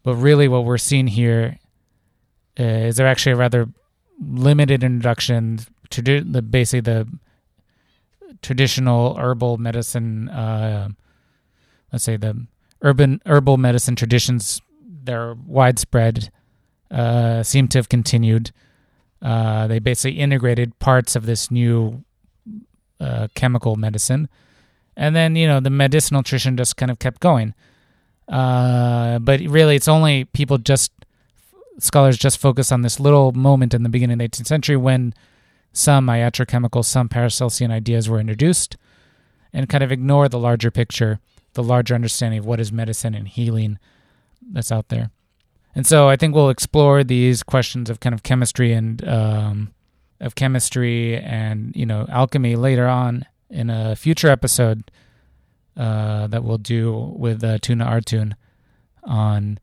but 0.02 0.15
really, 0.15 0.48
what 0.48 0.65
we're 0.65 0.80
seeing 0.80 1.06
here 1.06 1.60
uh, 2.60 2.64
is 2.64 2.98
there 2.98 3.08
actually 3.08 3.34
a 3.34 3.38
rather 3.38 3.68
limited 4.20 4.84
introduction 4.84 5.60
to 5.90 6.02
the 6.02 6.42
basically 6.42 6.82
the 6.82 7.08
traditional 8.42 9.16
herbal 9.18 9.58
medicine 9.58 10.30
uh, 10.30 10.90
let's 11.92 12.04
say 12.04 12.18
the 12.18 12.46
urban 12.82 13.22
herbal 13.26 13.58
medicine 13.58 13.96
traditions 13.96 14.62
that 15.04 15.14
are 15.14 15.36
widespread 15.46 16.32
uh, 16.90 17.44
seem 17.44 17.68
to 17.70 17.78
have 17.78 17.90
continued. 17.90 18.52
Uh, 19.22 19.68
they 19.68 19.80
basically 19.80 20.20
integrated 20.20 20.78
parts 20.80 21.16
of 21.16 21.26
this 21.26 21.52
new 21.52 22.04
uh, 23.00 23.28
chemical 23.36 23.76
medicine. 23.76 24.28
And 24.98 25.16
then 25.16 25.36
you 25.36 25.48
know 25.48 25.60
the 25.60 25.70
medicinal 25.70 26.24
tradition 26.24 26.58
just 26.58 26.78
kind 26.78 26.92
of 26.92 27.00
kept 27.00 27.22
going. 27.22 27.54
Uh, 28.28 29.20
but 29.20 29.42
really 29.42 29.76
it's 29.76 29.88
only 29.88 30.26
people 30.26 30.58
just 30.58 30.92
scholars 31.84 32.17
just 32.17 32.38
focus 32.38 32.72
on 32.72 32.82
this 32.82 33.00
little 33.00 33.32
moment 33.32 33.74
in 33.74 33.84
the 33.84 33.89
beginning 33.89 34.15
of 34.15 34.20
the 34.20 34.30
18th 34.30 34.48
century 34.48 34.78
when 34.78 35.13
some 35.74 36.08
iatrochemical, 36.08 36.84
some 36.84 37.10
Paracelsian 37.10 37.72
ideas 37.72 38.10
were 38.10 38.20
introduced 38.20 38.78
and 39.54 39.70
kind 39.70 39.84
of 39.84 39.91
ignore 39.91 40.30
the 40.30 40.39
larger 40.39 40.72
picture, 40.72 41.20
the 41.54 41.63
larger 41.63 41.96
understanding 41.96 42.39
of 42.39 42.46
what 42.46 42.60
is 42.60 42.72
medicine 42.72 43.13
and 43.13 43.28
healing 43.28 43.80
that's 44.52 44.72
out 44.72 44.89
there. 44.89 45.12
And 45.74 45.88
so 45.88 46.10
I 46.10 46.15
think 46.15 46.36
we'll 46.36 46.50
explore 46.50 47.04
these 47.04 47.44
questions 47.44 47.89
of 47.89 48.00
kind 48.00 48.13
of 48.13 48.24
chemistry 48.24 48.74
and 48.74 49.08
um, 49.08 49.74
of 50.20 50.36
chemistry 50.36 51.17
and 51.17 51.76
you 51.76 51.86
know 51.86 52.06
alchemy 52.10 52.56
later 52.56 52.88
on 52.88 53.26
in 53.50 53.70
a 53.70 53.96
future 53.96 54.30
episode 54.30 54.91
uh, 55.78 56.28
that 56.28 56.44
we'll 56.44 56.58
do 56.58 57.13
with 57.15 57.44
uh, 57.44 57.58
Tuna 57.60 57.86
Artun 57.86 58.34
on 59.04 59.60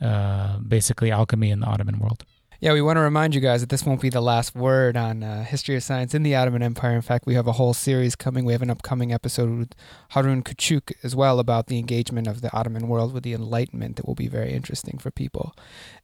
uh, 0.00 0.58
basically 0.58 1.10
alchemy 1.10 1.50
in 1.50 1.60
the 1.60 1.66
Ottoman 1.66 1.98
world. 1.98 2.24
Yeah, 2.60 2.72
we 2.72 2.80
want 2.80 2.96
to 2.96 3.02
remind 3.02 3.34
you 3.34 3.42
guys 3.42 3.60
that 3.60 3.68
this 3.68 3.84
won't 3.84 4.00
be 4.00 4.08
the 4.08 4.22
last 4.22 4.54
word 4.54 4.96
on 4.96 5.22
uh, 5.22 5.44
history 5.44 5.76
of 5.76 5.82
science 5.82 6.14
in 6.14 6.22
the 6.22 6.34
Ottoman 6.34 6.62
Empire. 6.62 6.94
In 6.94 7.02
fact, 7.02 7.26
we 7.26 7.34
have 7.34 7.46
a 7.46 7.52
whole 7.52 7.74
series 7.74 8.16
coming. 8.16 8.46
We 8.46 8.54
have 8.54 8.62
an 8.62 8.70
upcoming 8.70 9.12
episode 9.12 9.50
with 9.58 9.74
Harun 10.10 10.42
Küçük 10.42 10.92
as 11.02 11.14
well 11.14 11.38
about 11.38 11.66
the 11.66 11.78
engagement 11.78 12.26
of 12.26 12.40
the 12.40 12.50
Ottoman 12.56 12.88
world 12.88 13.12
with 13.12 13.22
the 13.22 13.34
Enlightenment 13.34 13.96
that 13.96 14.06
will 14.06 14.14
be 14.14 14.28
very 14.28 14.52
interesting 14.52 14.96
for 14.98 15.10
people. 15.10 15.54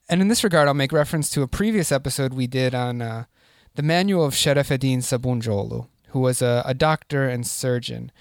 And 0.08 0.20
in 0.20 0.28
this 0.28 0.44
regard, 0.44 0.68
I'll 0.68 0.74
make 0.74 0.92
reference 0.92 1.30
to 1.30 1.42
a 1.42 1.48
previous 1.48 1.90
episode 1.90 2.34
we 2.34 2.46
did 2.46 2.74
on 2.74 3.00
uh, 3.00 3.24
the 3.76 3.82
manual 3.82 4.26
of 4.26 4.34
Şerefeddin 4.34 4.98
Sabuncuoğlu, 4.98 5.86
who 6.08 6.20
was 6.20 6.42
a, 6.42 6.62
a 6.66 6.74
doctor 6.74 7.26
and 7.26 7.46
surgeon 7.46 8.12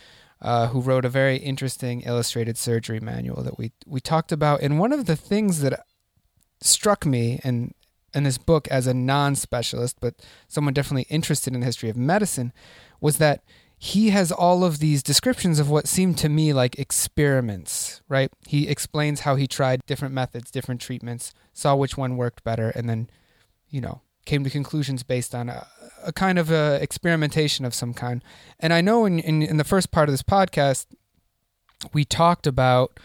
uh, 0.41 0.67
who 0.67 0.82
wrote 0.82 1.06
a 1.06 1.10
very 1.10 1.38
interesting 1.38 2.02
illustrated 2.02 2.58
surgery 2.58 2.99
manual 2.99 3.43
that 3.43 3.58
we 3.58 3.71
we 3.86 3.99
talked 3.99 4.32
about. 4.32 4.62
And 4.62 4.80
one 4.80 4.93
of 4.93 5.06
the 5.06 5.15
things 5.15 5.62
that 5.62 5.86
struck 6.62 7.06
me 7.06 7.39
in 7.43 7.73
in 8.13 8.23
this 8.23 8.38
book 8.38 8.67
as 8.69 8.88
a 8.88 8.93
non-specialist, 8.93 9.97
but 10.02 10.15
someone 10.47 10.73
definitely 10.73 11.06
interested 11.10 11.54
in 11.54 11.60
the 11.60 11.65
history 11.65 11.89
of 11.89 11.97
medicine, 11.97 12.52
was 12.99 13.17
that 13.17 13.43
he 13.78 14.10
has 14.10 14.32
all 14.32 14.63
of 14.65 14.80
these 14.80 15.02
descriptions 15.02 15.58
of 15.58 15.69
what 15.69 15.88
seemed 15.88 16.17
to 16.17 16.28
me 16.28 16.52
like 16.52 16.78
experiments, 16.78 18.02
right? 18.10 18.30
He 18.45 18.67
explains 18.67 19.21
how 19.21 19.36
he 19.36 19.47
tried 19.47 19.86
different 19.86 20.13
methods, 20.13 20.52
different 20.52 20.82
treatments, 20.82 21.34
saw 21.54 21.75
which 21.75 21.95
one 21.95 22.17
worked 22.17 22.43
better, 22.43 22.71
and 22.71 22.89
then, 22.89 23.10
you 23.69 23.80
know, 23.80 24.02
came 24.25 24.43
to 24.43 24.49
conclusions 24.49 25.03
based 25.03 25.34
on 25.34 25.49
a, 25.49 25.67
a 26.03 26.13
kind 26.13 26.38
of 26.38 26.51
a 26.51 26.79
experimentation 26.82 27.65
of 27.65 27.73
some 27.73 27.93
kind. 27.93 28.23
And 28.60 28.73
I 28.73 28.82
know 28.82 29.05
in, 29.05 29.19
in, 29.19 29.41
in 29.41 29.58
the 29.58 29.63
first 29.63 29.91
part 29.91 30.10
of 30.10 30.13
this 30.13 30.24
podcast, 30.24 30.86
we 31.93 32.05
talked 32.05 32.45
about 32.45 32.99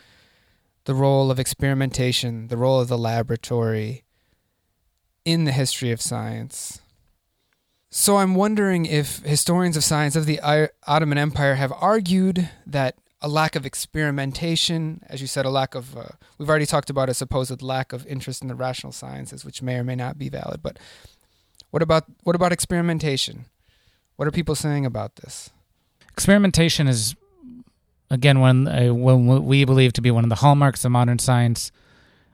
the 0.85 0.95
role 0.95 1.31
of 1.31 1.39
experimentation, 1.39 2.49
the 2.49 2.57
role 2.57 2.81
of 2.81 2.89
the 2.89 2.99
laboratory 2.99 4.05
in 5.25 5.45
the 5.45 5.53
history 5.53 5.91
of 5.91 6.03
science. 6.03 6.81
So 7.91 8.17
I'm 8.17 8.35
wondering 8.35 8.87
if 8.87 9.19
historians 9.21 9.77
of 9.77 9.85
science 9.85 10.17
of 10.17 10.27
the 10.27 10.41
Ottoman 10.87 11.17
Empire 11.17 11.55
have 11.55 11.73
argued 11.73 12.51
that 12.67 12.97
a 13.25 13.29
lack 13.29 13.57
of 13.57 13.65
experimentation, 13.65 15.01
as 15.09 15.23
you 15.23 15.27
said, 15.27 15.47
a 15.47 15.51
lack 15.51 15.75
of, 15.75 15.97
uh, 15.97 16.09
we've 16.37 16.51
already 16.51 16.67
talked 16.67 16.91
about 16.91 17.09
a 17.09 17.15
supposed 17.15 17.63
lack 17.63 17.95
of 17.95 18.07
interest 18.07 18.43
in 18.43 18.49
the 18.49 18.55
rational 18.55 18.93
sciences, 18.93 19.47
which 19.47 19.63
may 19.63 19.77
or 19.77 19.83
may 19.83 19.97
not 19.97 20.19
be 20.19 20.29
valid, 20.29 20.63
but 20.63 20.79
what 21.71 21.83
about 21.83 22.05
what 22.23 22.37
about 22.37 22.53
experimentation? 22.53 23.47
What 24.17 24.29
are 24.29 24.31
people 24.31 24.55
saying 24.55 24.85
about 24.85 25.17
this? 25.17 25.49
Experimentation 26.13 26.87
is 26.87 27.17
again 28.11 28.41
one 28.41 28.69
uh, 28.69 28.93
one 28.93 29.47
we 29.47 29.65
believe 29.65 29.95
to 29.95 30.03
be 30.03 30.11
one 30.11 30.25
of 30.25 30.29
the 30.29 30.37
hallmarks 30.37 30.85
of 30.85 30.93
modern 30.93 31.19
science. 31.19 31.73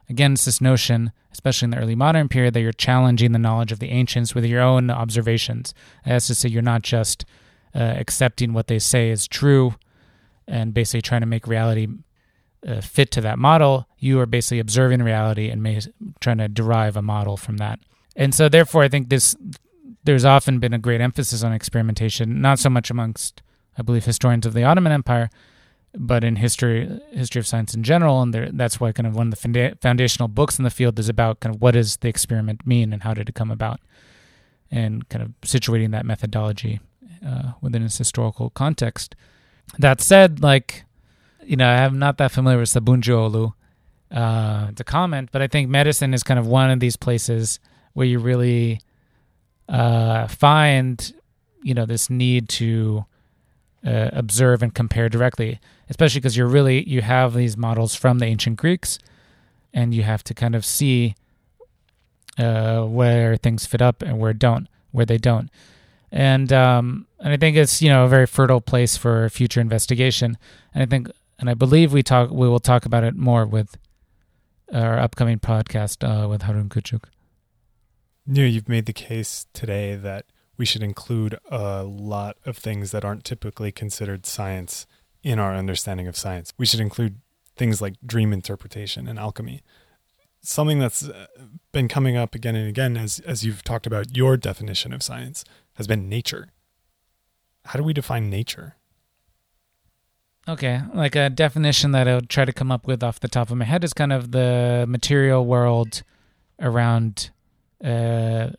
Again, 0.09 0.33
it's 0.33 0.43
this 0.43 0.59
notion, 0.59 1.13
especially 1.31 1.67
in 1.67 1.69
the 1.71 1.77
early 1.77 1.95
modern 1.95 2.27
period, 2.27 2.53
that 2.53 2.61
you're 2.61 2.73
challenging 2.73 3.31
the 3.31 3.39
knowledge 3.39 3.71
of 3.71 3.79
the 3.79 3.91
ancients 3.91 4.35
with 4.35 4.43
your 4.43 4.61
own 4.61 4.89
observations. 4.89 5.73
As 6.05 6.27
to 6.27 6.35
say, 6.35 6.49
you're 6.49 6.61
not 6.61 6.81
just 6.81 7.23
uh, 7.73 7.79
accepting 7.79 8.51
what 8.51 8.67
they 8.67 8.77
say 8.77 9.09
is 9.09 9.25
true 9.25 9.75
and 10.51 10.73
basically 10.73 11.01
trying 11.01 11.21
to 11.21 11.27
make 11.27 11.47
reality 11.47 11.87
uh, 12.67 12.81
fit 12.81 13.09
to 13.11 13.21
that 13.21 13.39
model. 13.39 13.87
You 13.97 14.19
are 14.19 14.25
basically 14.25 14.59
observing 14.59 15.01
reality 15.01 15.49
and 15.49 15.63
may, 15.63 15.79
trying 16.19 16.37
to 16.37 16.47
derive 16.47 16.95
a 16.95 17.01
model 17.01 17.37
from 17.37 17.57
that. 17.57 17.79
And 18.15 18.35
so, 18.35 18.49
therefore, 18.49 18.83
I 18.83 18.89
think 18.89 19.09
this 19.09 19.35
there's 20.03 20.25
often 20.25 20.59
been 20.59 20.73
a 20.73 20.79
great 20.79 21.01
emphasis 21.01 21.43
on 21.43 21.53
experimentation, 21.53 22.41
not 22.41 22.59
so 22.59 22.69
much 22.69 22.89
amongst, 22.89 23.41
I 23.77 23.81
believe, 23.81 24.05
historians 24.05 24.45
of 24.45 24.53
the 24.53 24.63
Ottoman 24.63 24.91
Empire, 24.91 25.29
but 25.95 26.23
in 26.23 26.35
history 26.37 26.99
history 27.11 27.39
of 27.39 27.47
science 27.47 27.73
in 27.73 27.83
general. 27.83 28.21
And 28.21 28.33
there, 28.33 28.49
that's 28.51 28.79
why 28.79 28.91
kind 28.91 29.07
of 29.07 29.15
one 29.15 29.31
of 29.31 29.39
the 29.39 29.77
foundational 29.81 30.27
books 30.27 30.57
in 30.57 30.63
the 30.63 30.69
field 30.69 30.99
is 30.99 31.09
about 31.09 31.39
kind 31.39 31.55
of 31.55 31.61
what 31.61 31.71
does 31.71 31.97
the 31.97 32.09
experiment 32.09 32.67
mean 32.67 32.93
and 32.93 33.03
how 33.03 33.13
did 33.13 33.29
it 33.29 33.35
come 33.35 33.51
about, 33.51 33.79
and 34.69 35.07
kind 35.09 35.23
of 35.23 35.29
situating 35.41 35.91
that 35.91 36.05
methodology 36.05 36.79
uh, 37.25 37.53
within 37.61 37.83
its 37.83 37.97
historical 37.97 38.49
context. 38.49 39.15
That 39.79 40.01
said, 40.01 40.41
like, 40.41 40.83
you 41.43 41.55
know, 41.55 41.67
I'm 41.67 41.97
not 41.97 42.17
that 42.17 42.31
familiar 42.31 42.59
with 42.59 42.69
Sabuncuoglu 42.69 43.53
uh, 44.11 44.71
to 44.71 44.83
comment, 44.83 45.29
but 45.31 45.41
I 45.41 45.47
think 45.47 45.69
medicine 45.69 46.13
is 46.13 46.23
kind 46.23 46.39
of 46.39 46.47
one 46.47 46.69
of 46.69 46.79
these 46.79 46.97
places 46.97 47.59
where 47.93 48.05
you 48.05 48.19
really 48.19 48.81
uh, 49.69 50.27
find, 50.27 51.13
you 51.63 51.73
know, 51.73 51.85
this 51.85 52.09
need 52.09 52.49
to 52.49 53.05
uh, 53.85 54.09
observe 54.13 54.61
and 54.61 54.73
compare 54.73 55.09
directly, 55.09 55.59
especially 55.89 56.19
because 56.19 56.37
you're 56.37 56.47
really 56.47 56.87
you 56.87 57.01
have 57.01 57.33
these 57.33 57.57
models 57.57 57.95
from 57.95 58.19
the 58.19 58.25
ancient 58.25 58.57
Greeks, 58.57 58.99
and 59.73 59.93
you 59.93 60.03
have 60.03 60.23
to 60.25 60.33
kind 60.33 60.55
of 60.55 60.65
see 60.65 61.15
uh, 62.37 62.83
where 62.83 63.37
things 63.37 63.65
fit 63.65 63.81
up 63.81 64.01
and 64.01 64.19
where 64.19 64.33
don't, 64.33 64.67
where 64.91 65.05
they 65.05 65.17
don't, 65.17 65.49
and 66.11 66.51
um, 66.51 67.07
and 67.19 67.33
I 67.33 67.37
think 67.37 67.55
it's 67.57 67.81
you 67.81 67.89
know 67.89 68.05
a 68.05 68.09
very 68.09 68.25
fertile 68.25 68.61
place 68.61 68.97
for 68.97 69.29
future 69.29 69.61
investigation. 69.61 70.37
And 70.73 70.83
I 70.83 70.85
think, 70.85 71.09
and 71.39 71.49
I 71.49 71.53
believe 71.53 71.93
we 71.93 72.03
talk, 72.03 72.31
we 72.31 72.47
will 72.47 72.59
talk 72.59 72.85
about 72.85 73.03
it 73.03 73.15
more 73.15 73.45
with 73.45 73.77
our 74.73 74.99
upcoming 74.99 75.39
podcast 75.39 76.03
uh, 76.03 76.27
with 76.27 76.43
Harun 76.43 76.69
Küçük. 76.69 77.03
Nir, 78.25 78.45
you've 78.45 78.69
made 78.69 78.85
the 78.85 78.93
case 78.93 79.47
today 79.53 79.95
that 79.95 80.25
we 80.57 80.65
should 80.65 80.83
include 80.83 81.39
a 81.49 81.83
lot 81.83 82.37
of 82.45 82.57
things 82.57 82.91
that 82.91 83.03
aren't 83.03 83.23
typically 83.23 83.71
considered 83.71 84.25
science 84.25 84.85
in 85.23 85.39
our 85.39 85.55
understanding 85.55 86.07
of 86.07 86.15
science. 86.15 86.53
We 86.57 86.65
should 86.65 86.79
include 86.79 87.19
things 87.57 87.81
like 87.81 87.95
dream 88.05 88.31
interpretation 88.31 89.07
and 89.07 89.17
alchemy. 89.17 89.61
Something 90.43 90.79
that's 90.79 91.09
been 91.71 91.87
coming 91.87 92.17
up 92.17 92.33
again 92.33 92.55
and 92.55 92.67
again 92.67 92.97
as 92.97 93.19
as 93.19 93.43
you've 93.45 93.63
talked 93.63 93.85
about 93.85 94.15
your 94.15 94.37
definition 94.37 94.93
of 94.93 95.03
science 95.03 95.43
has 95.75 95.87
been 95.87 96.09
nature. 96.09 96.49
How 97.65 97.77
do 97.77 97.83
we 97.83 97.93
define 97.93 98.29
nature? 98.29 98.75
Okay, 100.47 100.81
like 100.93 101.15
a 101.15 101.29
definition 101.29 101.91
that 101.91 102.07
I'll 102.07 102.21
try 102.21 102.45
to 102.45 102.53
come 102.53 102.71
up 102.71 102.87
with 102.87 103.03
off 103.03 103.19
the 103.19 103.27
top 103.27 103.51
of 103.51 103.57
my 103.57 103.65
head 103.65 103.83
is 103.83 103.93
kind 103.93 104.11
of 104.11 104.31
the 104.31 104.85
material 104.87 105.45
world 105.45 106.01
around 106.59 107.29
uh, 107.83 108.49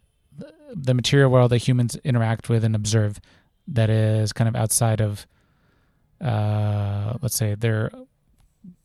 the 0.75 0.95
material 0.95 1.31
world 1.31 1.51
that 1.51 1.59
humans 1.59 1.97
interact 2.05 2.49
with 2.49 2.65
and 2.65 2.75
observe 2.75 3.21
that 3.69 3.91
is 3.91 4.33
kind 4.33 4.49
of 4.49 4.57
outside 4.57 5.01
of, 5.01 5.27
uh, 6.21 7.15
let's 7.21 7.37
say, 7.37 7.55
their 7.55 7.91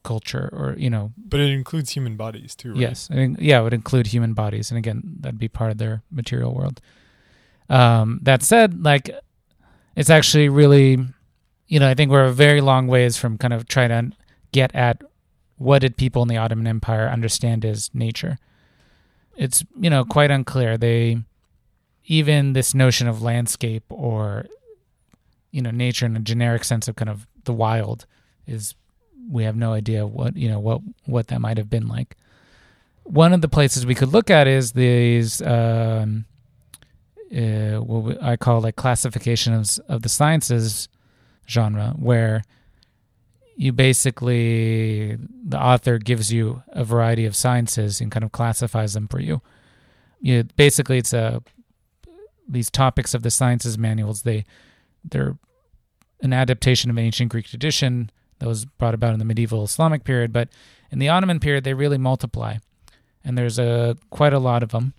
culture 0.03 0.49
or, 0.51 0.75
you 0.77 0.89
know. 0.89 1.13
But 1.17 1.39
it 1.39 1.51
includes 1.51 1.91
human 1.91 2.15
bodies 2.15 2.55
too, 2.55 2.71
right? 2.71 2.79
Yes. 2.79 3.09
I 3.11 3.15
think, 3.15 3.37
yeah, 3.39 3.59
it 3.59 3.63
would 3.63 3.73
include 3.73 4.07
human 4.07 4.33
bodies. 4.33 4.71
And 4.71 4.77
again, 4.77 5.17
that'd 5.19 5.39
be 5.39 5.47
part 5.47 5.71
of 5.71 5.77
their 5.77 6.03
material 6.11 6.53
world. 6.53 6.81
Um, 7.69 8.19
that 8.23 8.43
said, 8.43 8.83
like, 8.83 9.09
it's 9.95 10.09
actually 10.09 10.47
really, 10.49 10.99
you 11.67 11.79
know, 11.79 11.89
I 11.89 11.93
think 11.93 12.11
we're 12.11 12.25
a 12.25 12.31
very 12.31 12.61
long 12.61 12.87
ways 12.87 13.17
from 13.17 13.37
kind 13.37 13.53
of 13.53 13.67
trying 13.67 13.89
to 13.89 14.11
get 14.51 14.73
at 14.75 15.01
what 15.57 15.79
did 15.79 15.97
people 15.97 16.21
in 16.21 16.27
the 16.27 16.37
Ottoman 16.37 16.67
Empire 16.67 17.09
understand 17.09 17.65
as 17.65 17.89
nature. 17.93 18.37
It's, 19.35 19.65
you 19.79 19.89
know, 19.89 20.05
quite 20.05 20.31
unclear. 20.31 20.77
They, 20.77 21.17
even 22.05 22.53
this 22.53 22.73
notion 22.73 23.07
of 23.07 23.21
landscape 23.21 23.83
or, 23.89 24.45
you 25.51 25.61
know, 25.61 25.71
nature 25.71 26.05
in 26.05 26.15
a 26.15 26.21
generic 26.21 26.63
sense 26.63 26.87
of 26.87 26.95
kind 26.95 27.09
of 27.09 27.27
the 27.43 27.53
wild 27.53 28.05
is, 28.45 28.75
we 29.29 29.43
have 29.43 29.57
no 29.57 29.73
idea 29.73 30.07
what, 30.07 30.37
you 30.37 30.47
know, 30.47 30.59
what, 30.59 30.81
what 31.05 31.27
that 31.27 31.41
might 31.41 31.57
have 31.57 31.69
been 31.69 31.87
like. 31.87 32.15
One 33.03 33.33
of 33.33 33.41
the 33.41 33.49
places 33.49 33.85
we 33.85 33.95
could 33.95 34.13
look 34.13 34.29
at 34.29 34.47
is 34.47 34.71
these, 34.71 35.41
um, 35.41 36.25
uh, 37.35 37.81
what 37.81 38.21
I 38.21 38.37
call 38.37 38.61
like 38.61 38.75
classification 38.75 39.53
of 39.53 39.69
of 39.87 40.01
the 40.01 40.09
sciences 40.09 40.87
genre, 41.47 41.93
where 41.97 42.43
you 43.55 43.73
basically 43.73 45.17
the 45.45 45.59
author 45.59 45.97
gives 45.97 46.31
you 46.31 46.63
a 46.69 46.83
variety 46.83 47.25
of 47.25 47.35
sciences 47.35 47.99
and 47.99 48.11
kind 48.11 48.23
of 48.23 48.31
classifies 48.31 48.93
them 48.93 49.07
for 49.07 49.19
you. 49.19 49.41
You 50.21 50.43
basically 50.55 50.99
it's 50.99 51.13
a 51.13 51.41
these 52.47 52.69
topics 52.69 53.13
of 53.13 53.23
the 53.23 53.31
sciences 53.31 53.77
manuals. 53.77 54.21
They 54.21 54.45
they're 55.03 55.37
an 56.21 56.33
adaptation 56.33 56.89
of 56.89 56.97
an 56.97 57.03
ancient 57.03 57.31
Greek 57.31 57.47
tradition 57.47 58.11
that 58.39 58.47
was 58.47 58.65
brought 58.65 58.93
about 58.93 59.13
in 59.13 59.19
the 59.19 59.25
medieval 59.25 59.63
Islamic 59.63 60.03
period, 60.03 60.31
but 60.31 60.49
in 60.91 60.99
the 60.99 61.09
Ottoman 61.09 61.39
period 61.39 61.63
they 61.63 61.73
really 61.73 61.97
multiply, 61.97 62.57
and 63.23 63.37
there's 63.37 63.57
a 63.59 63.97
quite 64.11 64.33
a 64.33 64.39
lot 64.39 64.63
of 64.63 64.69
them. 64.69 64.93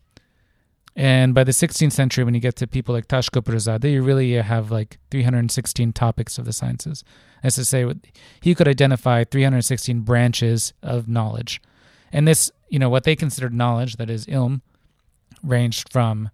And 0.99 1.33
by 1.33 1.45
the 1.45 1.53
16th 1.53 1.93
century, 1.93 2.25
when 2.25 2.35
you 2.35 2.41
get 2.41 2.57
to 2.57 2.67
people 2.67 2.93
like 2.93 3.07
Taşköprüzade, 3.07 3.89
you 3.93 4.03
really 4.03 4.33
have 4.33 4.73
like 4.73 4.99
316 5.13 5.93
topics 5.93 6.39
of 6.39 6.45
the 6.45 6.53
sciences. 6.53 7.05
As 7.45 7.55
to 7.55 7.65
say, 7.65 7.87
he 8.41 8.53
could 8.53 8.67
identify 8.67 9.23
316 9.23 10.01
branches 10.01 10.73
of 10.83 11.07
knowledge. 11.07 11.63
And 12.13 12.27
this, 12.27 12.51
you 12.69 12.81
know, 12.81 12.91
what 12.91 13.05
they 13.05 13.15
considered 13.15 13.55
knowledge, 13.55 13.95
that 13.99 14.11
is 14.11 14.27
ilm, 14.27 14.61
ranged 15.45 15.93
from, 15.93 16.31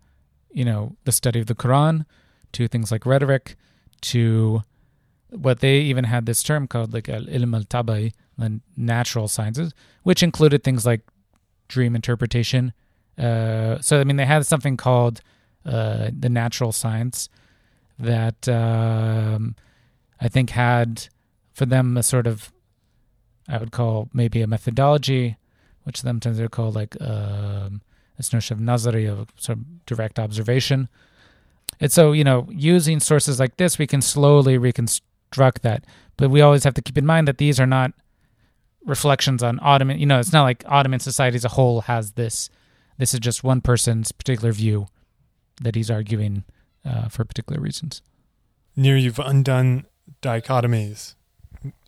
you 0.50 0.64
know, 0.64 0.96
the 1.04 1.12
study 1.12 1.40
of 1.40 1.46
the 1.46 1.54
Quran 1.54 2.06
to 2.52 2.66
things 2.66 2.90
like 2.90 3.04
rhetoric 3.04 3.56
to 4.00 4.62
what 5.28 5.60
they 5.60 5.80
even 5.80 6.04
had 6.04 6.24
this 6.24 6.42
term 6.42 6.66
called 6.66 6.94
like 6.94 7.10
al 7.10 7.24
ilm 7.24 7.54
al 7.54 7.64
tabai, 7.64 8.12
the 8.38 8.62
natural 8.78 9.28
sciences, 9.28 9.74
which 10.04 10.22
included 10.22 10.64
things 10.64 10.86
like 10.86 11.02
dream 11.68 11.94
interpretation, 11.94 12.72
uh, 13.18 13.80
so 13.80 14.00
I 14.00 14.04
mean, 14.04 14.16
they 14.16 14.26
had 14.26 14.46
something 14.46 14.76
called 14.76 15.20
uh, 15.64 16.10
the 16.16 16.28
natural 16.28 16.72
science 16.72 17.28
that 17.98 18.48
um, 18.48 19.54
I 20.20 20.28
think 20.28 20.50
had 20.50 21.08
for 21.52 21.66
them 21.66 21.96
a 21.96 22.02
sort 22.02 22.26
of 22.26 22.52
I 23.48 23.58
would 23.58 23.72
call 23.72 24.08
maybe 24.12 24.42
a 24.42 24.46
methodology, 24.46 25.36
which 25.84 26.00
sometimes 26.00 26.38
they're 26.38 26.48
called 26.48 26.74
like 26.74 27.00
um, 27.00 27.82
this 28.16 28.32
notion 28.32 28.56
of 28.56 28.60
nazari 28.60 29.10
of 29.10 29.28
sort 29.36 29.58
of 29.58 29.86
direct 29.86 30.18
observation. 30.18 30.88
And 31.80 31.92
so 31.92 32.12
you 32.12 32.24
know, 32.24 32.48
using 32.50 33.00
sources 33.00 33.38
like 33.38 33.56
this, 33.56 33.78
we 33.78 33.86
can 33.86 34.02
slowly 34.02 34.58
reconstruct 34.58 35.62
that. 35.62 35.84
But 36.16 36.30
we 36.30 36.40
always 36.40 36.64
have 36.64 36.74
to 36.74 36.82
keep 36.82 36.98
in 36.98 37.06
mind 37.06 37.28
that 37.28 37.38
these 37.38 37.58
are 37.60 37.66
not 37.66 37.92
reflections 38.84 39.42
on 39.42 39.58
Ottoman. 39.62 39.98
You 39.98 40.06
know, 40.06 40.20
it's 40.20 40.32
not 40.32 40.42
like 40.42 40.64
Ottoman 40.66 41.00
society 41.00 41.36
as 41.36 41.44
a 41.44 41.50
whole 41.50 41.82
has 41.82 42.12
this 42.12 42.50
this 42.98 43.14
is 43.14 43.20
just 43.20 43.44
one 43.44 43.60
person's 43.60 44.12
particular 44.12 44.52
view 44.52 44.86
that 45.62 45.74
he's 45.74 45.90
arguing 45.90 46.44
uh, 46.84 47.08
for 47.08 47.24
particular 47.24 47.60
reasons. 47.60 48.02
Nir, 48.76 48.96
you've 48.96 49.18
undone 49.18 49.86
dichotomies, 50.22 51.14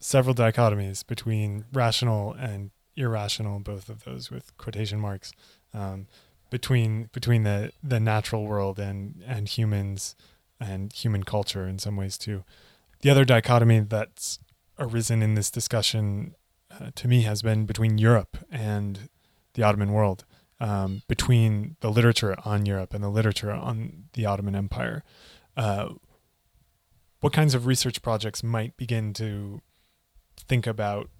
several 0.00 0.34
dichotomies 0.34 1.06
between 1.06 1.64
rational 1.72 2.32
and 2.32 2.70
irrational, 2.96 3.58
both 3.60 3.88
of 3.88 4.04
those 4.04 4.30
with 4.30 4.56
quotation 4.56 5.00
marks, 5.00 5.32
um, 5.74 6.06
between 6.50 7.10
between 7.12 7.42
the 7.42 7.72
the 7.82 8.00
natural 8.00 8.46
world 8.46 8.78
and 8.78 9.22
and 9.26 9.48
humans 9.48 10.14
and 10.60 10.92
human 10.92 11.24
culture 11.24 11.66
in 11.66 11.78
some 11.78 11.96
ways 11.96 12.16
too. 12.16 12.44
The 13.00 13.10
other 13.10 13.24
dichotomy 13.24 13.80
that's 13.80 14.38
arisen 14.78 15.22
in 15.22 15.34
this 15.34 15.50
discussion 15.50 16.34
uh, 16.70 16.90
to 16.94 17.08
me 17.08 17.22
has 17.22 17.42
been 17.42 17.66
between 17.66 17.98
Europe 17.98 18.38
and 18.50 19.08
the 19.54 19.62
Ottoman 19.62 19.92
world 19.92 20.24
um, 20.60 21.02
between 21.08 21.76
the 21.80 21.90
literature 21.90 22.36
on 22.44 22.66
Europe 22.66 22.94
and 22.94 23.02
the 23.02 23.08
literature 23.08 23.50
on 23.50 24.04
the 24.14 24.26
Ottoman 24.26 24.54
Empire. 24.54 25.04
Uh, 25.56 25.90
what 27.20 27.32
kinds 27.32 27.54
of 27.54 27.66
research 27.66 28.02
projects 28.02 28.42
might 28.42 28.76
begin 28.76 29.12
to 29.14 29.60
think 30.46 30.66
about 30.66 31.10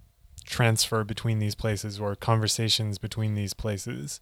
transfer 0.45 1.05
between 1.05 1.39
these 1.39 1.55
places 1.55 1.99
or 1.99 2.15
conversations 2.15 2.99
between 2.99 3.35
these 3.35 3.55
places 3.55 4.21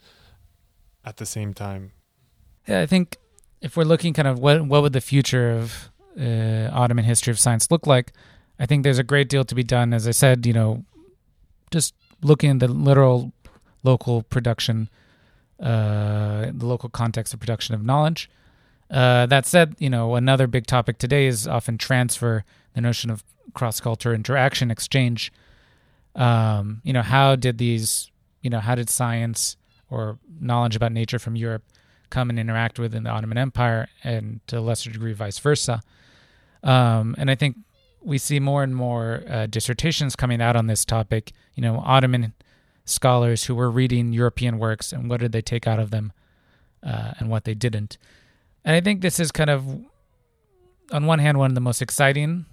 at 1.05 1.19
the 1.19 1.27
same 1.27 1.53
time? 1.53 1.93
Yeah, 2.67 2.81
I 2.81 2.87
think 2.87 3.19
if 3.61 3.77
we're 3.77 3.85
looking 3.85 4.15
kind 4.15 4.29
of 4.29 4.39
what 4.39 4.67
what 4.67 4.83
would 4.83 4.93
the 4.93 5.01
future 5.01 5.51
of 5.51 5.91
uh, 6.19 6.71
Ottoman 6.73 7.05
history 7.05 7.31
of 7.31 7.39
science 7.39 7.71
look 7.71 7.87
like, 7.87 8.13
I 8.59 8.67
think 8.67 8.85
there's 8.85 8.99
a 8.99 9.05
great 9.05 9.29
deal 9.29 9.45
to 9.45 9.55
be 9.55 9.65
done. 9.65 9.93
As 9.93 10.09
I 10.09 10.13
said, 10.13 10.47
you 10.47 10.53
know, 10.53 10.85
just 11.71 11.95
looking 12.23 12.51
at 12.51 12.61
the 12.61 12.69
literal 12.69 13.33
local 13.83 14.23
production 14.23 14.89
uh, 15.61 16.47
the 16.53 16.67
local 16.67 16.89
context 16.89 17.33
of 17.35 17.41
production 17.41 17.75
of 17.75 17.85
knowledge. 17.85 18.31
Uh, 18.91 19.27
that 19.27 19.47
said, 19.47 19.75
you 19.79 19.91
know, 19.91 20.15
another 20.15 20.47
big 20.47 20.67
topic 20.67 20.99
today 20.99 21.27
is 21.27 21.49
often 21.49 21.79
transfer, 21.79 22.45
the 22.75 22.81
notion 22.81 23.11
of 23.11 23.25
cross 23.55 23.81
culture 23.81 24.15
interaction, 24.15 24.71
exchange. 24.71 25.33
Um, 26.15 26.81
you 26.85 26.93
know, 26.93 27.03
how 27.03 27.37
did 27.37 27.59
these, 27.59 28.11
you 28.43 28.51
know, 28.51 28.61
how 28.61 28.75
did 28.75 28.91
science 28.91 29.57
or 29.91 30.19
knowledge 30.41 30.77
about 30.77 30.93
nature 30.93 31.19
from 31.19 31.37
Europe 31.37 31.65
come 32.11 32.31
and 32.31 32.39
interact 32.39 32.79
with 32.79 32.95
in 32.95 33.05
the 33.05 33.11
Ottoman 33.11 33.39
Empire, 33.39 33.89
and 34.03 34.41
to 34.47 34.59
a 34.59 34.61
lesser 34.61 34.91
degree, 34.91 35.13
vice 35.13 35.39
versa? 35.39 35.83
Um, 36.63 37.15
and 37.19 37.31
I 37.31 37.35
think 37.35 37.57
we 38.03 38.19
see 38.19 38.39
more 38.39 38.63
and 38.63 38.77
more 38.77 39.23
uh, 39.29 39.47
dissertations 39.47 40.15
coming 40.15 40.41
out 40.43 40.57
on 40.57 40.67
this 40.67 40.85
topic. 40.85 41.33
You 41.55 41.63
know, 41.63 41.83
Ottoman 41.85 42.33
scholars 42.85 43.45
who 43.45 43.55
were 43.55 43.71
reading 43.71 44.13
European 44.13 44.59
works 44.59 44.93
and 44.93 45.09
what 45.09 45.21
did 45.21 45.33
they 45.33 45.43
take 45.43 45.67
out 45.67 45.79
of 45.79 45.91
them 45.91 46.13
uh, 46.83 47.13
and 47.19 47.31
what 47.31 47.45
they 47.45 47.55
didn't. 47.55 47.97
And 48.65 48.77
I 48.77 48.81
think 48.81 49.01
this 49.01 49.19
is 49.19 49.33
kind 49.33 49.51
of, 49.51 49.67
on 50.93 51.07
one 51.07 51.19
hand, 51.19 51.39
one 51.39 51.51
of 51.51 51.55
the 51.55 51.61
most 51.61 51.83
exciting 51.83 52.47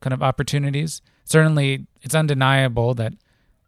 kind 0.00 0.12
of 0.12 0.22
opportunities. 0.22 1.00
Certainly, 1.24 1.86
it's 2.02 2.14
undeniable 2.14 2.94
that 2.94 3.14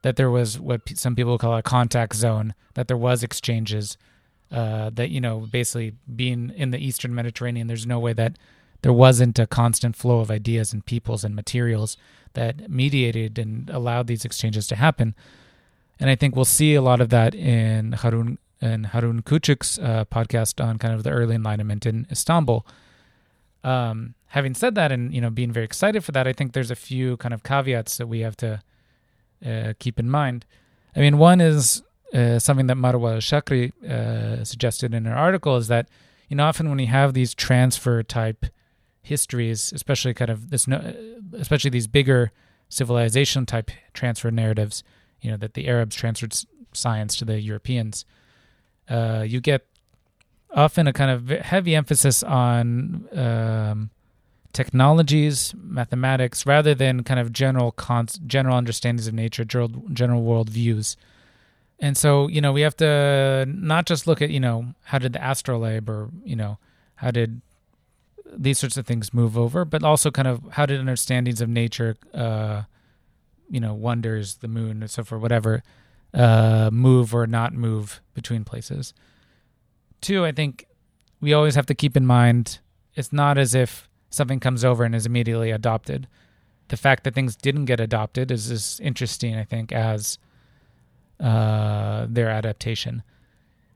that 0.03 0.16
there 0.16 0.30
was 0.30 0.61
what 0.61 0.82
some 0.97 1.16
people 1.16 1.36
call 1.36 1.57
a 1.57 1.62
contact 1.62 2.14
zone, 2.14 2.55
that 2.74 2.86
there 2.86 2.97
was 2.97 3.24
exchanges, 3.24 3.97
uh, 4.53 4.90
that 4.90 5.11
you 5.11 5.20
know, 5.20 5.40
basically 5.40 5.94
being 6.14 6.53
in 6.55 6.70
the 6.70 6.78
Eastern 6.78 7.14
Mediterranean, 7.14 7.66
there's 7.66 7.86
no 7.86 7.99
way 7.99 8.12
that 8.12 8.36
there 8.82 8.92
wasn't 8.92 9.38
a 9.38 9.47
constant 9.47 9.97
flow 9.97 10.20
of 10.20 10.30
ideas 10.30 10.72
and 10.72 10.86
peoples 10.86 11.24
and 11.24 11.34
materials 11.34 11.97
that 12.34 12.70
mediated 12.70 13.38
and 13.38 13.68
allowed 13.70 14.07
these 14.07 14.24
exchanges 14.24 14.68
to 14.68 14.76
happen. 14.76 15.14
And 15.99 16.11
I 16.11 16.14
think 16.14 16.36
we'll 16.36 16.44
see 16.44 16.74
a 16.74 16.82
lot 16.82 17.01
of 17.01 17.09
that 17.11 17.34
in 17.34 17.92
Harun 17.92 18.38
and 18.61 18.86
Harun 18.86 19.22
Küçük's 19.22 19.78
uh, 19.78 20.05
podcast 20.07 20.64
on 20.64 20.78
kind 20.78 20.94
of 20.94 21.03
the 21.03 21.11
early 21.11 21.34
Enlightenment 21.34 21.86
in 21.86 22.07
Istanbul. 22.11 22.66
Um, 23.62 24.14
having 24.28 24.55
said 24.55 24.74
that, 24.76 24.92
and 24.92 25.14
you 25.14 25.20
know, 25.20 25.30
being 25.30 25.53
very 25.53 25.64
excited 25.64 26.05
for 26.05 26.12
that, 26.12 26.26
I 26.26 26.32
think 26.32 26.53
there's 26.53 26.70
a 26.70 26.76
few 26.76 27.16
kind 27.18 27.34
of 27.34 27.42
caveats 27.42 27.97
that 27.99 28.07
we 28.07 28.20
have 28.20 28.36
to 28.38 28.62
uh, 29.44 29.72
keep 29.78 29.99
in 29.99 30.09
mind. 30.09 30.47
I 30.94 31.01
mean, 31.01 31.18
one 31.18 31.40
is 31.40 31.82
uh, 32.14 32.38
something 32.38 32.66
that 32.68 32.76
Marwa 32.76 33.16
Elshakry 33.16 33.72
uh, 33.84 34.44
suggested 34.44 34.94
in 34.94 35.05
her 35.05 35.14
article 35.14 35.57
is 35.57 35.68
that 35.68 35.88
you 36.28 36.36
know 36.36 36.44
often 36.44 36.70
when 36.70 36.78
you 36.78 36.86
have 36.86 37.14
these 37.14 37.34
transfer 37.34 38.03
type 38.03 38.47
histories, 39.03 39.72
especially 39.72 40.14
kind 40.14 40.30
of 40.30 40.51
this, 40.51 40.66
especially 41.34 41.70
these 41.70 41.86
bigger 41.86 42.32
civilization 42.68 43.47
type 43.47 43.70
transfer 43.92 44.30
narratives, 44.30 44.82
you 45.27 45.33
know, 45.33 45.37
that 45.37 45.55
the 45.55 45.66
Arabs 45.66 45.97
transferred 45.97 46.35
science 46.72 47.16
to 47.16 47.24
the 47.24 47.41
Europeans, 47.41 48.05
uh, 48.89 49.24
you 49.27 49.41
get 49.41 49.66
often 50.55 50.87
a 50.87 50.93
kind 50.93 51.11
of 51.11 51.29
heavy 51.41 51.74
emphasis 51.74 52.22
on 52.22 53.09
um, 53.12 53.91
technologies, 54.53 55.53
mathematics, 55.61 56.47
rather 56.47 56.77
than 56.77 57.03
kind 57.03 57.18
of 57.18 57.33
general 57.33 57.72
cons- 57.72 58.20
general 58.24 58.57
understandings 58.57 59.09
of 59.09 59.14
nature, 59.14 59.45
general, 59.45 59.83
general 59.93 60.22
world 60.22 60.49
views. 60.49 60.97
And 61.81 61.97
so, 61.97 62.29
you 62.29 62.41
know, 62.41 62.53
we 62.53 62.61
have 62.61 62.77
to 62.77 63.47
not 63.49 63.87
just 63.87 64.07
look 64.07 64.22
at, 64.22 64.31
you 64.31 64.41
know, 64.41 64.74
how 64.85 64.99
did 64.99 65.12
the 65.12 65.29
astrolabe 65.29 65.91
or, 65.91 66.11
you 66.24 66.37
know, 66.37 66.57
how 66.95 67.11
did 67.11 67.43
these 68.33 68.61
sorts 68.61 68.77
of 68.77 68.87
things 68.87 69.12
move 69.12 69.37
over, 69.37 69.64
but 69.64 69.83
also 69.83 70.12
kind 70.12 70.29
of 70.29 70.41
how 70.53 70.66
did 70.66 70.79
understandings 70.79 71.41
of 71.41 71.49
nature, 71.49 71.97
uh, 72.14 72.62
you 73.51 73.61
know, 73.61 73.74
wonders, 73.74 74.36
the 74.36 74.49
moon, 74.49 74.82
and 74.82 74.90
so 74.90 75.05
for 75.05 75.18
whatever, 75.18 75.62
uh, 76.14 76.70
move 76.72 77.14
or 77.14 77.26
not 77.26 77.53
move 77.53 78.01
between 78.14 78.44
places. 78.44 78.94
Two, 80.01 80.24
I 80.24 80.32
think 80.32 80.66
we 81.20 81.32
always 81.32 81.55
have 81.55 81.66
to 81.66 81.74
keep 81.74 81.97
in 81.97 82.07
mind 82.07 82.59
it's 82.94 83.12
not 83.12 83.36
as 83.36 83.55
if 83.55 83.88
something 84.11 84.40
comes 84.40 84.64
over 84.64 84.84
and 84.84 84.94
is 84.94 85.05
immediately 85.05 85.51
adopted. 85.51 86.09
The 86.68 86.76
fact 86.76 87.05
that 87.05 87.14
things 87.14 87.36
didn't 87.36 87.66
get 87.66 87.78
adopted 87.78 88.30
is 88.30 88.51
as 88.51 88.80
interesting, 88.82 89.36
I 89.36 89.44
think, 89.44 89.70
as 89.70 90.18
uh, 91.20 92.07
their 92.09 92.30
adaptation. 92.30 93.03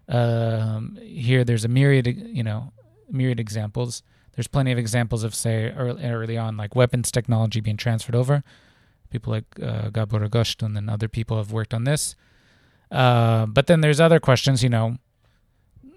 Um, 0.09 0.99
here, 1.03 1.45
there's 1.45 1.65
a 1.65 1.69
myriad, 1.69 2.07
you 2.07 2.43
know, 2.43 2.73
myriad 3.11 3.39
examples 3.39 4.03
there's 4.41 4.49
plenty 4.49 4.73
of 4.73 4.79
examples 4.79 5.25
of 5.25 5.35
say 5.35 5.71
early, 5.73 6.03
early 6.03 6.39
on 6.39 6.57
like 6.57 6.75
weapons 6.75 7.11
technology 7.11 7.61
being 7.61 7.77
transferred 7.77 8.15
over 8.15 8.43
people 9.11 9.33
like 9.33 9.45
uh, 9.63 9.91
Gábor 9.91 10.27
Ágoston 10.29 10.77
and 10.77 10.89
other 10.89 11.09
people 11.09 11.37
have 11.37 11.53
worked 11.53 11.75
on 11.75 11.85
this 11.85 12.15
uh, 12.91 13.47
but 13.47 13.67
then 13.67 13.81
there's 13.81 14.01
other 14.01 14.21
questions 14.21 14.63
you 14.63 14.69
know 14.69 14.97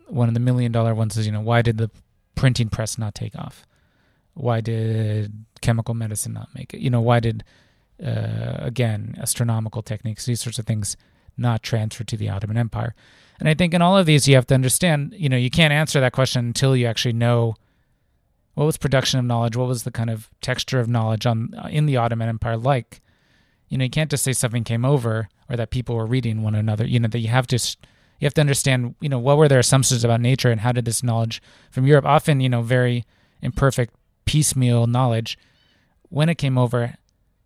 one 0.07 0.27
of 0.27 0.33
the 0.33 0.39
million 0.39 0.71
dollar 0.71 0.93
ones 0.93 1.17
is 1.17 1.25
you 1.25 1.31
know 1.31 1.41
why 1.41 1.61
did 1.61 1.77
the 1.77 1.89
printing 2.35 2.69
press 2.69 2.97
not 2.97 3.15
take 3.15 3.35
off 3.35 3.65
why 4.33 4.61
did 4.61 5.45
chemical 5.61 5.93
medicine 5.93 6.33
not 6.33 6.49
make 6.53 6.73
it 6.73 6.79
you 6.79 6.89
know 6.89 7.01
why 7.01 7.19
did 7.19 7.43
uh, 8.03 8.57
again 8.59 9.15
astronomical 9.19 9.81
techniques 9.81 10.25
these 10.25 10.41
sorts 10.41 10.59
of 10.59 10.65
things 10.65 10.97
not 11.37 11.63
transfer 11.63 12.03
to 12.03 12.17
the 12.17 12.29
ottoman 12.29 12.57
empire 12.57 12.93
and 13.39 13.47
i 13.47 13.53
think 13.53 13.73
in 13.73 13.81
all 13.81 13.97
of 13.97 14.05
these 14.05 14.27
you 14.27 14.35
have 14.35 14.47
to 14.47 14.53
understand 14.53 15.13
you 15.17 15.29
know 15.29 15.37
you 15.37 15.49
can't 15.49 15.73
answer 15.73 15.99
that 15.99 16.11
question 16.11 16.45
until 16.45 16.75
you 16.75 16.85
actually 16.85 17.13
know 17.13 17.55
what 18.55 18.65
was 18.65 18.77
production 18.77 19.19
of 19.19 19.25
knowledge? 19.25 19.55
What 19.55 19.67
was 19.67 19.83
the 19.83 19.91
kind 19.91 20.09
of 20.09 20.29
texture 20.41 20.79
of 20.79 20.87
knowledge 20.87 21.25
on 21.25 21.53
in 21.69 21.85
the 21.85 21.97
Ottoman 21.97 22.29
Empire 22.29 22.57
like? 22.57 23.01
You 23.73 23.79
know, 23.79 23.85
you 23.85 23.89
can't 23.89 24.11
just 24.11 24.23
say 24.23 24.33
something 24.33 24.63
came 24.63 24.85
over 24.85 25.29
or 25.49 25.57
that 25.57 25.71
people 25.71 25.95
were 25.95 26.05
reading 26.05 26.43
one 26.43 26.53
another. 26.53 26.85
You 26.85 26.99
know, 26.99 27.07
that 27.07 27.17
you 27.17 27.29
have 27.29 27.47
to 27.47 27.55
you 28.19 28.27
have 28.27 28.35
to 28.35 28.41
understand. 28.41 28.93
You 29.01 29.09
know, 29.09 29.17
what 29.17 29.35
were 29.35 29.47
their 29.47 29.57
assumptions 29.57 30.03
about 30.03 30.21
nature 30.21 30.51
and 30.51 30.61
how 30.61 30.73
did 30.73 30.85
this 30.85 31.01
knowledge 31.01 31.41
from 31.71 31.87
Europe, 31.87 32.05
often 32.05 32.39
you 32.39 32.49
know 32.49 32.61
very 32.61 33.03
imperfect, 33.41 33.95
piecemeal 34.25 34.85
knowledge, 34.85 35.39
when 36.09 36.29
it 36.29 36.35
came 36.35 36.55
over, 36.55 36.93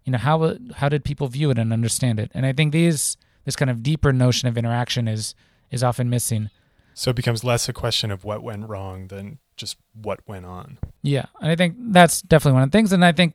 you 0.03 0.11
know 0.11 0.17
how 0.17 0.57
how 0.75 0.89
did 0.89 1.05
people 1.05 1.29
view 1.29 1.49
it 1.49 1.57
and 1.57 1.71
understand 1.71 2.19
it? 2.19 2.29
And 2.33 2.45
I 2.45 2.51
think 2.51 2.73
these 2.73 3.15
this 3.45 3.55
kind 3.55 3.71
of 3.71 3.81
deeper 3.81 4.11
notion 4.11 4.49
of 4.49 4.57
interaction 4.57 5.07
is 5.07 5.33
is 5.71 5.81
often 5.81 6.09
missing. 6.09 6.49
So 6.93 7.11
it 7.11 7.15
becomes 7.15 7.45
less 7.45 7.69
a 7.69 7.73
question 7.73 8.11
of 8.11 8.25
what 8.25 8.43
went 8.43 8.67
wrong 8.67 9.07
than 9.07 9.39
just 9.55 9.77
what 9.93 10.19
went 10.27 10.45
on. 10.45 10.77
Yeah, 11.03 11.27
and 11.39 11.49
I 11.49 11.55
think 11.55 11.77
that's 11.93 12.21
definitely 12.21 12.55
one 12.55 12.63
of 12.63 12.71
the 12.71 12.77
things. 12.77 12.91
And 12.91 13.05
I 13.05 13.13
think 13.13 13.33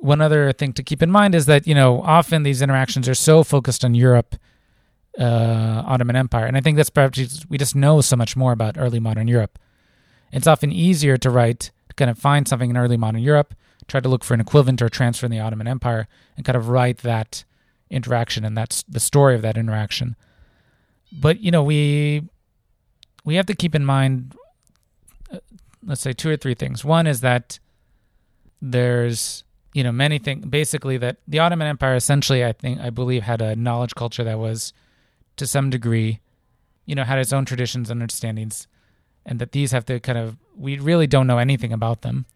one 0.00 0.20
other 0.20 0.52
thing 0.52 0.72
to 0.72 0.82
keep 0.82 1.02
in 1.02 1.10
mind 1.10 1.34
is 1.34 1.46
that 1.46 1.66
you 1.66 1.74
know 1.74 2.02
often 2.02 2.42
these 2.42 2.62
interactions 2.62 3.08
are 3.08 3.14
so 3.14 3.44
focused 3.44 3.84
on 3.84 3.94
Europe, 3.94 4.36
uh, 5.18 5.82
Ottoman 5.86 6.16
Empire, 6.16 6.46
and 6.46 6.56
I 6.56 6.60
think 6.60 6.76
that's 6.76 6.90
perhaps 6.90 7.44
we 7.48 7.58
just 7.58 7.76
know 7.76 8.00
so 8.00 8.16
much 8.16 8.36
more 8.36 8.52
about 8.52 8.76
early 8.78 9.00
modern 9.00 9.28
Europe. 9.28 9.58
It's 10.32 10.46
often 10.46 10.72
easier 10.72 11.16
to 11.18 11.30
write, 11.30 11.70
to 11.88 11.94
kind 11.96 12.10
of 12.10 12.18
find 12.18 12.48
something 12.48 12.70
in 12.70 12.76
early 12.76 12.96
modern 12.96 13.22
Europe, 13.22 13.54
try 13.88 14.00
to 14.00 14.08
look 14.08 14.24
for 14.24 14.34
an 14.34 14.40
equivalent 14.40 14.80
or 14.80 14.88
transfer 14.88 15.26
in 15.26 15.32
the 15.32 15.40
Ottoman 15.40 15.66
Empire, 15.66 16.08
and 16.36 16.44
kind 16.44 16.56
of 16.56 16.68
write 16.68 16.98
that 16.98 17.44
interaction 17.90 18.44
and 18.44 18.56
that's 18.56 18.84
the 18.84 19.00
story 19.00 19.34
of 19.34 19.42
that 19.42 19.58
interaction. 19.58 20.16
But 21.12 21.40
you 21.40 21.50
know 21.50 21.62
we 21.62 22.28
we 23.24 23.34
have 23.34 23.46
to 23.46 23.54
keep 23.54 23.74
in 23.74 23.84
mind 23.84 24.34
let's 25.84 26.00
say 26.00 26.12
two 26.12 26.30
or 26.30 26.36
three 26.36 26.54
things. 26.54 26.84
One 26.84 27.06
is 27.06 27.20
that 27.20 27.58
there's 28.60 29.44
you 29.72 29.84
know 29.84 29.92
many 29.92 30.18
things 30.18 30.44
basically 30.46 30.96
that 30.98 31.18
the 31.28 31.38
Ottoman 31.38 31.68
Empire 31.68 31.94
essentially 31.94 32.44
I 32.44 32.52
think 32.52 32.80
I 32.80 32.90
believe 32.90 33.22
had 33.22 33.40
a 33.40 33.56
knowledge 33.56 33.94
culture 33.94 34.24
that 34.24 34.38
was 34.38 34.72
to 35.36 35.46
some 35.46 35.70
degree 35.70 36.20
you 36.86 36.94
know 36.94 37.04
had 37.04 37.18
its 37.18 37.32
own 37.32 37.44
traditions 37.44 37.90
and 37.90 38.02
understandings 38.02 38.66
and 39.24 39.38
that 39.38 39.52
these 39.52 39.72
have 39.72 39.84
to 39.86 40.00
kind 40.00 40.18
of 40.18 40.36
we 40.56 40.78
really 40.78 41.06
don't 41.06 41.26
know 41.26 41.38
anything 41.38 41.72
about 41.72 42.02
them. 42.02 42.26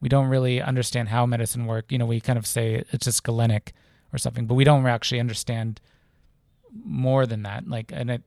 We 0.00 0.08
don't 0.08 0.28
really 0.28 0.60
understand 0.60 1.08
how 1.08 1.26
medicine 1.26 1.66
work. 1.66 1.90
You 1.90 1.98
know, 1.98 2.06
we 2.06 2.20
kind 2.20 2.38
of 2.38 2.46
say 2.46 2.84
it's 2.90 3.04
just 3.04 3.24
Galenic 3.24 3.72
or 4.12 4.18
something, 4.18 4.46
but 4.46 4.54
we 4.54 4.64
don't 4.64 4.86
actually 4.86 5.20
understand 5.20 5.80
more 6.72 7.26
than 7.26 7.42
that. 7.42 7.68
Like, 7.68 7.92
and 7.92 8.10
it, 8.10 8.22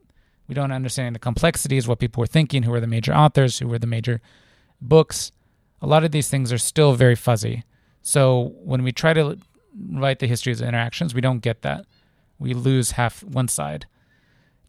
we 0.48 0.56
don't 0.56 0.72
understand 0.72 1.16
the 1.16 1.20
complexities, 1.20 1.88
what 1.88 2.00
people 2.00 2.22
were 2.22 2.28
thinking, 2.28 2.64
who 2.64 2.72
were 2.72 2.80
the 2.80 2.88
major 2.88 3.14
authors, 3.14 3.60
who 3.60 3.68
were 3.68 3.80
the 3.80 3.88
major 3.88 4.22
books, 4.82 5.32
a 5.82 5.88
lot 5.88 6.04
of 6.04 6.12
these 6.12 6.30
things 6.30 6.52
are 6.54 6.58
still 6.58 6.94
very 6.94 7.16
fuzzy. 7.16 7.64
So 8.06 8.54
when 8.64 8.84
we 8.84 8.92
try 8.92 9.14
to 9.14 9.36
write 9.92 10.20
the 10.20 10.28
histories 10.28 10.62
of 10.62 10.68
interactions, 10.68 11.16
we 11.16 11.22
don't 11.22 11.40
get 11.40 11.64
that. 11.64 11.88
We 12.38 12.54
lose 12.54 12.92
half 12.92 13.24
one 13.24 13.48
side. 13.48 13.88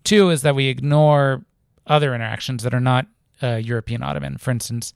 Two 0.05 0.31
is 0.31 0.41
that 0.41 0.55
we 0.55 0.69
ignore 0.69 1.45
other 1.87 2.15
interactions 2.15 2.63
that 2.63 2.73
are 2.73 2.81
not 2.81 3.07
uh, 3.43 3.57
European 3.57 4.03
Ottoman. 4.03 4.39
For 4.39 4.53
instance, 4.53 4.95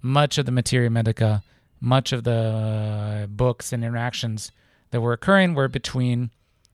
much 0.00 0.38
of 0.38 0.46
the 0.46 0.52
Materia 0.52 0.88
Medica, 0.90 1.42
much 1.80 2.12
of 2.12 2.22
the 2.22 3.28
books 3.28 3.72
and 3.72 3.84
interactions 3.84 4.52
that 4.92 5.00
were 5.00 5.12
occurring 5.12 5.54
were 5.54 5.66
between, 5.66 6.30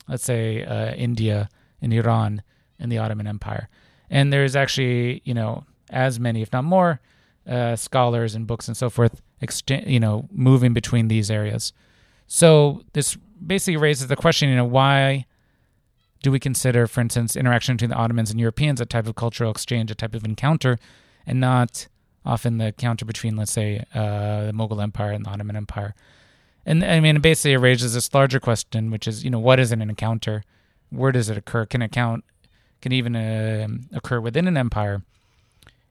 let's 0.08 0.24
say, 0.24 0.62
uh, 0.62 0.92
India 0.92 1.48
and 1.80 1.90
Iran 1.94 2.42
and 2.78 2.92
the 2.92 2.98
Ottoman 2.98 3.26
Empire. 3.26 3.70
And 4.10 4.30
there's 4.30 4.54
actually, 4.54 5.22
you 5.24 5.32
know, 5.32 5.64
as 5.88 6.20
many, 6.20 6.42
if 6.42 6.52
not 6.52 6.64
more, 6.64 7.00
uh, 7.48 7.76
scholars 7.76 8.34
and 8.34 8.46
books 8.46 8.68
and 8.68 8.76
so 8.76 8.90
forth, 8.90 9.22
exchange, 9.40 9.86
you 9.86 10.00
know, 10.00 10.28
moving 10.32 10.72
between 10.72 11.08
these 11.08 11.30
areas. 11.30 11.72
So 12.26 12.82
this 12.92 13.16
basically 13.44 13.76
raises 13.76 14.06
the 14.08 14.16
question, 14.16 14.48
you 14.48 14.56
know, 14.56 14.64
why 14.64 15.26
do 16.22 16.30
we 16.30 16.38
consider, 16.38 16.86
for 16.86 17.00
instance, 17.00 17.36
interaction 17.36 17.76
between 17.76 17.90
the 17.90 17.96
Ottomans 17.96 18.30
and 18.30 18.38
Europeans 18.38 18.80
a 18.80 18.86
type 18.86 19.06
of 19.06 19.14
cultural 19.14 19.50
exchange, 19.50 19.90
a 19.90 19.94
type 19.94 20.14
of 20.14 20.24
encounter, 20.24 20.78
and 21.26 21.40
not 21.40 21.88
often 22.24 22.58
the 22.58 22.72
counter 22.72 23.04
between, 23.04 23.36
let's 23.36 23.52
say, 23.52 23.84
uh, 23.94 24.46
the 24.46 24.52
Mughal 24.52 24.82
Empire 24.82 25.12
and 25.12 25.24
the 25.24 25.30
Ottoman 25.30 25.56
Empire. 25.56 25.94
And 26.66 26.84
I 26.84 27.00
mean, 27.00 27.20
basically, 27.20 27.54
it 27.54 27.58
raises 27.58 27.94
this 27.94 28.12
larger 28.12 28.38
question, 28.38 28.90
which 28.90 29.08
is, 29.08 29.24
you 29.24 29.30
know, 29.30 29.38
what 29.38 29.58
is 29.58 29.72
an 29.72 29.80
encounter? 29.80 30.44
Where 30.90 31.12
does 31.12 31.30
it 31.30 31.38
occur? 31.38 31.64
Can 31.64 31.80
it 31.80 31.92
count? 31.92 32.24
Can 32.82 32.92
even 32.92 33.16
uh, 33.16 33.66
occur 33.92 34.20
within 34.20 34.46
an 34.46 34.56
empire? 34.56 35.02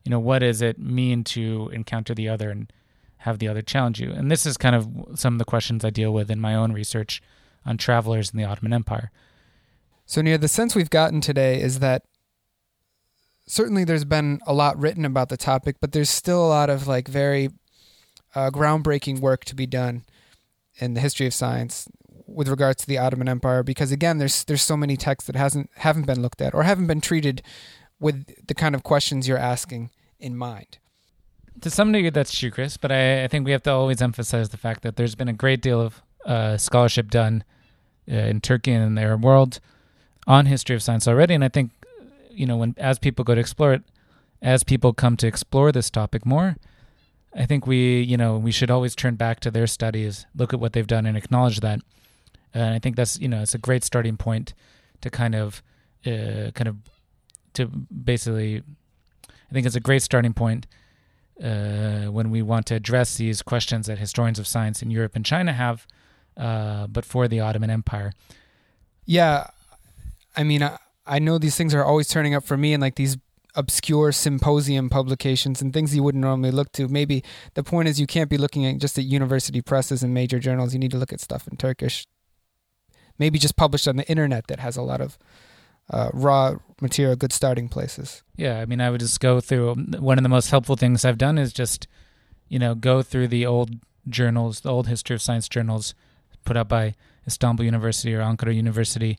You 0.05 0.11
know, 0.11 0.19
what 0.19 0.39
does 0.39 0.61
it 0.61 0.77
mean 0.79 1.23
to 1.25 1.69
encounter 1.73 2.13
the 2.13 2.29
other 2.29 2.51
and 2.51 2.71
have 3.20 3.39
the 3.39 3.47
other 3.47 3.61
challenge 3.61 3.99
you? 3.99 4.11
And 4.11 4.32
this 4.32 4.45
is 4.45 4.57
kind 4.57 4.76
of 4.76 4.88
some 5.15 5.36
of 5.36 5.39
the 5.39 5.45
questions 5.45 5.84
I 5.84 5.89
deal 5.89 6.13
with 6.13 6.30
in 6.32 6.39
my 6.39 6.55
own 6.55 6.72
research 6.74 7.22
on 7.65 7.78
travelers 7.78 8.32
in 8.32 8.38
the 8.38 8.45
Ottoman 8.45 8.74
Empire. 8.74 9.11
So, 10.05 10.22
Nir 10.22 10.38
the 10.38 10.47
sense 10.47 10.76
we've 10.76 10.89
gotten 10.89 11.22
today 11.22 11.61
is 11.61 11.80
that 11.80 12.03
certainly 13.45 13.84
there's 13.84 14.05
been 14.05 14.39
a 14.47 14.53
lot 14.53 14.80
written 14.80 15.05
about 15.05 15.30
the 15.30 15.38
topic, 15.38 15.76
but 15.82 15.91
there's 15.91 16.09
still 16.09 16.43
a 16.43 16.47
lot 16.47 16.70
of 16.70 16.88
like 16.88 17.07
very 17.07 17.49
uh, 18.36 18.49
groundbreaking 18.51 19.20
work 19.20 19.43
to 19.45 19.55
be 19.55 19.65
done 19.65 20.05
in 20.80 20.93
the 20.93 21.01
history 21.01 21.28
of 21.28 21.34
science 21.34 21.88
with 22.26 22.47
regards 22.47 22.82
to 22.82 22.88
the 22.88 22.97
Ottoman 22.97 23.28
Empire 23.28 23.63
because 23.63 23.91
again 23.91 24.20
there's 24.20 24.43
there's 24.45 24.61
so 24.61 24.78
many 24.78 24.95
texts 24.95 25.28
that 25.28 25.36
hasn't 25.36 25.70
haven't 25.78 26.05
been 26.05 26.22
looked 26.22 26.41
at 26.41 26.53
or 26.53 26.63
haven't 26.63 26.88
been 26.88 27.01
treated 27.01 27.41
with 27.99 28.47
the 28.47 28.53
kind 28.53 28.76
of 28.76 28.84
questions 28.84 29.28
you're 29.28 29.38
asking 29.38 29.89
in 30.20 30.38
mind. 30.38 30.78
To 31.61 31.69
some 31.69 31.91
degree, 31.91 32.09
that's 32.09 32.37
true, 32.37 32.51
Chris. 32.51 32.77
But 32.77 32.91
I, 32.91 33.23
I 33.25 33.27
think 33.27 33.45
we 33.45 33.51
have 33.51 33.63
to 33.63 33.71
always 33.71 34.01
emphasize 34.01 34.49
the 34.49 34.57
fact 34.57 34.81
that 34.83 34.95
there's 34.95 35.15
been 35.15 35.27
a 35.27 35.33
great 35.33 35.61
deal 35.61 35.81
of 35.81 36.01
uh, 36.25 36.57
scholarship 36.57 37.09
done 37.09 37.43
uh, 38.09 38.15
in 38.15 38.41
Turkey 38.41 38.71
and 38.71 38.83
in 38.83 38.95
the 38.95 39.01
Arab 39.01 39.23
world 39.23 39.59
on 40.27 40.45
history 40.45 40.75
of 40.75 40.83
science 40.83 41.07
already, 41.07 41.33
and 41.33 41.43
I 41.43 41.49
think 41.49 41.71
you 42.29 42.45
know 42.45 42.57
when 42.57 42.75
as 42.77 42.99
people 42.99 43.25
go 43.25 43.35
to 43.35 43.41
explore 43.41 43.73
it, 43.73 43.83
as 44.41 44.63
people 44.63 44.93
come 44.93 45.17
to 45.17 45.27
explore 45.27 45.71
this 45.71 45.89
topic 45.89 46.25
more, 46.25 46.55
I 47.35 47.45
think 47.45 47.65
we 47.65 48.01
you 48.01 48.15
know 48.15 48.37
we 48.37 48.51
should 48.51 48.71
always 48.71 48.95
turn 48.95 49.15
back 49.15 49.39
to 49.41 49.51
their 49.51 49.67
studies, 49.67 50.25
look 50.35 50.53
at 50.53 50.59
what 50.59 50.73
they've 50.73 50.87
done, 50.87 51.05
and 51.05 51.17
acknowledge 51.17 51.61
that. 51.61 51.81
And 52.53 52.73
I 52.73 52.79
think 52.79 52.95
that's 52.95 53.19
you 53.19 53.27
know 53.27 53.41
it's 53.41 53.55
a 53.55 53.59
great 53.59 53.83
starting 53.83 54.17
point 54.17 54.53
to 55.01 55.09
kind 55.09 55.35
of 55.35 55.63
uh, 56.05 56.51
kind 56.53 56.67
of 56.67 56.77
to 57.53 57.65
basically 57.65 58.63
I 59.27 59.53
think 59.53 59.65
it's 59.65 59.75
a 59.75 59.81
great 59.81 60.03
starting 60.03 60.33
point 60.33 60.67
uh, 61.43 62.05
when 62.11 62.29
we 62.29 62.41
want 62.41 62.65
to 62.67 62.75
address 62.75 63.17
these 63.17 63.41
questions 63.41 63.87
that 63.87 63.97
historians 63.97 64.39
of 64.39 64.47
science 64.47 64.81
in 64.81 64.91
Europe 64.91 65.15
and 65.15 65.25
China 65.25 65.53
have, 65.53 65.87
uh, 66.37 66.87
but 66.87 67.05
for 67.05 67.27
the 67.27 67.39
Ottoman 67.39 67.69
Empire. 67.69 68.11
Yeah, 69.05 69.47
I 70.35 70.43
mean, 70.43 70.63
I, 70.63 70.77
I 71.05 71.19
know 71.19 71.37
these 71.37 71.55
things 71.55 71.73
are 71.73 71.83
always 71.83 72.07
turning 72.07 72.35
up 72.35 72.43
for 72.43 72.57
me 72.57 72.73
in 72.73 72.81
like 72.81 72.95
these 72.95 73.17
obscure 73.55 74.11
symposium 74.11 74.89
publications 74.89 75.61
and 75.61 75.73
things 75.73 75.95
you 75.95 76.03
wouldn't 76.03 76.21
normally 76.21 76.51
look 76.51 76.71
to. 76.73 76.87
Maybe 76.87 77.23
the 77.55 77.63
point 77.63 77.87
is 77.87 77.99
you 77.99 78.07
can't 78.07 78.29
be 78.29 78.37
looking 78.37 78.65
at 78.65 78.77
just 78.77 78.97
at 78.97 79.05
university 79.05 79.61
presses 79.61 80.03
and 80.03 80.13
major 80.13 80.39
journals. 80.39 80.73
You 80.73 80.79
need 80.79 80.91
to 80.91 80.97
look 80.97 81.11
at 81.11 81.19
stuff 81.19 81.47
in 81.47 81.57
Turkish. 81.57 82.05
Maybe 83.17 83.39
just 83.39 83.57
published 83.57 83.87
on 83.87 83.97
the 83.97 84.07
internet 84.07 84.47
that 84.47 84.59
has 84.59 84.77
a 84.77 84.81
lot 84.81 85.01
of 85.01 85.17
uh, 85.89 86.09
raw 86.13 86.55
material, 86.81 87.15
good 87.15 87.33
starting 87.33 87.69
places. 87.69 88.23
Yeah, 88.35 88.59
I 88.59 88.65
mean, 88.65 88.81
I 88.81 88.89
would 88.89 88.99
just 88.99 89.19
go 89.19 89.39
through. 89.41 89.75
One 89.75 90.17
of 90.17 90.23
the 90.23 90.29
most 90.29 90.49
helpful 90.49 90.75
things 90.75 91.03
I've 91.03 91.17
done 91.17 91.37
is 91.37 91.51
just, 91.51 91.87
you 92.47 92.59
know, 92.59 92.75
go 92.75 93.01
through 93.01 93.29
the 93.29 93.45
old 93.45 93.71
journals, 94.07 94.61
the 94.61 94.71
old 94.71 94.87
history 94.87 95.15
of 95.15 95.21
science 95.21 95.49
journals 95.49 95.93
put 96.45 96.57
out 96.57 96.69
by 96.69 96.95
Istanbul 97.27 97.65
University 97.65 98.13
or 98.13 98.21
Ankara 98.21 98.55
University. 98.55 99.17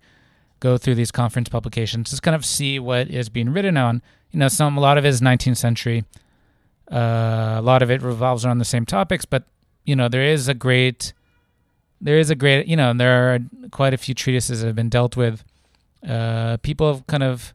Go 0.60 0.76
through 0.76 0.94
these 0.94 1.10
conference 1.10 1.48
publications, 1.48 2.10
just 2.10 2.22
kind 2.22 2.34
of 2.34 2.44
see 2.44 2.78
what 2.78 3.08
is 3.08 3.28
being 3.28 3.50
written 3.50 3.76
on. 3.76 4.02
You 4.30 4.40
know, 4.40 4.48
some 4.48 4.76
a 4.76 4.80
lot 4.80 4.98
of 4.98 5.04
it 5.04 5.08
is 5.08 5.20
19th 5.20 5.56
century. 5.56 6.04
Uh, 6.90 7.56
a 7.56 7.62
lot 7.62 7.82
of 7.82 7.90
it 7.90 8.02
revolves 8.02 8.44
around 8.44 8.58
the 8.58 8.64
same 8.64 8.84
topics, 8.84 9.24
but 9.24 9.44
you 9.84 9.96
know, 9.96 10.08
there 10.08 10.24
is 10.24 10.48
a 10.48 10.54
great, 10.54 11.12
there 12.00 12.18
is 12.18 12.30
a 12.30 12.34
great, 12.34 12.66
you 12.66 12.76
know, 12.76 12.92
there 12.92 13.34
are 13.34 13.38
quite 13.70 13.94
a 13.94 13.96
few 13.96 14.14
treatises 14.14 14.60
that 14.60 14.66
have 14.66 14.76
been 14.76 14.90
dealt 14.90 15.16
with 15.16 15.44
uh, 16.07 16.57
people 16.59 16.92
have 16.92 17.07
kind 17.07 17.22
of 17.22 17.55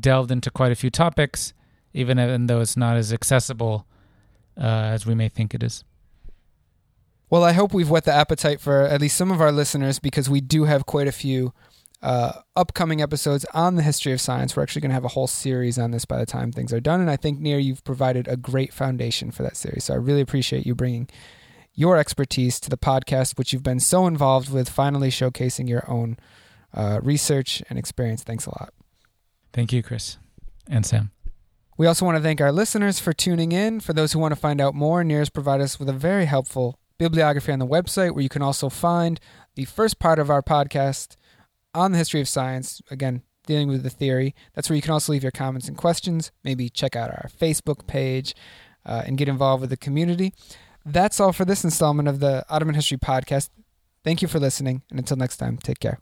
delved 0.00 0.30
into 0.30 0.50
quite 0.50 0.72
a 0.72 0.74
few 0.74 0.90
topics, 0.90 1.52
even 1.92 2.46
though 2.46 2.60
it's 2.60 2.76
not 2.76 2.96
as 2.96 3.12
accessible 3.12 3.86
uh, 4.58 4.64
as 4.64 5.06
we 5.06 5.14
may 5.14 5.28
think 5.28 5.54
it 5.54 5.62
is. 5.62 5.84
Well, 7.30 7.42
I 7.42 7.52
hope 7.52 7.72
we've 7.72 7.90
whet 7.90 8.04
the 8.04 8.12
appetite 8.12 8.60
for 8.60 8.82
at 8.82 9.00
least 9.00 9.16
some 9.16 9.32
of 9.32 9.40
our 9.40 9.50
listeners 9.50 9.98
because 9.98 10.28
we 10.28 10.40
do 10.40 10.64
have 10.64 10.86
quite 10.86 11.08
a 11.08 11.12
few 11.12 11.52
uh, 12.02 12.40
upcoming 12.54 13.00
episodes 13.00 13.46
on 13.54 13.76
the 13.76 13.82
history 13.82 14.12
of 14.12 14.20
science. 14.20 14.54
We're 14.54 14.62
actually 14.62 14.82
going 14.82 14.90
to 14.90 14.94
have 14.94 15.06
a 15.06 15.08
whole 15.08 15.26
series 15.26 15.78
on 15.78 15.90
this 15.90 16.04
by 16.04 16.18
the 16.18 16.26
time 16.26 16.52
things 16.52 16.72
are 16.72 16.80
done. 16.80 17.00
And 17.00 17.10
I 17.10 17.16
think, 17.16 17.40
Nir, 17.40 17.58
you've 17.58 17.82
provided 17.82 18.28
a 18.28 18.36
great 18.36 18.72
foundation 18.72 19.30
for 19.30 19.42
that 19.42 19.56
series. 19.56 19.84
So 19.84 19.94
I 19.94 19.96
really 19.96 20.20
appreciate 20.20 20.66
you 20.66 20.74
bringing 20.74 21.08
your 21.74 21.96
expertise 21.96 22.60
to 22.60 22.70
the 22.70 22.76
podcast, 22.76 23.38
which 23.38 23.52
you've 23.52 23.62
been 23.62 23.80
so 23.80 24.06
involved 24.06 24.52
with, 24.52 24.68
finally 24.68 25.08
showcasing 25.08 25.68
your 25.68 25.90
own 25.90 26.18
uh, 26.74 27.00
research 27.02 27.62
and 27.70 27.78
experience. 27.78 28.22
Thanks 28.22 28.46
a 28.46 28.50
lot. 28.50 28.72
Thank 29.52 29.72
you, 29.72 29.82
Chris 29.82 30.18
and 30.68 30.84
Sam. 30.84 31.10
We 31.76 31.86
also 31.86 32.04
want 32.04 32.16
to 32.16 32.22
thank 32.22 32.40
our 32.40 32.52
listeners 32.52 33.00
for 33.00 33.12
tuning 33.12 33.52
in. 33.52 33.80
For 33.80 33.92
those 33.92 34.12
who 34.12 34.18
want 34.18 34.32
to 34.32 34.40
find 34.40 34.60
out 34.60 34.74
more, 34.74 35.02
Nir's 35.02 35.30
provide 35.30 35.60
us 35.60 35.78
with 35.78 35.88
a 35.88 35.92
very 35.92 36.26
helpful 36.26 36.78
bibliography 36.98 37.50
on 37.52 37.58
the 37.58 37.66
website 37.66 38.12
where 38.12 38.22
you 38.22 38.28
can 38.28 38.42
also 38.42 38.68
find 38.68 39.18
the 39.56 39.64
first 39.64 39.98
part 39.98 40.18
of 40.18 40.30
our 40.30 40.42
podcast 40.42 41.16
on 41.74 41.92
the 41.92 41.98
history 41.98 42.20
of 42.20 42.28
science. 42.28 42.80
Again, 42.90 43.22
dealing 43.46 43.68
with 43.68 43.82
the 43.82 43.90
theory. 43.90 44.34
That's 44.54 44.68
where 44.68 44.76
you 44.76 44.82
can 44.82 44.92
also 44.92 45.12
leave 45.12 45.22
your 45.22 45.32
comments 45.32 45.68
and 45.68 45.76
questions. 45.76 46.30
Maybe 46.42 46.68
check 46.68 46.96
out 46.96 47.10
our 47.10 47.28
Facebook 47.28 47.86
page 47.86 48.34
uh, 48.86 49.02
and 49.06 49.18
get 49.18 49.28
involved 49.28 49.60
with 49.60 49.70
the 49.70 49.76
community. 49.76 50.32
That's 50.84 51.18
all 51.20 51.32
for 51.32 51.44
this 51.44 51.64
installment 51.64 52.08
of 52.08 52.20
the 52.20 52.44
Ottoman 52.48 52.74
History 52.74 52.98
Podcast. 52.98 53.50
Thank 54.02 54.20
you 54.20 54.28
for 54.28 54.38
listening, 54.38 54.82
and 54.90 54.98
until 54.98 55.16
next 55.16 55.38
time, 55.38 55.56
take 55.56 55.80
care. 55.80 55.98